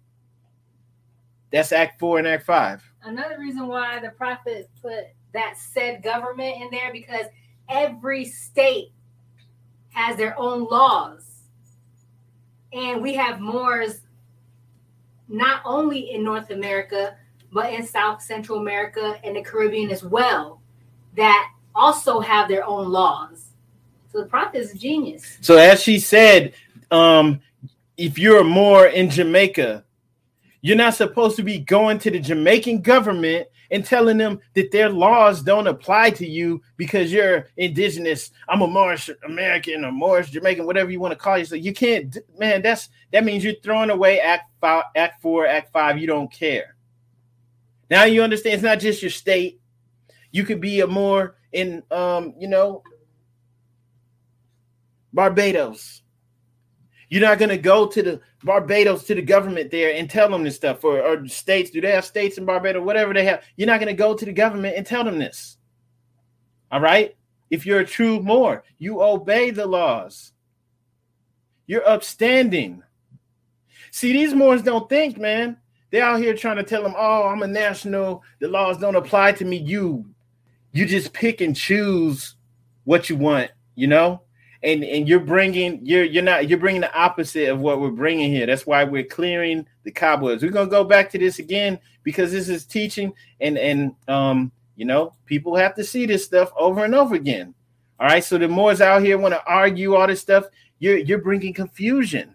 That's 1.53 1.71
Act 1.71 2.01
Four 2.01 2.19
and 2.19 2.27
Act 2.27 2.47
Five. 2.47 2.83
Another 3.05 3.39
reason 3.39 3.69
why 3.69 4.01
the 4.01 4.11
prophet 4.11 4.71
put 4.81 5.05
that 5.35 5.57
said 5.57 6.03
government 6.03 6.57
in 6.61 6.69
there 6.71 6.93
because 6.93 7.27
every 7.69 8.25
state 8.25 8.93
has 9.93 10.17
their 10.17 10.39
own 10.39 10.65
laws. 10.65 11.43
And 12.73 13.03
we 13.03 13.15
have 13.15 13.41
Moors 13.41 14.01
not 15.29 15.63
only 15.65 16.13
in 16.13 16.25
North 16.25 16.51
America, 16.51 17.17
but 17.53 17.73
in 17.73 17.87
South 17.87 18.23
Central 18.23 18.59
America 18.59 19.19
and 19.25 19.37
the 19.37 19.43
Caribbean 19.43 19.91
as 19.91 20.03
well, 20.03 20.61
that 21.17 21.51
also 21.75 22.21
have 22.21 22.49
their 22.49 22.65
own 22.65 22.91
laws. 22.91 23.51
So 24.11 24.21
the 24.21 24.27
prophet 24.27 24.59
is 24.59 24.75
a 24.75 24.79
genius. 24.79 25.39
So 25.41 25.57
as 25.57 25.83
she 25.83 25.99
said, 25.99 26.55
um, 26.91 27.41
if 27.97 28.19
you're 28.19 28.45
Moor 28.45 28.87
in 28.87 29.11
Jamaica, 29.11 29.85
you're 30.61 30.77
not 30.77 30.95
supposed 30.95 31.37
to 31.37 31.43
be 31.43 31.59
going 31.59 31.99
to 32.01 32.11
the 32.11 32.21
Jamaican 32.21 32.83
government 32.83 33.49
and 33.73 33.85
telling 33.85 34.19
them 34.19 34.39
that 34.53 34.71
their 34.71 34.91
laws 34.91 35.43
don't 35.43 35.67
apply 35.67 36.11
to 36.11 36.29
you 36.29 36.63
because 36.77 37.11
you're 37.11 37.49
indigenous. 37.57 38.31
I'm 38.49 38.61
a 38.61 38.67
Moorish 38.67 39.11
American 39.25 39.85
or 39.85 39.91
Moorish 39.91 40.31
Jamaican, 40.31 40.67
whatever 40.67 40.91
you 40.91 41.01
want 41.01 41.13
to 41.13 41.19
call 41.19 41.39
yourself. 41.39 41.65
You 41.65 41.73
can't, 41.73 42.17
man. 42.39 42.61
That's 42.61 42.91
that 43.13 43.25
means 43.25 43.43
you're 43.43 43.55
throwing 43.63 43.91
away 43.91 44.21
Act 44.21 44.51
five, 44.61 44.85
Act 44.95 45.23
Four, 45.23 45.47
Act 45.47 45.73
Five. 45.73 45.99
You 45.99 46.07
don't 46.07 46.31
care. 46.31 46.77
Now 47.91 48.05
you 48.05 48.23
understand 48.23 48.55
it's 48.55 48.63
not 48.63 48.79
just 48.79 49.03
your 49.03 49.11
state. 49.11 49.59
You 50.31 50.45
could 50.45 50.61
be 50.61 50.81
a 50.81 50.87
Moor 50.87 51.37
in 51.53 51.83
um, 51.91 52.35
you 52.39 52.49
know, 52.49 52.83
Barbados. 55.15 56.02
You're 57.13 57.21
not 57.21 57.39
gonna 57.39 57.59
go 57.59 57.87
to 57.89 58.03
the 58.03 58.21
Barbados 58.43 59.05
to 59.05 59.15
the 59.15 59.21
government 59.21 59.71
there 59.71 59.95
and 59.95 60.09
tell 60.09 60.31
them 60.31 60.45
this 60.45 60.57
stuff, 60.57 60.83
or, 60.83 61.03
or 61.03 61.29
states. 61.29 61.69
Do 61.71 61.83
they 61.83 61.91
have 61.91 62.07
states 62.07 62.39
in 62.39 62.47
Barbados? 62.47 62.83
Whatever 62.83 63.13
they 63.13 63.27
have, 63.27 63.45
you're 63.55 63.67
not 63.67 63.81
gonna 63.81 63.93
go 63.93 64.15
to 64.15 64.25
the 64.25 64.33
government 64.33 64.79
and 64.79 64.87
tell 64.87 65.05
them 65.05 65.19
this. 65.19 65.59
All 66.71 66.81
right. 66.81 67.15
If 67.51 67.67
you're 67.67 67.81
a 67.81 67.85
true 67.85 68.23
Moor, 68.23 68.65
you 68.79 69.03
obey 69.03 69.51
the 69.51 69.67
laws. 69.67 70.33
You're 71.67 71.87
upstanding. 71.87 72.83
See, 73.91 74.15
these 74.15 74.33
Moors 74.33 74.63
don't 74.63 74.89
think, 74.89 75.19
man. 75.19 75.59
They're 75.91 76.05
out 76.05 76.19
here 76.19 76.35
trying 76.35 76.57
to 76.57 76.63
tell 76.63 76.83
them, 76.83 76.95
"Oh, 76.97 77.27
I'm 77.27 77.43
a 77.43 77.47
national. 77.47 78.23
The 78.39 78.49
laws 78.49 78.79
don't 78.79 78.97
apply 78.97 79.33
to 79.33 79.45
me." 79.45 79.59
You, 79.59 80.07
you 80.73 80.87
just 80.87 81.13
pick 81.13 81.43
and 81.43 81.55
choose 81.55 82.37
what 82.85 83.11
you 83.11 83.17
want, 83.17 83.51
you 83.75 83.87
know 83.87 84.23
and 84.63 84.85
and 84.85 85.09
you're 85.09 85.21
bringing 85.21 85.85
you're 85.85 86.05
you're 86.05 86.23
not 86.23 86.49
you're 86.49 86.59
bringing 86.59 86.81
the 86.81 86.95
opposite 86.95 87.49
of 87.49 87.61
what 87.61 87.81
we're 87.81 87.91
bringing 87.91 88.31
here. 88.31 88.47
That's 88.47 88.67
why 88.67 88.85
we're 88.85 89.05
clearing 89.05 89.67
the 89.83 89.91
cobwebs. 89.91 90.43
We're 90.43 90.51
gonna 90.51 90.71
go 90.71 90.85
back 90.85 91.11
to 91.11 91.19
this 91.19 91.39
again 91.39 91.79
because 92.03 92.33
this 92.33 92.49
is 92.49 92.65
teaching, 92.65 93.13
and 93.41 93.59
and 93.59 93.95
um 94.09 94.53
you 94.77 94.85
know 94.85 95.15
people 95.27 95.57
have 95.57 95.75
to 95.77 95.85
see 95.85 96.07
this 96.07 96.25
stuff 96.25 96.53
over 96.57 96.85
and 96.85 96.95
over 96.95 97.15
again. 97.15 97.55
All 97.99 98.09
right, 98.09 98.25
so 98.25 98.39
the 98.39 98.49
Moors 98.49 98.81
out 98.81 99.03
here 99.03 99.19
want 99.19 99.35
to 99.35 99.45
argue 99.47 99.95
all 99.95 100.07
this 100.07 100.21
stuff. 100.21 100.47
You're 100.79 100.99
you're 100.99 101.19
bringing 101.19 101.55
confusion. 101.55 102.35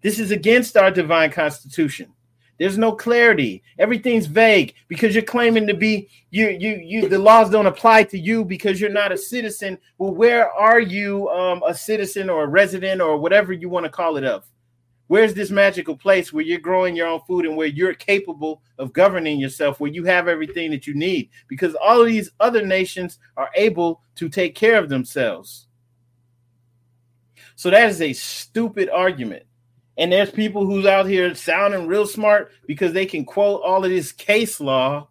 This 0.00 0.18
is 0.18 0.30
against 0.30 0.76
our 0.76 0.90
divine 0.90 1.30
constitution. 1.30 2.12
There's 2.58 2.76
no 2.76 2.92
clarity. 2.92 3.62
Everything's 3.78 4.26
vague 4.26 4.74
because 4.88 5.14
you're 5.14 5.22
claiming 5.22 5.66
to 5.68 5.74
be 5.74 6.08
you 6.30 6.48
you 6.48 6.80
you 6.82 7.08
the 7.08 7.18
laws 7.18 7.50
don't 7.50 7.66
apply 7.66 8.02
to 8.04 8.18
you 8.18 8.44
because 8.44 8.80
you're 8.80 8.90
not 8.90 9.12
a 9.12 9.16
citizen. 9.16 9.78
Well, 9.96 10.14
where 10.14 10.50
are 10.50 10.80
you 10.80 11.28
um, 11.28 11.62
a 11.66 11.72
citizen 11.72 12.28
or 12.28 12.44
a 12.44 12.48
resident 12.48 13.00
or 13.00 13.16
whatever 13.16 13.52
you 13.52 13.68
want 13.68 13.84
to 13.84 13.90
call 13.90 14.16
it 14.16 14.24
of? 14.24 14.44
Where's 15.06 15.32
this 15.32 15.50
magical 15.50 15.96
place 15.96 16.32
where 16.32 16.44
you're 16.44 16.58
growing 16.58 16.94
your 16.94 17.06
own 17.06 17.20
food 17.26 17.46
and 17.46 17.56
where 17.56 17.66
you're 17.66 17.94
capable 17.94 18.60
of 18.76 18.92
governing 18.92 19.40
yourself, 19.40 19.80
where 19.80 19.90
you 19.90 20.04
have 20.04 20.28
everything 20.28 20.70
that 20.72 20.86
you 20.86 20.94
need? 20.94 21.30
Because 21.48 21.74
all 21.76 22.02
of 22.02 22.08
these 22.08 22.30
other 22.40 22.66
nations 22.66 23.18
are 23.36 23.48
able 23.54 24.02
to 24.16 24.28
take 24.28 24.54
care 24.54 24.76
of 24.78 24.90
themselves. 24.90 25.68
So 27.56 27.70
that 27.70 27.88
is 27.88 28.02
a 28.02 28.12
stupid 28.12 28.90
argument. 28.90 29.44
And 29.98 30.12
there's 30.12 30.30
people 30.30 30.64
who's 30.64 30.86
out 30.86 31.06
here 31.06 31.34
sounding 31.34 31.88
real 31.88 32.06
smart 32.06 32.52
because 32.66 32.92
they 32.92 33.04
can 33.04 33.24
quote 33.24 33.62
all 33.62 33.84
of 33.84 33.90
this 33.90 34.12
case 34.12 34.60
law, 34.60 35.08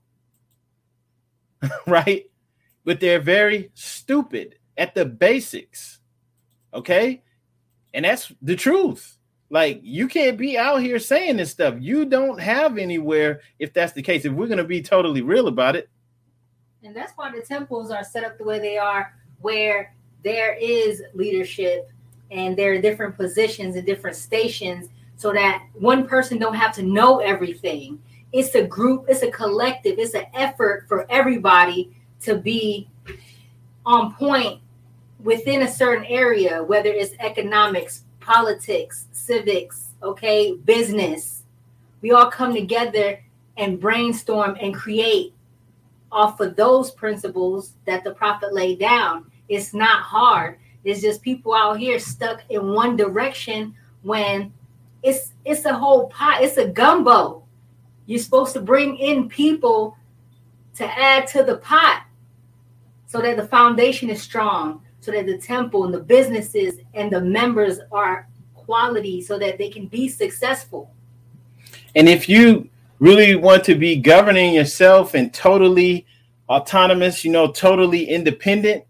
right? 1.87 2.25
But 2.85 3.01
they're 3.01 3.19
very 3.19 3.69
stupid 3.73 4.55
at 4.77 4.95
the 4.95 5.03
basics. 5.05 5.99
Okay? 6.73 7.21
And 7.93 8.05
that's 8.05 8.31
the 8.41 8.55
truth. 8.55 9.17
Like 9.49 9.81
you 9.83 10.07
can't 10.07 10.37
be 10.37 10.57
out 10.57 10.77
here 10.77 10.99
saying 10.99 11.37
this 11.37 11.51
stuff. 11.51 11.75
You 11.79 12.05
don't 12.05 12.39
have 12.39 12.77
anywhere 12.77 13.41
if 13.59 13.73
that's 13.73 13.93
the 13.93 14.01
case. 14.01 14.23
If 14.23 14.31
we're 14.33 14.47
going 14.47 14.57
to 14.57 14.63
be 14.63 14.81
totally 14.81 15.21
real 15.21 15.49
about 15.49 15.75
it. 15.75 15.89
And 16.81 16.95
that's 16.95 17.11
why 17.17 17.31
the 17.31 17.41
temples 17.41 17.91
are 17.91 18.05
set 18.05 18.23
up 18.23 18.37
the 18.37 18.45
way 18.45 18.59
they 18.59 18.77
are 18.77 19.13
where 19.41 19.93
there 20.23 20.55
is 20.55 21.03
leadership 21.13 21.89
and 22.31 22.57
there 22.57 22.73
are 22.73 22.81
different 22.81 23.15
positions 23.15 23.75
and 23.75 23.85
different 23.85 24.15
stations 24.15 24.89
so 25.15 25.33
that 25.33 25.63
one 25.73 26.07
person 26.07 26.37
don't 26.37 26.55
have 26.55 26.73
to 26.75 26.83
know 26.83 27.19
everything. 27.19 27.99
It's 28.33 28.55
a 28.55 28.63
group 28.63 29.05
it's 29.07 29.23
a 29.23 29.31
collective 29.31 29.97
it's 29.97 30.13
an 30.13 30.25
effort 30.33 30.85
for 30.87 31.05
everybody 31.09 31.91
to 32.21 32.35
be 32.35 32.89
on 33.85 34.13
point 34.13 34.59
within 35.23 35.63
a 35.63 35.67
certain 35.67 36.05
area 36.05 36.63
whether 36.63 36.89
it's 36.89 37.13
economics 37.19 38.03
politics 38.19 39.07
civics 39.11 39.89
okay 40.03 40.53
business. 40.65 41.43
We 42.01 42.11
all 42.11 42.29
come 42.29 42.53
together 42.53 43.23
and 43.57 43.79
brainstorm 43.79 44.55
and 44.61 44.75
create 44.75 45.33
off 46.11 46.39
of 46.39 46.55
those 46.55 46.91
principles 46.91 47.73
that 47.85 48.03
the 48.03 48.13
prophet 48.13 48.53
laid 48.53 48.79
down. 48.79 49.31
It's 49.49 49.73
not 49.73 50.03
hard 50.03 50.59
it's 50.87 51.01
just 51.01 51.21
people 51.21 51.53
out 51.53 51.77
here 51.77 51.99
stuck 51.99 52.43
in 52.49 52.73
one 52.73 52.95
direction 52.95 53.75
when 54.03 54.53
it's 55.03 55.33
it's 55.43 55.65
a 55.65 55.73
whole 55.73 56.07
pot, 56.07 56.41
it's 56.41 56.57
a 56.57 56.67
gumbo. 56.67 57.43
You're 58.05 58.19
supposed 58.19 58.53
to 58.53 58.61
bring 58.61 58.97
in 58.97 59.27
people 59.27 59.97
to 60.75 60.85
add 60.85 61.27
to 61.27 61.43
the 61.43 61.57
pot 61.57 62.03
so 63.05 63.21
that 63.21 63.35
the 63.35 63.47
foundation 63.47 64.09
is 64.09 64.21
strong, 64.21 64.81
so 65.01 65.11
that 65.11 65.25
the 65.25 65.37
temple 65.37 65.83
and 65.83 65.93
the 65.93 65.99
businesses 65.99 66.79
and 66.93 67.11
the 67.11 67.21
members 67.21 67.79
are 67.91 68.27
quality 68.53 69.21
so 69.21 69.37
that 69.39 69.57
they 69.57 69.69
can 69.69 69.87
be 69.87 70.07
successful. 70.07 70.91
And 71.95 72.07
if 72.07 72.29
you 72.29 72.69
really 72.99 73.35
want 73.35 73.63
to 73.65 73.75
be 73.75 73.97
governing 73.97 74.53
yourself 74.53 75.15
and 75.15 75.33
totally 75.33 76.05
autonomous, 76.47 77.25
you 77.25 77.31
know, 77.31 77.51
totally 77.51 78.05
independent, 78.09 78.85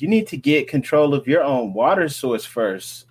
you 0.00 0.08
need 0.08 0.26
to 0.28 0.36
get 0.36 0.68
control 0.68 1.14
of 1.14 1.26
your 1.26 1.42
own 1.42 1.74
water 1.74 2.08
source 2.08 2.44
first. 2.44 3.06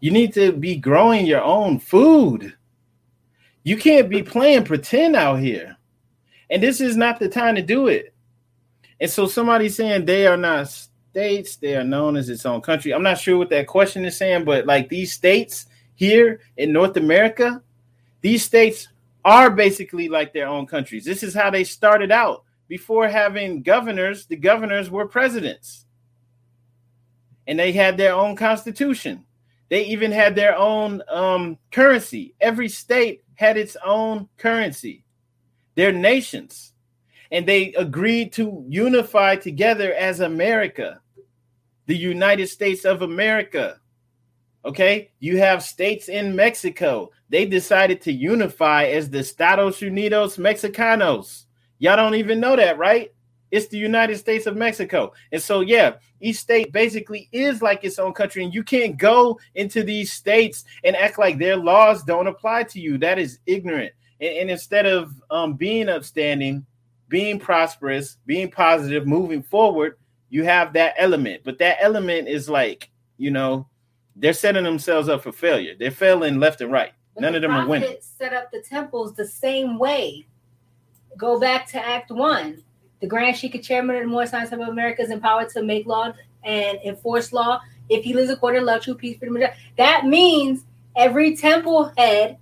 You 0.00 0.10
need 0.10 0.32
to 0.34 0.52
be 0.52 0.76
growing 0.76 1.26
your 1.26 1.42
own 1.42 1.78
food. 1.78 2.54
You 3.62 3.76
can't 3.76 4.08
be 4.08 4.22
playing 4.22 4.64
pretend 4.64 5.14
out 5.14 5.40
here. 5.40 5.76
And 6.50 6.62
this 6.62 6.80
is 6.80 6.96
not 6.96 7.18
the 7.20 7.28
time 7.28 7.54
to 7.54 7.62
do 7.62 7.88
it. 7.88 8.14
And 9.00 9.10
so 9.10 9.26
somebody 9.26 9.68
saying 9.68 10.04
they 10.06 10.26
are 10.26 10.36
not 10.36 10.68
states, 10.68 11.56
they 11.56 11.76
are 11.76 11.84
known 11.84 12.16
as 12.16 12.28
its 12.28 12.46
own 12.46 12.60
country. 12.60 12.92
I'm 12.92 13.02
not 13.02 13.18
sure 13.18 13.38
what 13.38 13.50
that 13.50 13.66
question 13.66 14.04
is 14.04 14.16
saying, 14.16 14.44
but 14.44 14.66
like 14.66 14.88
these 14.88 15.12
states 15.12 15.66
here 15.94 16.40
in 16.56 16.72
North 16.72 16.96
America, 16.96 17.62
these 18.22 18.44
states 18.44 18.88
are 19.24 19.50
basically 19.50 20.08
like 20.08 20.32
their 20.32 20.48
own 20.48 20.66
countries. 20.66 21.04
This 21.04 21.22
is 21.22 21.34
how 21.34 21.50
they 21.50 21.64
started 21.64 22.10
out 22.10 22.44
before 22.68 23.08
having 23.08 23.62
governors, 23.62 24.26
the 24.26 24.36
governors 24.36 24.90
were 24.90 25.08
presidents. 25.08 25.86
And 27.46 27.58
they 27.58 27.72
had 27.72 27.96
their 27.96 28.14
own 28.14 28.36
constitution. 28.36 29.24
They 29.70 29.86
even 29.86 30.12
had 30.12 30.34
their 30.34 30.56
own 30.56 31.02
um, 31.08 31.58
currency. 31.70 32.34
Every 32.40 32.68
state 32.68 33.24
had 33.34 33.56
its 33.56 33.76
own 33.84 34.28
currency. 34.36 35.04
They're 35.74 35.92
nations. 35.92 36.72
And 37.30 37.46
they 37.46 37.74
agreed 37.74 38.32
to 38.34 38.64
unify 38.68 39.36
together 39.36 39.92
as 39.94 40.20
America, 40.20 41.00
the 41.86 41.96
United 41.96 42.48
States 42.48 42.84
of 42.84 43.02
America. 43.02 43.80
Okay, 44.64 45.10
you 45.20 45.38
have 45.38 45.62
states 45.62 46.08
in 46.08 46.36
Mexico. 46.36 47.10
They 47.28 47.46
decided 47.46 48.00
to 48.02 48.12
unify 48.12 48.84
as 48.84 49.08
the 49.08 49.18
Estados 49.18 49.80
Unidos 49.80 50.38
Mexicanos. 50.38 51.44
Y'all 51.78 51.96
don't 51.96 52.14
even 52.14 52.40
know 52.40 52.56
that, 52.56 52.78
right? 52.78 53.12
It's 53.50 53.68
the 53.68 53.78
United 53.78 54.18
States 54.18 54.46
of 54.46 54.56
Mexico. 54.56 55.12
And 55.32 55.42
so, 55.42 55.60
yeah, 55.60 55.94
each 56.20 56.36
state 56.36 56.72
basically 56.72 57.28
is 57.32 57.62
like 57.62 57.82
its 57.82 57.98
own 57.98 58.12
country. 58.12 58.44
And 58.44 58.52
you 58.52 58.62
can't 58.62 58.98
go 58.98 59.38
into 59.54 59.82
these 59.82 60.12
states 60.12 60.64
and 60.84 60.94
act 60.94 61.18
like 61.18 61.38
their 61.38 61.56
laws 61.56 62.02
don't 62.02 62.26
apply 62.26 62.64
to 62.64 62.80
you. 62.80 62.98
That 62.98 63.18
is 63.18 63.38
ignorant. 63.46 63.92
And, 64.20 64.36
and 64.36 64.50
instead 64.50 64.86
of 64.86 65.14
um, 65.30 65.54
being 65.54 65.88
upstanding, 65.88 66.66
being 67.08 67.38
prosperous, 67.38 68.18
being 68.26 68.50
positive, 68.50 69.06
moving 69.06 69.42
forward, 69.42 69.96
you 70.28 70.44
have 70.44 70.74
that 70.74 70.94
element. 70.98 71.42
But 71.44 71.58
that 71.58 71.78
element 71.80 72.28
is 72.28 72.48
like, 72.50 72.90
you 73.16 73.30
know, 73.30 73.66
they're 74.14 74.34
setting 74.34 74.64
themselves 74.64 75.08
up 75.08 75.22
for 75.22 75.32
failure. 75.32 75.74
They're 75.78 75.90
failing 75.90 76.38
left 76.38 76.60
and 76.60 76.72
right. 76.72 76.92
But 77.14 77.22
None 77.22 77.32
the 77.32 77.36
of 77.38 77.42
them 77.42 77.52
are 77.52 77.66
winning. 77.66 77.96
Set 78.00 78.34
up 78.34 78.50
the 78.50 78.60
temples 78.60 79.14
the 79.14 79.26
same 79.26 79.78
way. 79.78 80.26
Go 81.18 81.38
back 81.38 81.66
to 81.68 81.86
Act 81.86 82.10
One 82.10 82.62
the 83.00 83.06
Grand 83.06 83.36
Sheikah 83.36 83.62
Chairman 83.62 83.96
of 83.96 84.02
the 84.02 84.08
Moorish 84.08 84.30
Science 84.30 84.52
of 84.52 84.60
America 84.60 85.02
is 85.02 85.10
empowered 85.10 85.50
to 85.50 85.62
make 85.62 85.86
law 85.86 86.12
and 86.44 86.78
enforce 86.84 87.32
law 87.32 87.60
if 87.88 88.04
he 88.04 88.12
lives 88.12 88.30
according 88.30 88.62
to 88.62 88.66
love, 88.66 88.82
true 88.82 88.94
peace, 88.94 89.18
freedom. 89.18 89.42
That 89.76 90.04
means 90.04 90.64
every 90.96 91.36
temple 91.36 91.92
head 91.96 92.38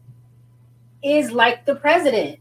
is 1.02 1.30
like 1.30 1.66
the 1.66 1.76
president. 1.76 2.38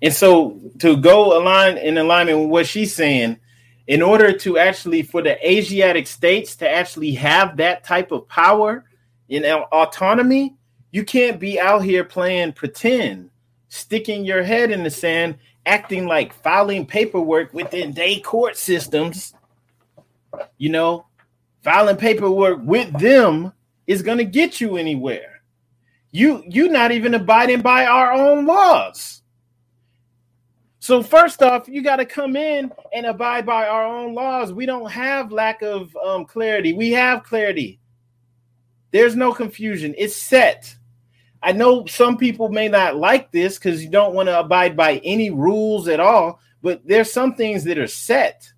And 0.00 0.14
so 0.14 0.58
to 0.78 0.96
go 0.96 1.38
align 1.38 1.76
in 1.76 1.98
alignment 1.98 2.38
with 2.40 2.48
what 2.48 2.66
she's 2.66 2.94
saying, 2.94 3.38
in 3.86 4.02
order 4.02 4.32
to 4.32 4.58
actually 4.58 5.02
for 5.02 5.22
the 5.22 5.48
Asiatic 5.48 6.06
states 6.06 6.56
to 6.56 6.70
actually 6.70 7.12
have 7.12 7.56
that 7.56 7.84
type 7.84 8.12
of 8.12 8.28
power 8.28 8.84
in 9.28 9.44
uh, 9.44 9.60
autonomy, 9.72 10.54
you 10.90 11.04
can't 11.04 11.40
be 11.40 11.58
out 11.58 11.82
here 11.82 12.04
playing 12.04 12.52
pretend, 12.52 13.30
sticking 13.68 14.24
your 14.24 14.42
head 14.42 14.70
in 14.70 14.82
the 14.82 14.90
sand 14.90 15.38
acting 15.68 16.06
like 16.06 16.32
filing 16.32 16.86
paperwork 16.86 17.52
within 17.52 17.92
day 17.92 18.18
court 18.20 18.56
systems, 18.56 19.34
you 20.56 20.70
know, 20.70 21.06
filing 21.62 21.96
paperwork 21.96 22.58
with 22.62 22.90
them 22.98 23.52
is 23.86 24.02
going 24.02 24.18
to 24.18 24.24
get 24.24 24.60
you 24.60 24.76
anywhere. 24.76 25.42
You 26.10 26.42
you 26.48 26.68
not 26.68 26.90
even 26.90 27.14
abiding 27.14 27.60
by 27.60 27.84
our 27.84 28.12
own 28.12 28.46
laws. 28.46 29.22
So 30.80 31.02
first 31.02 31.42
off, 31.42 31.68
you 31.68 31.82
got 31.82 31.96
to 31.96 32.06
come 32.06 32.34
in 32.34 32.72
and 32.94 33.04
abide 33.04 33.44
by 33.44 33.66
our 33.68 33.84
own 33.84 34.14
laws. 34.14 34.54
We 34.54 34.64
don't 34.64 34.90
have 34.90 35.32
lack 35.32 35.60
of 35.60 35.94
um, 35.96 36.24
clarity. 36.24 36.72
We 36.72 36.92
have 36.92 37.24
clarity. 37.24 37.78
There's 38.90 39.14
no 39.14 39.34
confusion. 39.34 39.94
It's 39.98 40.16
set. 40.16 40.74
I 41.42 41.52
know 41.52 41.86
some 41.86 42.16
people 42.16 42.48
may 42.48 42.68
not 42.68 42.96
like 42.96 43.30
this 43.30 43.58
because 43.58 43.82
you 43.82 43.90
don't 43.90 44.14
want 44.14 44.28
to 44.28 44.38
abide 44.38 44.76
by 44.76 44.96
any 45.04 45.30
rules 45.30 45.88
at 45.88 46.00
all, 46.00 46.40
but 46.62 46.86
there's 46.86 47.12
some 47.12 47.34
things 47.34 47.64
that 47.64 47.78
are 47.78 47.86
set. 47.86 48.50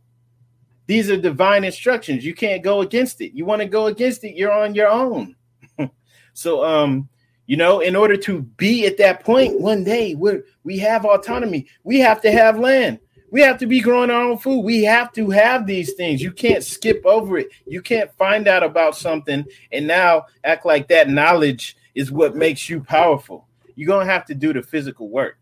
These 0.87 1.11
are 1.11 1.17
divine 1.17 1.65
instructions. 1.65 2.25
You 2.25 2.35
can't 2.35 2.63
go 2.63 2.81
against 2.81 3.21
it. 3.21 3.33
You 3.33 3.45
want 3.45 3.63
to 3.63 3.69
go 3.69 3.87
against 3.87 4.25
it, 4.25 4.35
you're 4.35 4.53
on 4.53 4.75
your 4.75 4.89
own. 4.89 5.37
so 6.33 6.65
um 6.65 7.09
you 7.47 7.57
know, 7.57 7.81
in 7.81 7.97
order 7.97 8.17
to 8.17 8.43
be 8.43 8.87
at 8.87 8.97
that 8.99 9.25
point 9.25 9.61
one 9.61 9.83
day 9.83 10.15
where 10.15 10.45
we 10.63 10.79
have 10.79 11.05
autonomy, 11.05 11.67
we 11.83 11.99
have 11.99 12.21
to 12.23 12.31
have 12.31 12.61
land. 12.61 13.01
We 13.33 13.41
have 13.41 13.59
to 13.59 13.67
be 13.67 13.81
growing 13.81 14.09
our 14.09 14.23
own 14.23 14.39
food. 14.39 14.61
We 14.61 14.85
have 14.85 15.13
to 15.15 15.31
have 15.31 15.67
these 15.67 15.95
things. 15.95 16.23
You 16.23 16.31
can't 16.31 16.63
skip 16.63 17.05
over 17.05 17.39
it. 17.39 17.49
You 17.67 17.83
can't 17.83 18.13
find 18.17 18.47
out 18.47 18.63
about 18.63 18.97
something 18.97 19.45
and 19.73 19.87
now 19.87 20.27
act 20.45 20.65
like 20.65 20.87
that 20.89 21.09
knowledge 21.09 21.77
is 21.95 22.11
what 22.11 22.35
makes 22.35 22.69
you 22.69 22.81
powerful. 22.81 23.47
You're 23.75 23.89
going 23.89 24.07
to 24.07 24.13
have 24.13 24.27
to 24.27 24.35
do 24.35 24.53
the 24.53 24.63
physical 24.63 25.09
work. 25.09 25.39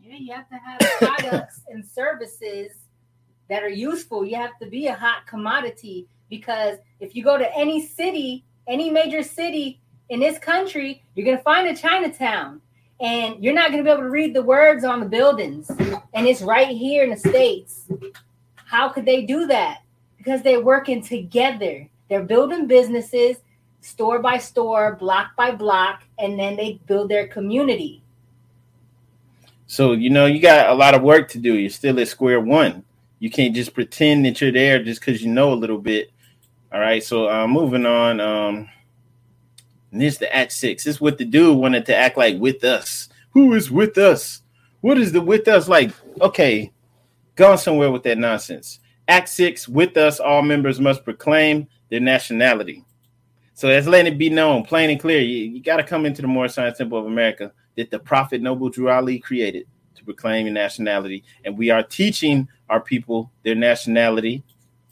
Yeah, 0.00 0.16
you 0.18 0.32
have 0.32 0.48
to 0.48 0.56
have 0.56 0.80
products 0.98 1.60
and 1.68 1.84
services 1.84 2.72
that 3.48 3.62
are 3.62 3.68
useful. 3.68 4.24
You 4.24 4.36
have 4.36 4.58
to 4.60 4.66
be 4.66 4.86
a 4.86 4.94
hot 4.94 5.26
commodity 5.26 6.06
because 6.28 6.78
if 7.00 7.14
you 7.14 7.22
go 7.22 7.38
to 7.38 7.56
any 7.56 7.84
city, 7.84 8.44
any 8.66 8.90
major 8.90 9.22
city 9.22 9.80
in 10.10 10.20
this 10.20 10.38
country, 10.38 11.02
you're 11.14 11.24
going 11.24 11.36
to 11.36 11.42
find 11.42 11.68
a 11.68 11.76
Chinatown 11.76 12.60
and 13.00 13.42
you're 13.42 13.54
not 13.54 13.70
going 13.70 13.78
to 13.78 13.84
be 13.84 13.90
able 13.90 14.02
to 14.02 14.10
read 14.10 14.34
the 14.34 14.42
words 14.42 14.84
on 14.84 15.00
the 15.00 15.06
buildings. 15.06 15.70
And 16.14 16.26
it's 16.26 16.42
right 16.42 16.68
here 16.68 17.04
in 17.04 17.10
the 17.10 17.16
States. 17.16 17.86
How 18.56 18.88
could 18.88 19.06
they 19.06 19.22
do 19.22 19.46
that? 19.46 19.82
Because 20.16 20.42
they're 20.42 20.64
working 20.64 21.02
together. 21.02 21.88
They're 22.08 22.24
building 22.24 22.66
businesses 22.66 23.36
store 23.80 24.18
by 24.18 24.38
store, 24.38 24.96
block 24.96 25.36
by 25.36 25.50
block, 25.50 26.02
and 26.18 26.38
then 26.38 26.56
they 26.56 26.80
build 26.86 27.08
their 27.08 27.28
community. 27.28 28.02
So, 29.66 29.92
you 29.92 30.10
know, 30.10 30.26
you 30.26 30.40
got 30.40 30.70
a 30.70 30.74
lot 30.74 30.94
of 30.94 31.02
work 31.02 31.28
to 31.30 31.38
do. 31.38 31.54
You're 31.54 31.70
still 31.70 32.00
at 32.00 32.08
square 32.08 32.40
one. 32.40 32.84
You 33.18 33.30
can't 33.30 33.54
just 33.54 33.74
pretend 33.74 34.24
that 34.24 34.40
you're 34.40 34.52
there 34.52 34.82
just 34.82 35.00
because 35.00 35.22
you 35.22 35.30
know 35.30 35.52
a 35.52 35.54
little 35.54 35.78
bit. 35.78 36.10
All 36.72 36.80
right. 36.80 37.02
So, 37.02 37.28
uh, 37.28 37.46
moving 37.46 37.84
on. 37.84 38.20
Um, 38.20 38.68
and 39.92 40.00
this 40.00 40.18
the 40.18 40.34
Act 40.34 40.52
Six. 40.52 40.84
This 40.84 40.96
is 40.96 41.00
what 41.00 41.18
the 41.18 41.24
dude 41.24 41.56
wanted 41.56 41.86
to 41.86 41.96
act 41.96 42.16
like 42.16 42.38
with 42.38 42.64
us. 42.64 43.08
Who 43.30 43.54
is 43.54 43.70
with 43.70 43.98
us? 43.98 44.42
What 44.80 44.98
is 44.98 45.12
the 45.12 45.20
with 45.20 45.48
us 45.48 45.68
like? 45.68 45.92
Okay, 46.20 46.72
going 47.34 47.58
somewhere 47.58 47.90
with 47.90 48.02
that 48.04 48.18
nonsense. 48.18 48.80
Act 49.06 49.28
Six, 49.28 49.66
with 49.66 49.96
us, 49.96 50.20
all 50.20 50.42
members 50.42 50.80
must 50.80 51.04
proclaim 51.04 51.66
their 51.88 52.00
nationality. 52.00 52.84
So 53.58 53.66
that's 53.66 53.88
letting 53.88 54.12
it 54.12 54.18
be 54.18 54.30
known, 54.30 54.62
plain 54.62 54.88
and 54.88 55.00
clear. 55.00 55.18
You, 55.18 55.50
you 55.50 55.60
got 55.60 55.78
to 55.78 55.82
come 55.82 56.06
into 56.06 56.22
the 56.22 56.28
Moorish 56.28 56.52
Science 56.52 56.78
Temple 56.78 56.96
of 56.96 57.06
America 57.06 57.50
that 57.76 57.90
the 57.90 57.98
Prophet 57.98 58.40
Noble 58.40 58.68
Drew 58.68 58.88
Ali 58.88 59.18
created 59.18 59.66
to 59.96 60.04
proclaim 60.04 60.46
your 60.46 60.54
nationality, 60.54 61.24
and 61.44 61.58
we 61.58 61.68
are 61.70 61.82
teaching 61.82 62.46
our 62.68 62.78
people 62.78 63.32
their 63.42 63.56
nationality, 63.56 64.44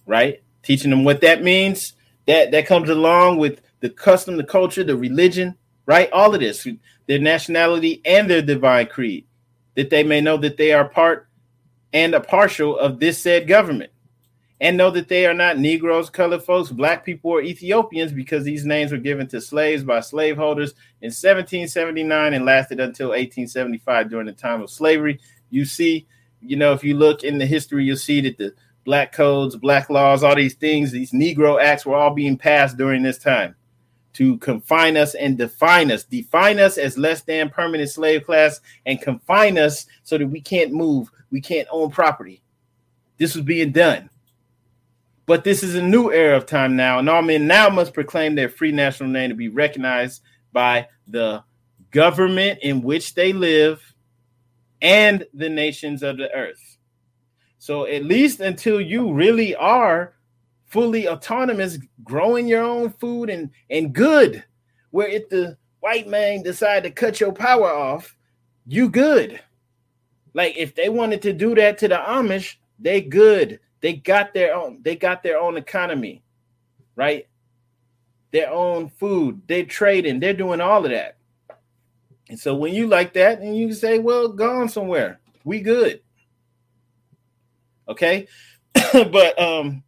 right? 0.05 0.43
Teaching 0.65 0.91
them 0.91 1.05
what 1.05 1.21
that 1.21 1.45
means. 1.45 1.93
That 2.27 2.51
that 2.51 2.67
comes 2.67 2.89
along 2.89 3.39
with 3.39 3.61
the 3.79 3.89
custom, 3.89 4.37
the 4.37 4.43
culture, 4.43 4.83
the 4.83 4.97
religion, 4.97 5.55
right? 5.87 6.11
All 6.11 6.35
of 6.35 6.41
this, 6.41 6.67
their 7.07 7.21
nationality 7.21 8.03
and 8.05 8.29
their 8.29 8.43
divine 8.43 8.89
creed, 8.89 9.27
that 9.77 9.91
they 9.91 10.03
may 10.03 10.21
know 10.21 10.39
that 10.39 10.57
they 10.57 10.73
are 10.73 10.89
part 10.89 11.29
and 11.93 12.17
a 12.17 12.21
partial 12.21 12.77
of 12.77 12.99
this 12.99 13.21
said 13.21 13.47
government, 13.47 13.93
and 14.61 14.77
know 14.77 14.91
that 14.91 15.09
they 15.09 15.27
are 15.27 15.35
not 15.35 15.59
Negroes, 15.59 16.09
colored 16.09 16.43
folks, 16.43 16.71
black 16.71 17.05
people, 17.05 17.31
or 17.31 17.43
Ethiopians, 17.43 18.13
because 18.13 18.45
these 18.45 18.65
names 18.65 18.91
were 18.91 18.99
given 18.99 19.27
to 19.29 19.41
slaves 19.41 19.85
by 19.85 20.01
slaveholders 20.01 20.71
in 21.03 21.09
1779 21.09 22.33
and 22.33 22.45
lasted 22.45 22.81
until 22.81 23.09
1875 23.09 24.09
during 24.09 24.27
the 24.27 24.33
time 24.33 24.63
of 24.63 24.71
slavery. 24.71 25.21
You 25.51 25.65
see, 25.65 26.07
you 26.41 26.57
know, 26.57 26.73
if 26.73 26.83
you 26.83 26.97
look 26.97 27.23
in 27.23 27.39
the 27.39 27.47
history, 27.47 27.85
you'll 27.85 27.97
see 27.97 28.23
that 28.23 28.39
the 28.39 28.55
black 28.85 29.13
codes, 29.13 29.57
black 29.57 29.91
laws, 29.91 30.23
all 30.23 30.37
these 30.37 30.55
things, 30.55 30.91
these 30.91 31.13
Negro 31.13 31.63
acts 31.63 31.85
were 31.85 31.97
all 31.97 32.15
being 32.15 32.39
passed 32.39 32.79
during 32.79 33.03
this 33.03 33.19
time 33.19 33.55
to 34.15 34.39
confine 34.39 34.97
us 34.97 35.15
and 35.15 35.37
define 35.37 35.91
us, 35.91 36.05
define 36.05 36.59
us 36.59 36.79
as 36.79 36.97
less 36.97 37.21
than 37.25 37.51
permanent 37.51 37.91
slave 37.91 38.25
class, 38.25 38.63
and 38.87 39.03
confine 39.03 39.59
us 39.59 39.85
so 40.05 40.17
that 40.17 40.27
we 40.27 40.41
can't 40.41 40.73
move, 40.73 41.11
we 41.31 41.39
can't 41.39 41.69
own 41.71 41.91
property. 41.91 42.41
This 43.19 43.35
was 43.35 43.45
being 43.45 43.73
done. 43.73 44.09
But 45.27 45.43
this 45.43 45.63
is 45.63 45.75
a 45.75 45.83
new 45.83 46.13
era 46.13 46.37
of 46.37 46.47
time 46.47 46.77
now, 46.77 46.99
and 46.99 47.09
all 47.09 47.23
men 47.23 47.47
now 47.47 47.69
must 47.69 47.93
proclaim 47.93 48.35
their 48.35 48.49
free 48.49 48.73
national 48.73 49.11
name 49.11 49.31
to 49.31 49.35
be 49.35 49.49
recognized 49.49 50.23
by 50.53 50.89
the 51.09 51.43
government 51.91 52.61
in 52.63 52.83
which 52.83 53.15
they 53.15 53.33
live 53.33 53.83
and 54.81 55.27
the 55.35 55.49
nations 55.49 56.03
of 56.03 56.17
the 56.17 56.33
earth. 56.33 56.79
So, 57.59 57.87
at 57.87 58.05
least 58.05 58.41
until 58.41 58.81
you 58.81 59.13
really 59.13 59.57
are 59.57 60.15
fully 60.67 61.09
autonomous, 61.09 61.79
growing 62.05 62.47
your 62.47 62.63
own 62.63 62.91
food 62.91 63.31
and 63.31 63.51
and 63.71 63.93
good. 63.93 64.45
Where 64.91 65.09
if 65.09 65.29
the 65.29 65.57
white 65.81 66.09
man 66.09 66.43
decide 66.43 66.83
to 66.85 66.91
cut 66.91 67.21
your 67.21 67.33
power 67.33 67.71
off, 67.71 68.17
you 68.67 68.89
good. 68.89 69.41
Like 70.35 70.57
if 70.57 70.75
they 70.75 70.89
wanted 70.89 71.23
to 71.23 71.33
do 71.33 71.55
that 71.55 71.79
to 71.79 71.89
the 71.89 71.97
Amish, 71.97 72.57
they 72.79 73.01
good. 73.01 73.61
They 73.81 73.95
got 73.95 74.35
their 74.35 74.55
own. 74.55 74.81
They 74.83 74.97
got 74.97 75.23
their 75.23 75.39
own 75.39 75.57
economy, 75.57 76.23
right? 76.95 77.27
Their 78.33 78.51
own 78.51 78.89
food. 78.89 79.43
They're 79.47 79.65
trading. 79.65 80.21
They're 80.21 80.35
doing 80.35 80.61
all 80.61 80.85
of 80.85 80.91
that. 80.91 81.17
And 82.29 82.39
so 82.39 82.55
when 82.55 82.75
you 82.75 82.87
like 82.89 83.13
that, 83.15 83.41
and 83.41 83.57
you 83.57 83.73
say, 83.73 83.99
"Well, 83.99 84.29
gone 84.29 84.69
somewhere. 84.69 85.21
We 85.45 85.61
good." 85.61 86.01
Okay, 87.89 88.27
but 88.93 89.41
um, 89.41 89.85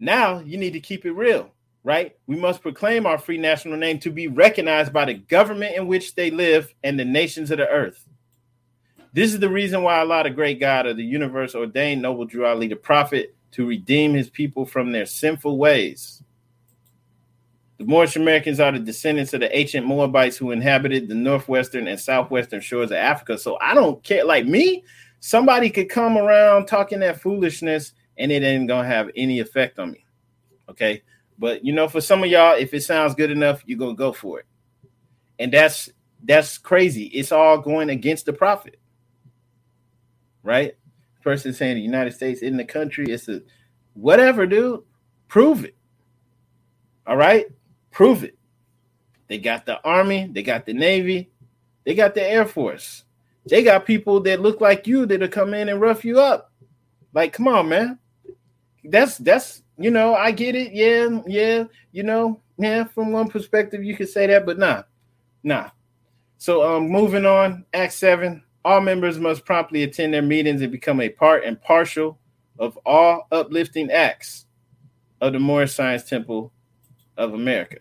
now 0.00 0.40
you 0.40 0.58
need 0.58 0.72
to 0.72 0.80
keep 0.80 1.06
it 1.06 1.12
real, 1.12 1.50
right? 1.84 2.16
We 2.26 2.36
must 2.36 2.62
proclaim 2.62 3.06
our 3.06 3.18
free 3.18 3.38
national 3.38 3.76
name 3.76 3.98
to 4.00 4.10
be 4.10 4.26
recognized 4.26 4.92
by 4.92 5.04
the 5.04 5.14
government 5.14 5.76
in 5.76 5.86
which 5.86 6.14
they 6.14 6.30
live 6.30 6.74
and 6.82 6.98
the 6.98 7.04
nations 7.04 7.50
of 7.50 7.58
the 7.58 7.68
earth. 7.68 8.04
This 9.18 9.34
is 9.34 9.40
the 9.40 9.50
reason 9.50 9.82
why 9.82 9.98
Allah, 9.98 10.22
the 10.22 10.30
great 10.30 10.60
God 10.60 10.86
of 10.86 10.96
the 10.96 11.02
universe, 11.02 11.56
ordained 11.56 12.02
Noble 12.02 12.24
Drew 12.24 12.46
Ali, 12.46 12.68
the 12.68 12.76
prophet, 12.76 13.34
to 13.50 13.66
redeem 13.66 14.14
his 14.14 14.30
people 14.30 14.64
from 14.64 14.92
their 14.92 15.06
sinful 15.06 15.58
ways. 15.58 16.22
The 17.78 17.84
Moorish 17.84 18.14
Americans 18.14 18.60
are 18.60 18.70
the 18.70 18.78
descendants 18.78 19.34
of 19.34 19.40
the 19.40 19.58
ancient 19.58 19.88
Moabites 19.88 20.36
who 20.36 20.52
inhabited 20.52 21.08
the 21.08 21.16
northwestern 21.16 21.88
and 21.88 21.98
southwestern 21.98 22.60
shores 22.60 22.92
of 22.92 22.98
Africa. 22.98 23.38
So 23.38 23.58
I 23.60 23.74
don't 23.74 24.00
care. 24.04 24.24
Like 24.24 24.46
me, 24.46 24.84
somebody 25.18 25.68
could 25.68 25.88
come 25.88 26.16
around 26.16 26.66
talking 26.66 27.00
that 27.00 27.20
foolishness 27.20 27.94
and 28.18 28.30
it 28.30 28.44
ain't 28.44 28.68
gonna 28.68 28.86
have 28.86 29.10
any 29.16 29.40
effect 29.40 29.80
on 29.80 29.90
me. 29.90 30.04
Okay. 30.70 31.02
But 31.40 31.64
you 31.64 31.72
know, 31.72 31.88
for 31.88 32.00
some 32.00 32.22
of 32.22 32.30
y'all, 32.30 32.56
if 32.56 32.72
it 32.72 32.84
sounds 32.84 33.16
good 33.16 33.32
enough, 33.32 33.64
you're 33.66 33.80
gonna 33.80 33.94
go 33.96 34.12
for 34.12 34.38
it. 34.38 34.46
And 35.40 35.52
that's 35.52 35.90
that's 36.22 36.56
crazy. 36.56 37.06
It's 37.06 37.32
all 37.32 37.58
going 37.58 37.90
against 37.90 38.24
the 38.26 38.32
prophet. 38.32 38.78
Right? 40.48 40.76
Person 41.22 41.52
saying 41.52 41.74
the 41.74 41.82
United 41.82 42.12
States 42.14 42.40
in 42.40 42.56
the 42.56 42.64
country, 42.64 43.06
it's 43.08 43.28
a 43.28 43.42
whatever, 43.92 44.46
dude. 44.46 44.82
Prove 45.28 45.64
it. 45.64 45.76
All 47.06 47.16
right, 47.16 47.46
prove 47.90 48.24
it. 48.24 48.38
They 49.26 49.38
got 49.38 49.66
the 49.66 49.78
army, 49.84 50.30
they 50.32 50.42
got 50.42 50.64
the 50.64 50.72
navy, 50.72 51.30
they 51.84 51.94
got 51.94 52.14
the 52.14 52.22
air 52.26 52.46
force. 52.46 53.04
They 53.46 53.62
got 53.62 53.84
people 53.84 54.20
that 54.22 54.40
look 54.40 54.60
like 54.60 54.86
you 54.86 55.04
that'll 55.04 55.28
come 55.28 55.52
in 55.52 55.68
and 55.68 55.80
rough 55.80 56.04
you 56.04 56.18
up. 56.18 56.50
Like, 57.12 57.32
come 57.34 57.48
on, 57.48 57.68
man 57.68 57.98
that's 58.84 59.18
that's 59.18 59.62
you 59.76 59.90
know 59.90 60.14
I 60.14 60.30
get 60.30 60.54
it. 60.54 60.72
Yeah, 60.72 61.20
yeah, 61.26 61.64
you 61.92 62.02
know, 62.02 62.40
yeah. 62.56 62.84
From 62.84 63.12
one 63.12 63.28
perspective, 63.28 63.84
you 63.84 63.96
could 63.96 64.08
say 64.08 64.26
that, 64.26 64.46
but 64.46 64.58
nah, 64.58 64.82
nah. 65.42 65.70
So 66.38 66.76
um, 66.76 66.88
moving 66.88 67.26
on, 67.26 67.64
Act 67.72 67.92
Seven. 67.92 68.42
All 68.64 68.80
members 68.80 69.18
must 69.18 69.44
promptly 69.44 69.82
attend 69.82 70.14
their 70.14 70.22
meetings 70.22 70.62
and 70.62 70.72
become 70.72 71.00
a 71.00 71.08
part 71.08 71.44
and 71.44 71.60
partial 71.60 72.18
of 72.58 72.78
all 72.84 73.26
uplifting 73.30 73.90
acts 73.90 74.46
of 75.20 75.32
the 75.32 75.38
Moorish 75.38 75.72
Science 75.72 76.04
Temple 76.04 76.52
of 77.16 77.34
America. 77.34 77.78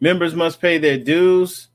Members 0.00 0.34
must 0.34 0.60
pay 0.60 0.78
their 0.78 0.98
dues 0.98 1.68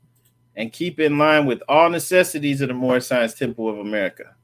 and 0.56 0.72
keep 0.72 1.00
in 1.00 1.18
line 1.18 1.46
with 1.46 1.62
all 1.68 1.90
necessities 1.90 2.60
of 2.60 2.68
the 2.68 2.74
Moorish 2.74 3.06
Science 3.06 3.34
Temple 3.34 3.68
of 3.68 3.78
America 3.78 4.34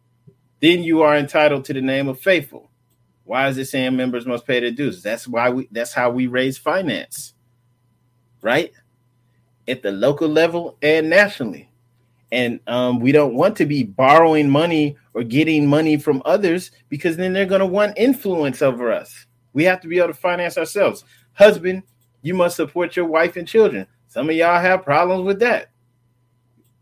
then 0.61 0.83
you 0.83 1.03
are 1.03 1.17
entitled 1.17 1.65
to 1.67 1.73
the 1.73 1.81
name 1.81 2.09
of 2.09 2.21
faithful. 2.21 2.71
Why 3.25 3.49
is 3.49 3.59
it 3.59 3.67
saying 3.67 3.97
members 3.97 4.27
must 4.27 4.47
pay 4.47 4.61
their 4.61 4.71
dues? 4.71 5.03
That's 5.03 5.27
why 5.27 5.51
we 5.51 5.69
that's 5.71 5.93
how 5.93 6.11
we 6.11 6.27
raise 6.27 6.59
finance. 6.59 7.35
Right? 8.43 8.73
at 9.69 9.83
the 9.83 9.91
local 9.91 10.29
level 10.29 10.79
and 10.81 11.11
nationally. 11.11 11.69
And 12.33 12.61
um, 12.67 13.01
we 13.01 13.13
don't 13.13 13.35
want 13.35 13.57
to 13.57 13.67
be 13.67 13.85
borrowing 13.85 14.51
money 14.51 14.97
or 15.15 15.23
getting 15.23 15.67
money 15.67 15.97
from 15.97 16.23
others 16.25 16.73
because 16.89 17.17
then 17.17 17.33
they're 17.33 17.47
going 17.47 17.61
to 17.61 17.67
want 17.67 17.97
influence 17.97 18.63
over 18.63 18.93
us. 18.93 19.27
We 19.53 19.65
have 19.65 19.81
to 19.83 19.89
be 19.89 19.99
able 19.99 20.09
to 20.09 20.15
finance 20.15 20.59
ourselves. 20.59 21.05
Husband, 21.35 21.83
you 22.23 22.35
must 22.35 22.57
support 22.57 22.97
your 22.97 23.07
wife 23.07 23.37
and 23.37 23.47
children. 23.47 23.87
Some 24.09 24.29
of 24.29 24.37
y'all 24.37 24.61
have 24.61 24.83
problems 24.83 25.25
with 25.25 25.39
that. 25.41 25.71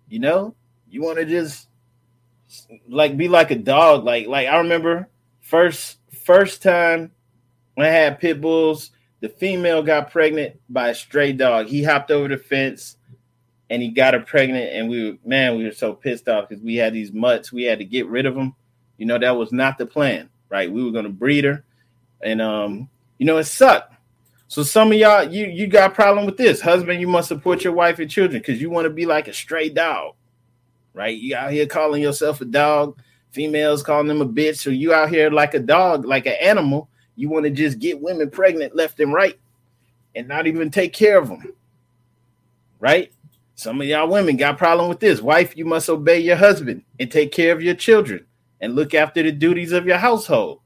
You 0.09 0.19
know, 0.19 0.55
you 0.89 1.03
want 1.03 1.19
to 1.19 1.27
just 1.27 1.69
like 2.89 3.17
be 3.17 3.29
like 3.29 3.51
a 3.51 3.57
dog. 3.57 4.05
Like 4.05 4.27
like 4.27 4.49
I 4.49 4.59
remember 4.59 5.09
first 5.41 5.99
first 6.25 6.63
time 6.63 7.13
I 7.79 7.87
had 7.87 8.21
pit 8.21 8.41
bulls. 8.41 8.91
The 9.21 9.29
female 9.29 9.83
got 9.83 10.11
pregnant 10.11 10.61
by 10.69 10.91
a 10.91 10.95
stray 10.95 11.33
dog. 11.33 11.67
He 11.67 11.83
hopped 11.83 12.11
over 12.11 12.29
the 12.29 12.37
fence 12.37 12.97
and 13.71 13.83
he 13.83 13.89
got 13.89 14.15
her 14.15 14.21
pregnant. 14.21 14.73
And 14.73 14.89
we 14.89 15.11
were, 15.11 15.19
man, 15.25 15.57
we 15.57 15.65
were 15.65 15.73
so 15.73 15.95
pissed 15.95 16.29
off 16.29 16.49
because 16.49 16.63
we 16.63 16.77
had 16.77 16.93
these 16.93 17.13
mutts. 17.13 17.53
We 17.53 17.65
had 17.65 17.79
to 17.79 17.85
get 17.85 18.07
rid 18.07 18.27
of 18.27 18.35
them. 18.35 18.55
You 18.99 19.07
know, 19.07 19.19
that 19.19 19.37
was 19.37 19.53
not 19.53 19.79
the 19.79 19.87
plan, 19.87 20.29
right? 20.49 20.71
We 20.71 20.85
were 20.85 20.93
going 20.93 21.05
to 21.05 21.11
breed 21.11 21.45
her. 21.45 21.65
And, 22.23 22.41
um, 22.41 22.89
you 23.19 23.27
know, 23.27 23.39
it 23.39 23.45
sucked. 23.45 23.95
So 24.49 24.63
some 24.63 24.93
of 24.93 24.99
y'all, 24.99 25.25
you 25.25 25.47
you 25.47 25.67
got 25.67 25.91
a 25.91 25.95
problem 25.95 26.27
with 26.27 26.37
this. 26.37 26.61
Husband, 26.61 27.01
you 27.01 27.09
must 27.09 27.29
support 27.29 27.65
your 27.65 27.73
wife 27.73 27.99
and 27.99 28.11
children 28.11 28.41
because 28.41 28.61
you 28.61 28.71
want 28.71 28.85
to 28.85 28.91
be 28.91 29.07
like 29.07 29.27
a 29.27 29.33
stray 29.33 29.69
dog, 29.69 30.15
right? 30.93 31.17
You 31.17 31.35
out 31.35 31.51
here 31.51 31.67
calling 31.67 32.03
yourself 32.03 32.41
a 32.41 32.45
dog, 32.45 32.99
females 33.33 33.83
calling 33.83 34.07
them 34.07 34.21
a 34.21 34.29
bitch. 34.29 34.59
So 34.59 34.71
you 34.71 34.93
out 34.93 35.09
here 35.09 35.31
like 35.31 35.55
a 35.55 35.59
dog, 35.59 36.05
like 36.05 36.27
an 36.27 36.37
animal. 36.41 36.89
You 37.17 37.31
want 37.31 37.45
to 37.45 37.51
just 37.51 37.79
get 37.79 38.01
women 38.01 38.31
pregnant 38.31 38.77
left 38.77 39.01
and 39.01 39.13
right 39.13 39.39
and 40.15 40.29
not 40.29 40.47
even 40.47 40.71
take 40.71 40.93
care 40.93 41.19
of 41.19 41.29
them, 41.29 41.53
right? 42.79 43.13
Some 43.55 43.81
of 43.81 43.87
y'all 43.87 44.09
women 44.09 44.37
got 44.37 44.59
problem 44.59 44.89
with 44.89 45.01
this. 45.01 45.23
Wife, 45.23 45.57
you 45.57 45.65
must 45.65 45.89
obey 45.89 46.19
your 46.19 46.37
husband 46.37 46.83
and 46.99 47.11
take 47.11 47.33
care 47.33 47.53
of 47.53 47.63
your 47.63 47.75
children 47.75 48.27
and 48.61 48.75
look 48.75 48.95
after 48.95 49.23
the 49.23 49.31
duties 49.31 49.73
of 49.73 49.87
your 49.87 49.99
household, 49.99 50.61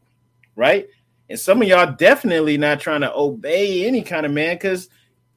right? 0.57 0.89
And 1.29 1.39
some 1.39 1.61
of 1.61 1.69
y'all 1.69 1.95
definitely 1.95 2.57
not 2.57 2.81
trying 2.81 3.03
to 3.03 3.15
obey 3.15 3.87
any 3.87 4.03
kind 4.03 4.25
of 4.25 4.33
man 4.33 4.57
because 4.57 4.89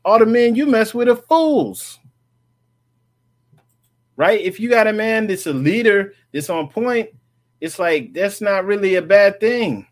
all 0.05 0.19
the 0.19 0.25
men 0.25 0.55
you 0.55 0.65
mess 0.65 0.93
with 0.93 1.09
are 1.09 1.15
fools. 1.15 1.99
Right? 4.15 4.39
If 4.39 4.59
you 4.59 4.69
got 4.69 4.87
a 4.87 4.93
man 4.93 5.27
that's 5.27 5.47
a 5.47 5.53
leader 5.53 6.13
that's 6.31 6.49
on 6.49 6.69
point, 6.69 7.09
it's 7.59 7.79
like 7.79 8.13
that's 8.13 8.39
not 8.39 8.65
really 8.65 8.95
a 8.95 9.01
bad 9.01 9.39
thing. 9.39 9.87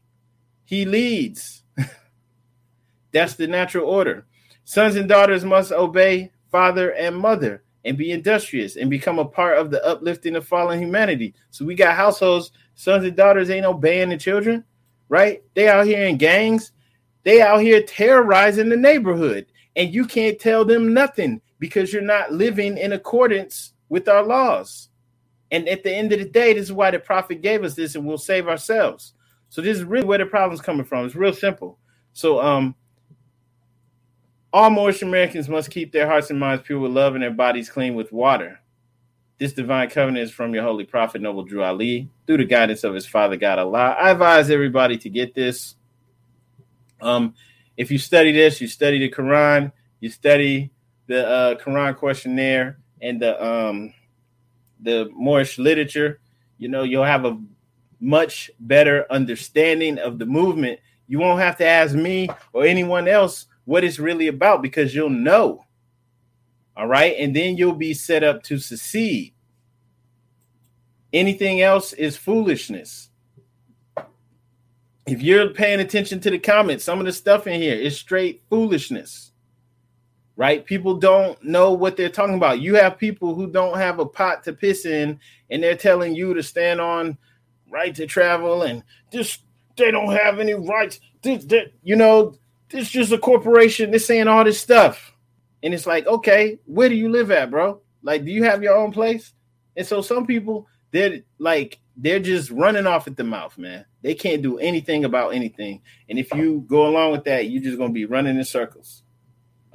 He 0.65 0.85
leads. 0.85 1.63
that's 3.11 3.35
the 3.35 3.47
natural 3.47 3.89
order. 3.89 4.25
Sons 4.63 4.95
and 4.95 5.09
daughters 5.09 5.43
must 5.43 5.71
obey 5.71 6.31
father 6.51 6.91
and 6.93 7.15
mother 7.15 7.63
and 7.85 7.97
be 7.97 8.11
industrious 8.11 8.75
and 8.75 8.89
become 8.89 9.19
a 9.19 9.25
part 9.25 9.57
of 9.57 9.71
the 9.71 9.83
uplifting 9.85 10.35
of 10.35 10.47
fallen 10.47 10.79
humanity. 10.79 11.33
So 11.51 11.65
we 11.65 11.75
got 11.75 11.95
households, 11.95 12.51
sons 12.75 13.05
and 13.05 13.15
daughters 13.15 13.49
ain't 13.49 13.65
obeying 13.65 14.09
the 14.09 14.17
children, 14.17 14.63
right? 15.07 15.41
They 15.53 15.67
out 15.67 15.85
here 15.85 16.05
in 16.05 16.17
gangs, 16.17 16.71
they 17.23 17.41
out 17.41 17.61
here 17.61 17.81
terrorizing 17.83 18.69
the 18.69 18.77
neighborhood, 18.77 19.47
and 19.75 19.93
you 19.93 20.05
can't 20.05 20.39
tell 20.39 20.65
them 20.65 20.93
nothing 20.93 21.41
because 21.59 21.93
you're 21.93 22.01
not 22.01 22.31
living 22.31 22.77
in 22.77 22.93
accordance 22.93 23.73
with 23.89 24.07
our 24.07 24.23
laws. 24.23 24.89
And 25.51 25.67
at 25.67 25.83
the 25.83 25.93
end 25.93 26.11
of 26.13 26.19
the 26.19 26.29
day, 26.29 26.53
this 26.53 26.63
is 26.65 26.73
why 26.73 26.91
the 26.91 26.99
prophet 26.99 27.41
gave 27.41 27.63
us 27.63 27.75
this, 27.75 27.95
and 27.95 28.05
we'll 28.05 28.17
save 28.17 28.47
ourselves. 28.47 29.13
So 29.49 29.61
this 29.61 29.77
is 29.77 29.83
really 29.83 30.05
where 30.05 30.19
the 30.19 30.25
problem's 30.25 30.61
coming 30.61 30.85
from. 30.85 31.05
It's 31.05 31.15
real 31.15 31.33
simple. 31.33 31.79
So 32.13 32.39
um 32.39 32.75
all 34.51 34.69
Moorish 34.69 35.01
Americans 35.01 35.47
must 35.47 35.69
keep 35.69 35.91
their 35.91 36.07
hearts 36.07 36.29
and 36.29 36.39
minds 36.39 36.63
pure 36.65 36.79
with 36.79 36.91
love 36.91 37.13
and 37.13 37.23
their 37.23 37.31
bodies 37.31 37.69
clean 37.69 37.95
with 37.95 38.11
water. 38.11 38.59
This 39.37 39.53
divine 39.53 39.89
covenant 39.89 40.25
is 40.25 40.31
from 40.31 40.53
your 40.53 40.63
holy 40.63 40.83
prophet, 40.83 41.21
Noble 41.21 41.43
Drew 41.43 41.63
Ali, 41.63 42.09
through 42.27 42.37
the 42.37 42.45
guidance 42.45 42.83
of 42.83 42.93
his 42.93 43.05
father, 43.05 43.37
God 43.37 43.59
Allah. 43.59 43.95
I 43.99 44.11
advise 44.11 44.49
everybody 44.49 44.97
to 44.97 45.09
get 45.09 45.33
this. 45.33 45.75
Um, 46.99 47.35
if 47.77 47.89
you 47.89 47.97
study 47.97 48.33
this, 48.33 48.59
you 48.59 48.67
study 48.67 48.99
the 48.99 49.09
Quran, 49.09 49.71
you 50.01 50.09
study 50.09 50.71
the 51.07 51.27
uh, 51.27 51.55
Quran 51.55 51.95
questionnaire 51.95 52.79
and 53.01 53.21
the 53.21 53.41
um, 53.43 53.93
the 54.81 55.09
Moorish 55.13 55.57
literature, 55.57 56.19
you 56.57 56.67
know, 56.67 56.83
you'll 56.83 57.03
have 57.03 57.25
a 57.25 57.39
much 57.99 58.49
better 58.59 59.05
understanding 59.09 59.97
of 59.99 60.19
the 60.19 60.25
movement. 60.25 60.79
You 61.07 61.19
won't 61.19 61.41
have 61.41 61.57
to 61.57 61.65
ask 61.65 61.95
me 61.95 62.29
or 62.53 62.65
anyone 62.65 63.07
else 63.07 63.47
what 63.69 63.83
it's 63.83 63.99
really 63.99 64.25
about 64.25 64.63
because 64.63 64.95
you'll 64.95 65.11
know. 65.11 65.63
All 66.75 66.87
right. 66.87 67.15
And 67.19 67.35
then 67.35 67.55
you'll 67.55 67.73
be 67.73 67.93
set 67.93 68.23
up 68.23 68.41
to 68.45 68.57
succeed. 68.57 69.35
Anything 71.13 71.61
else 71.61 71.93
is 71.93 72.17
foolishness. 72.17 73.11
If 75.05 75.21
you're 75.21 75.49
paying 75.49 75.81
attention 75.81 76.19
to 76.21 76.31
the 76.31 76.39
comments, 76.39 76.83
some 76.83 76.99
of 76.99 77.05
the 77.05 77.13
stuff 77.13 77.45
in 77.45 77.61
here 77.61 77.75
is 77.75 77.95
straight 77.95 78.41
foolishness. 78.49 79.33
Right? 80.35 80.65
People 80.65 80.95
don't 80.95 81.41
know 81.43 81.71
what 81.71 81.95
they're 81.95 82.09
talking 82.09 82.35
about. 82.37 82.61
You 82.61 82.73
have 82.73 82.97
people 82.97 83.35
who 83.35 83.51
don't 83.51 83.77
have 83.77 83.99
a 83.99 84.05
pot 84.05 84.43
to 84.45 84.53
piss 84.53 84.87
in, 84.87 85.19
and 85.51 85.61
they're 85.61 85.75
telling 85.75 86.15
you 86.15 86.33
to 86.33 86.41
stand 86.41 86.81
on 86.81 87.19
right 87.69 87.93
to 87.93 88.07
travel 88.07 88.63
and 88.63 88.83
just 89.13 89.43
they 89.77 89.91
don't 89.91 90.15
have 90.15 90.39
any 90.39 90.55
rights. 90.55 90.99
that 91.21 91.71
you 91.83 91.95
know, 91.95 92.33
this 92.69 92.89
just 92.89 93.11
a 93.11 93.17
corporation. 93.17 93.91
They're 93.91 93.99
saying 93.99 94.27
all 94.27 94.43
this 94.43 94.59
stuff. 94.59 95.13
And 95.61 95.73
it's 95.73 95.87
like, 95.87 96.07
okay, 96.07 96.59
where 96.65 96.89
do 96.89 96.95
you 96.95 97.09
live 97.09 97.31
at, 97.31 97.51
bro? 97.51 97.81
Like, 98.01 98.23
do 98.23 98.31
you 98.31 98.43
have 98.43 98.63
your 98.63 98.77
own 98.77 98.91
place? 98.91 99.33
And 99.75 99.85
so 99.85 100.01
some 100.01 100.25
people, 100.25 100.67
they're 100.91 101.19
like, 101.37 101.79
they're 101.97 102.19
just 102.19 102.49
running 102.51 102.87
off 102.87 103.07
at 103.07 103.17
the 103.17 103.23
mouth, 103.23 103.57
man. 103.57 103.85
They 104.01 104.15
can't 104.15 104.41
do 104.41 104.57
anything 104.57 105.03
about 105.03 105.33
anything. 105.33 105.81
And 106.09 106.17
if 106.17 106.33
you 106.33 106.65
go 106.67 106.87
along 106.87 107.11
with 107.11 107.25
that, 107.25 107.49
you're 107.49 107.61
just 107.61 107.77
gonna 107.77 107.91
be 107.91 108.05
running 108.05 108.37
in 108.37 108.43
circles. 108.45 109.03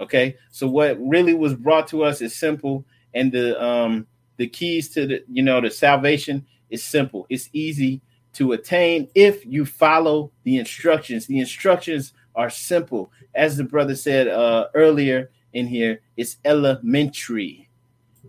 Okay. 0.00 0.36
So 0.50 0.66
what 0.66 0.98
really 1.00 1.34
was 1.34 1.54
brought 1.54 1.86
to 1.88 2.02
us 2.02 2.22
is 2.22 2.34
simple, 2.34 2.86
and 3.12 3.30
the 3.30 3.62
um 3.62 4.06
the 4.38 4.48
keys 4.48 4.88
to 4.90 5.06
the 5.06 5.24
you 5.30 5.42
know 5.42 5.60
the 5.60 5.70
salvation 5.70 6.46
is 6.70 6.82
simple. 6.82 7.26
It's 7.28 7.50
easy 7.52 8.00
to 8.34 8.52
attain 8.52 9.08
if 9.14 9.44
you 9.44 9.66
follow 9.66 10.32
the 10.44 10.56
instructions. 10.56 11.26
The 11.26 11.38
instructions 11.38 12.14
are 12.34 12.50
simple. 12.50 13.12
As 13.34 13.56
the 13.56 13.64
brother 13.64 13.94
said 13.94 14.28
uh, 14.28 14.68
earlier 14.74 15.30
in 15.52 15.66
here, 15.66 16.00
it's 16.16 16.38
elementary. 16.44 17.68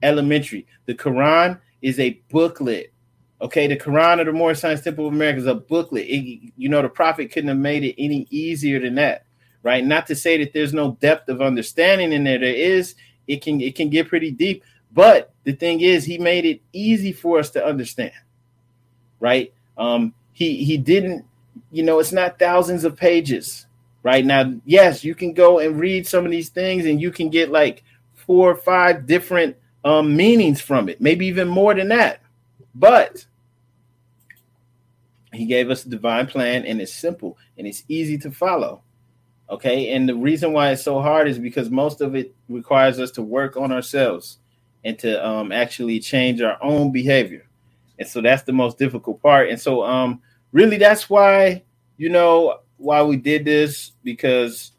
Elementary. 0.04 0.68
The 0.86 0.96
Quran 0.96 1.60
is 1.82 2.00
a 2.00 2.22
booklet. 2.30 2.92
Okay, 3.42 3.68
the 3.68 3.78
Quran 3.78 4.20
of 4.20 4.28
the 4.28 4.32
Moorish 4.32 4.60
Science 4.60 4.82
Temple 4.82 5.08
of 5.08 5.14
America 5.14 5.40
is 5.40 5.46
a 5.46 5.56
booklet. 5.56 6.06
It, 6.08 6.54
you 6.56 6.70
know, 6.70 6.82
the 6.82 6.90
prophet 6.90 7.32
couldn't 7.32 7.50
have 7.50 7.58
made 7.58 7.84
it 7.84 7.96
any 7.98 8.28
easier 8.30 8.80
than 8.80 8.96
that, 8.96 9.26
right? 9.62 9.84
Not 9.86 10.08
to 10.08 10.16
say 10.16 10.38
that 10.38 10.54
there's 10.54 10.74
no 10.74 10.98
depth 11.02 11.28
of 11.30 11.42
understanding 11.42 12.14
in 12.14 12.24
there. 12.24 12.40
There 12.40 12.54
is. 12.54 12.96
It 13.28 13.42
can 13.42 13.60
it 13.60 13.76
can 13.76 13.90
get 13.90 14.08
pretty 14.08 14.30
deep, 14.30 14.64
but 14.94 15.34
the 15.46 15.54
thing 15.54 15.82
is, 15.82 16.06
he 16.06 16.18
made 16.18 16.46
it 16.46 16.62
easy 16.74 17.12
for 17.12 17.40
us 17.40 17.50
to 17.52 17.66
understand, 17.66 18.14
right? 19.20 19.52
Um, 19.78 20.14
he 20.32 20.64
he 20.64 20.78
didn't, 20.78 21.26
you 21.72 21.84
know, 21.84 22.00
it's 22.00 22.12
not 22.12 22.38
thousands 22.38 22.84
of 22.84 22.96
pages 22.96 23.66
right? 24.06 24.24
Now 24.24 24.54
yes 24.66 25.04
you 25.04 25.16
can 25.16 25.34
go 25.34 25.58
and 25.60 25.80
read 25.80 26.08
some 26.08 26.26
of 26.26 26.32
these 26.32 26.50
things 26.50 26.86
and 26.86 27.02
you 27.02 27.12
can 27.12 27.30
get 27.30 27.50
like 27.50 27.84
four 28.14 28.52
or 28.52 28.56
five 28.56 29.08
different 29.08 29.58
um, 29.84 30.16
meanings 30.16 30.62
from 30.62 30.88
it 30.88 31.02
maybe 31.02 31.26
even 31.26 31.48
more 31.48 31.74
than 31.74 31.90
that. 31.90 32.22
But 32.76 33.26
he 35.34 35.46
gave 35.46 35.70
us 35.72 35.86
a 35.86 35.90
divine 35.90 36.28
plan 36.28 36.66
and 36.66 36.80
it's 36.80 36.94
simple 36.94 37.38
and 37.58 37.66
it's 37.66 37.84
easy 37.90 38.18
to 38.20 38.32
follow 38.32 38.84
okay? 39.50 39.92
And 39.94 40.08
the 40.08 40.16
reason 40.16 40.54
why 40.54 40.72
it's 40.72 40.84
so 40.84 41.02
hard 41.02 41.28
is 41.28 41.40
because 41.40 41.70
most 41.70 42.02
of 42.02 42.16
it 42.16 42.34
requires 42.50 43.00
us 43.00 43.12
to 43.12 43.22
work 43.22 43.58
on 43.58 43.72
ourselves 43.72 44.40
and 44.84 44.98
to 45.00 45.28
um, 45.28 45.52
actually 45.52 46.00
change 46.00 46.42
our 46.42 46.58
own 46.64 46.92
behavior. 46.92 47.48
And 47.98 48.08
so 48.08 48.22
that's 48.22 48.44
the 48.44 48.52
most 48.54 48.78
difficult 48.78 49.22
part. 49.22 49.50
And 49.50 49.60
so 49.60 49.84
um 49.84 50.22
really 50.52 50.78
that's 50.78 51.10
why 51.10 51.64
you 51.98 52.10
know 52.10 52.60
why 52.78 53.02
we 53.04 53.18
did 53.18 53.46
this 53.46 53.92
because 54.04 54.72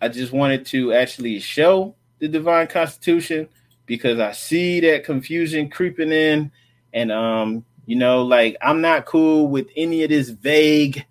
I 0.00 0.08
just 0.08 0.32
wanted 0.32 0.66
to 0.66 0.92
actually 0.92 1.40
show 1.40 1.94
the 2.18 2.28
divine 2.28 2.66
constitution 2.66 3.48
because 3.86 4.18
I 4.18 4.32
see 4.32 4.80
that 4.80 5.04
confusion 5.04 5.68
creeping 5.68 6.12
in 6.12 6.52
and 6.92 7.10
um 7.12 7.64
you 7.86 7.96
know 7.96 8.22
like 8.22 8.56
I'm 8.62 8.80
not 8.80 9.06
cool 9.06 9.48
with 9.48 9.68
any 9.76 10.02
of 10.04 10.10
this 10.10 10.28
vague 10.28 11.06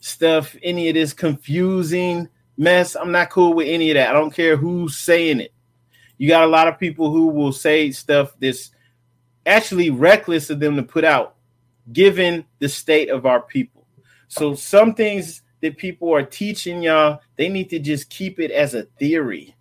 stuff, 0.00 0.56
any 0.62 0.88
of 0.88 0.94
this 0.94 1.12
confusing 1.12 2.28
mess. 2.56 2.96
I'm 2.96 3.12
not 3.12 3.30
cool 3.30 3.54
with 3.54 3.68
any 3.68 3.90
of 3.90 3.94
that. 3.94 4.10
I 4.10 4.12
don't 4.12 4.34
care 4.34 4.56
who's 4.56 4.96
saying 4.96 5.40
it. 5.40 5.52
You 6.18 6.28
got 6.28 6.44
a 6.44 6.48
lot 6.48 6.68
of 6.68 6.78
people 6.78 7.10
who 7.10 7.26
will 7.26 7.52
say 7.52 7.90
stuff 7.92 8.34
that's 8.38 8.70
actually 9.46 9.90
reckless 9.90 10.50
of 10.50 10.60
them 10.60 10.76
to 10.76 10.82
put 10.82 11.04
out 11.04 11.36
given 11.92 12.44
the 12.58 12.68
state 12.68 13.08
of 13.08 13.26
our 13.26 13.40
people. 13.40 13.86
So 14.28 14.54
some 14.54 14.94
things 14.94 15.42
that 15.60 15.76
people 15.76 16.14
are 16.14 16.22
teaching 16.22 16.82
y'all, 16.82 17.20
they 17.36 17.48
need 17.48 17.70
to 17.70 17.78
just 17.78 18.10
keep 18.10 18.38
it 18.40 18.50
as 18.50 18.74
a 18.74 18.84
theory 18.84 19.54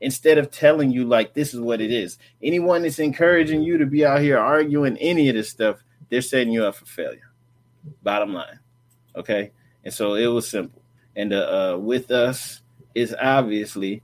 instead 0.00 0.38
of 0.38 0.50
telling 0.50 0.90
you 0.90 1.04
like 1.04 1.34
this 1.34 1.54
is 1.54 1.60
what 1.60 1.80
it 1.80 1.90
is. 1.92 2.18
Anyone 2.42 2.82
that's 2.82 2.98
encouraging 2.98 3.62
you 3.62 3.78
to 3.78 3.86
be 3.86 4.04
out 4.04 4.20
here 4.20 4.38
arguing 4.38 4.96
any 4.98 5.28
of 5.28 5.34
this 5.34 5.48
stuff, 5.48 5.82
they're 6.08 6.20
setting 6.20 6.52
you 6.52 6.64
up 6.64 6.74
for 6.74 6.86
failure. 6.86 7.30
Bottom 8.02 8.34
line. 8.34 8.58
Okay. 9.16 9.52
And 9.84 9.92
so 9.92 10.14
it 10.14 10.26
was 10.26 10.48
simple. 10.48 10.82
And 11.16 11.32
uh, 11.32 11.74
uh, 11.74 11.78
with 11.78 12.10
us 12.10 12.62
is 12.94 13.14
obviously 13.20 14.02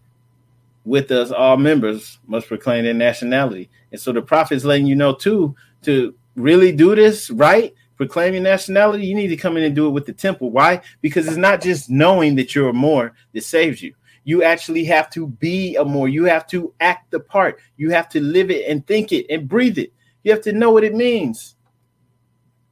with 0.84 1.10
us, 1.10 1.30
all 1.30 1.56
members 1.56 2.18
must 2.26 2.48
proclaim 2.48 2.84
their 2.84 2.94
nationality. 2.94 3.68
And 3.92 4.00
so 4.00 4.12
the 4.12 4.22
prophet's 4.22 4.64
letting 4.64 4.86
you 4.86 4.96
know 4.96 5.14
too 5.14 5.54
to 5.82 6.14
really 6.34 6.72
do 6.72 6.94
this 6.94 7.30
right, 7.30 7.74
proclaim 7.98 8.32
your 8.32 8.42
nationality, 8.42 9.04
you 9.04 9.14
need 9.14 9.28
to 9.28 9.36
come 9.36 9.56
in 9.58 9.64
and 9.64 9.74
do 9.74 9.86
it 9.86 9.90
with 9.90 10.06
the 10.06 10.12
temple. 10.12 10.50
Why? 10.50 10.80
Because 11.02 11.26
it's 11.26 11.36
not 11.36 11.60
just 11.60 11.90
knowing 11.90 12.36
that 12.36 12.54
you're 12.54 12.70
a 12.70 12.72
Moor 12.72 13.12
that 13.34 13.44
saves 13.44 13.82
you. 13.82 13.92
You 14.24 14.42
actually 14.42 14.84
have 14.84 15.10
to 15.10 15.26
be 15.26 15.74
a 15.76 15.84
Moor. 15.84 16.08
You 16.08 16.24
have 16.24 16.46
to 16.48 16.72
act 16.80 17.10
the 17.10 17.20
part. 17.20 17.58
You 17.76 17.90
have 17.90 18.08
to 18.10 18.20
live 18.20 18.50
it 18.50 18.68
and 18.68 18.86
think 18.86 19.12
it 19.12 19.26
and 19.28 19.48
breathe 19.48 19.78
it. 19.78 19.92
You 20.22 20.32
have 20.32 20.42
to 20.42 20.52
know 20.52 20.70
what 20.70 20.84
it 20.84 20.94
means, 20.94 21.56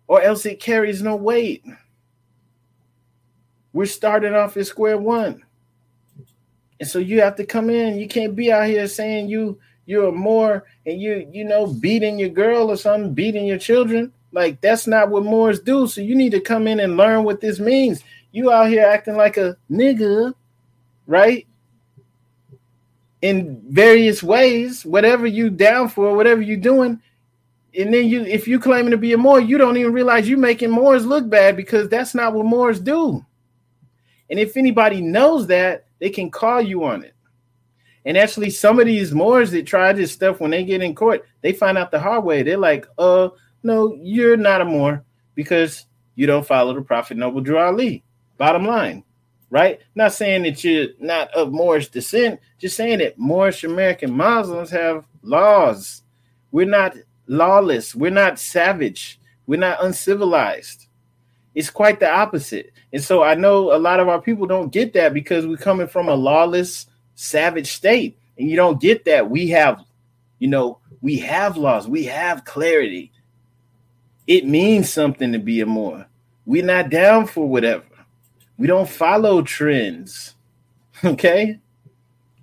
or 0.07 0.23
else 0.23 0.47
it 0.47 0.61
carries 0.61 1.03
no 1.03 1.17
weight. 1.17 1.65
We're 3.73 3.87
starting 3.87 4.35
off 4.35 4.57
at 4.57 4.67
square 4.67 4.97
one. 4.97 5.43
And 6.79 6.89
so 6.89 6.99
you 6.99 7.21
have 7.21 7.37
to 7.37 7.47
come 7.47 7.69
in. 7.69 7.99
You 7.99 8.07
can't 8.07 8.37
be 8.37 8.53
out 8.53 8.69
here 8.69 8.87
saying 8.87 9.29
you 9.29 9.59
you're 9.87 10.09
a 10.09 10.13
Moor 10.13 10.65
and 10.85 11.01
you 11.01 11.29
you 11.33 11.45
know 11.45 11.67
beating 11.67 12.19
your 12.19 12.29
girl 12.29 12.71
or 12.71 12.77
something, 12.77 13.15
beating 13.15 13.47
your 13.47 13.59
children. 13.59 14.13
Like 14.37 14.61
that's 14.61 14.87
not 14.87 15.09
what 15.09 15.25
Moors 15.25 15.61
do. 15.61 15.87
So 15.87 16.03
you 16.03 16.15
need 16.15 16.33
to 16.33 16.41
come 16.41 16.69
in 16.69 16.79
and 16.79 16.99
learn 16.99 17.25
what 17.25 17.41
this 17.41 17.59
means. 17.59 18.05
You 18.33 18.53
out 18.53 18.69
here 18.69 18.85
acting 18.85 19.17
like 19.17 19.39
a 19.39 19.57
nigga, 19.71 20.35
right? 21.07 21.47
In 23.23 23.63
various 23.71 24.23
ways, 24.23 24.85
whatever 24.85 25.27
you 25.27 25.49
down 25.49 25.89
for, 25.89 26.15
whatever 26.15 26.43
you 26.43 26.59
doing, 26.59 27.01
and 27.79 27.95
then 27.95 28.09
you 28.09 28.25
if 28.25 28.47
you 28.47 28.61
claiming 28.61 28.91
to 28.91 28.99
be 28.99 29.15
a 29.15 29.17
Moor, 29.17 29.41
you 29.41 29.57
don't 29.57 29.79
even 29.79 29.95
realize 29.95 30.29
you 30.29 30.37
making 30.37 30.71
Moors 30.71 31.07
look 31.07 31.31
bad 31.31 31.57
because 31.57 31.89
that's 31.89 32.15
not 32.15 32.35
what 32.35 32.45
Moors 32.45 32.79
do. 32.79 33.25
And 34.29 34.39
if 34.39 34.59
anybody 34.59 35.01
knows 35.01 35.47
that, 35.47 35.87
they 35.99 36.11
can 36.11 36.31
call 36.31 36.61
you 36.61 36.85
on 36.85 37.05
it. 37.05 37.15
And 38.05 38.19
actually, 38.19 38.51
some 38.51 38.81
of 38.81 38.85
these 38.85 39.13
Moors 39.13 39.51
that 39.53 39.67
try 39.67 39.95
this 39.95 40.13
stuff 40.13 40.41
when 40.41 40.51
they 40.51 40.63
get 40.63 40.83
in 40.83 40.95
court, 40.95 41.25
they 41.41 41.55
find 41.55 41.79
out 41.79 41.91
the 41.91 41.99
hard 41.99 42.23
way. 42.23 42.43
They're 42.43 42.59
like, 42.59 42.87
uh, 42.99 43.31
no, 43.63 43.99
you're 44.01 44.37
not 44.37 44.61
a 44.61 44.65
Moor 44.65 45.05
because 45.35 45.87
you 46.15 46.27
don't 46.27 46.47
follow 46.47 46.75
the 46.75 46.83
Prophet 46.83 47.17
Noble 47.17 47.41
Drew 47.41 47.59
Ali. 47.59 48.03
Bottom 48.39 48.67
line, 48.67 49.05
right? 49.51 49.81
Not 49.95 50.13
saying 50.13 50.43
that 50.43 50.63
you're 50.63 50.89
not 50.99 51.31
of 51.35 51.53
Moorish 51.53 51.89
descent, 51.89 52.41
just 52.59 52.77
saying 52.77 52.99
that 52.99 53.19
Moorish 53.19 53.65
American 53.65 54.13
Muslims 54.13 54.71
have 54.71 55.07
laws. 55.23 56.03
We're 56.53 56.67
not 56.67 56.97
lawless, 57.27 57.95
we're 57.95 58.11
not 58.11 58.39
savage, 58.39 59.21
we're 59.47 59.59
not 59.59 59.83
uncivilized. 59.83 60.87
It's 61.55 61.71
quite 61.71 62.01
the 62.01 62.11
opposite. 62.11 62.73
And 62.93 63.03
so 63.03 63.23
I 63.23 63.35
know 63.35 63.75
a 63.75 63.79
lot 63.79 64.01
of 64.01 64.09
our 64.09 64.21
people 64.21 64.47
don't 64.47 64.73
get 64.73 64.93
that 64.93 65.15
because 65.15 65.47
we're 65.47 65.57
coming 65.57 65.87
from 65.89 66.09
a 66.09 66.15
lawless, 66.15 66.87
savage 67.15 67.73
state. 67.73 68.19
And 68.39 68.51
you 68.51 68.57
don't 68.57 68.81
get 68.81 69.07
that. 69.07 69.31
We 69.31 69.49
have, 69.49 69.83
you 70.39 70.49
know, 70.49 70.79
we 71.01 71.17
have 71.19 71.57
laws, 71.57 71.89
we 71.89 72.05
have 72.05 72.45
clarity. 72.45 73.11
It 74.27 74.47
means 74.47 74.93
something 74.93 75.33
to 75.33 75.39
be 75.39 75.61
a 75.61 75.67
Moor. 75.67 76.07
We're 76.45 76.65
not 76.65 76.91
down 76.91 77.27
for 77.27 77.49
whatever. 77.49 77.85
We 78.59 78.67
don't 78.67 78.89
follow 78.89 79.43
trends. 79.43 80.35
Okay. 81.05 81.61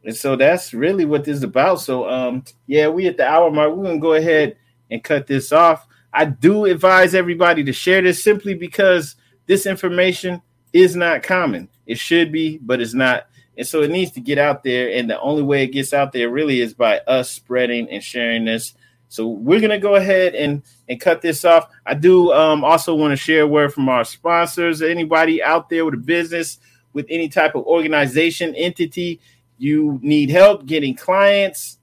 And 0.06 0.16
so 0.16 0.36
that's 0.36 0.76
really 0.76 1.06
what 1.06 1.24
this 1.24 1.38
is 1.38 1.44
about. 1.44 1.82
So 1.82 2.08
um 2.08 2.44
yeah, 2.68 2.88
we 2.88 3.08
at 3.08 3.18
the 3.18 3.28
hour 3.28 3.50
mark. 3.50 3.74
We're 3.74 3.86
gonna 3.86 3.98
go 3.98 4.14
ahead 4.14 4.58
and 4.92 5.04
cut 5.04 5.26
this 5.26 5.52
off. 5.52 5.88
I 6.14 6.26
do 6.26 6.66
advise 6.66 7.16
everybody 7.16 7.64
to 7.64 7.74
share 7.74 8.04
this 8.04 8.24
simply 8.24 8.54
because 8.54 9.16
this 9.48 9.66
information 9.66 10.42
is 10.72 10.96
not 10.96 11.24
common. 11.24 11.68
It 11.88 11.98
should 11.98 12.32
be, 12.32 12.60
but 12.60 12.80
it's 12.80 12.94
not. 12.94 13.28
And 13.58 13.66
so 13.66 13.82
it 13.82 13.92
needs 13.92 14.12
to 14.12 14.22
get 14.22 14.38
out 14.38 14.64
there. 14.64 14.92
And 14.96 15.10
the 15.10 15.20
only 15.20 15.44
way 15.44 15.64
it 15.64 15.68
gets 15.68 15.94
out 15.94 16.12
there 16.12 16.30
really 16.30 16.62
is 16.62 16.74
by 16.74 17.00
us 17.00 17.32
spreading 17.32 17.90
and 17.90 18.04
sharing 18.04 18.46
this. 18.46 18.74
So 19.14 19.28
we're 19.28 19.60
gonna 19.60 19.78
go 19.78 19.94
ahead 19.94 20.34
and 20.34 20.64
and 20.90 21.00
cut 21.00 21.22
this 21.22 21.46
off. 21.46 21.68
I 21.86 21.94
do 21.94 22.34
um, 22.34 22.64
also 22.64 22.96
want 22.96 23.12
to 23.12 23.16
share 23.16 23.44
a 23.44 23.48
word 23.48 23.72
from 23.72 23.88
our 23.88 24.04
sponsors. 24.04 24.82
Anybody 24.82 25.42
out 25.44 25.70
there 25.70 25.86
with 25.86 25.94
a 25.94 25.98
business, 25.98 26.58
with 26.94 27.06
any 27.12 27.30
type 27.30 27.54
of 27.54 27.64
organization, 27.66 28.56
entity, 28.56 29.22
you 29.60 30.00
need 30.02 30.32
help 30.32 30.66
getting 30.66 30.96
clients, 30.96 31.78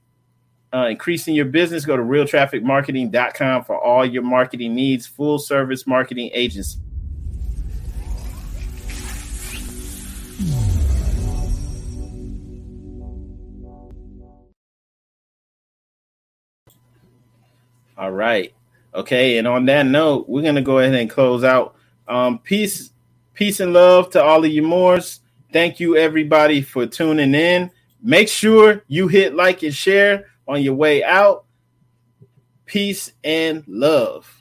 uh, 0.73 0.87
increasing 0.89 1.33
your 1.33 1.45
business, 1.45 1.85
go 1.85 1.95
to 1.95 2.03
realtrafficmarketing.com 2.03 3.63
for 3.63 3.81
all 3.81 4.05
your 4.05 4.23
marketing 4.23 4.75
needs, 4.75 5.07
full 5.07 5.39
service 5.39 5.87
marketing 5.87 6.31
agency. 6.33 6.79
All 18.01 18.11
right. 18.11 18.51
Okay. 18.95 19.37
And 19.37 19.47
on 19.47 19.65
that 19.67 19.85
note, 19.85 20.27
we're 20.27 20.41
gonna 20.41 20.63
go 20.63 20.79
ahead 20.79 20.95
and 20.95 21.07
close 21.07 21.43
out. 21.43 21.75
Um, 22.07 22.39
peace, 22.39 22.91
peace 23.35 23.59
and 23.59 23.73
love 23.73 24.09
to 24.11 24.23
all 24.23 24.43
of 24.43 24.51
you 24.51 24.63
Moors. 24.63 25.19
Thank 25.53 25.79
you 25.79 25.95
everybody 25.95 26.63
for 26.63 26.87
tuning 26.87 27.35
in. 27.35 27.69
Make 28.01 28.27
sure 28.27 28.83
you 28.87 29.07
hit 29.07 29.35
like 29.35 29.61
and 29.61 29.71
share 29.73 30.25
on 30.47 30.63
your 30.63 30.73
way 30.73 31.03
out. 31.03 31.45
Peace 32.65 33.13
and 33.23 33.63
love. 33.67 34.40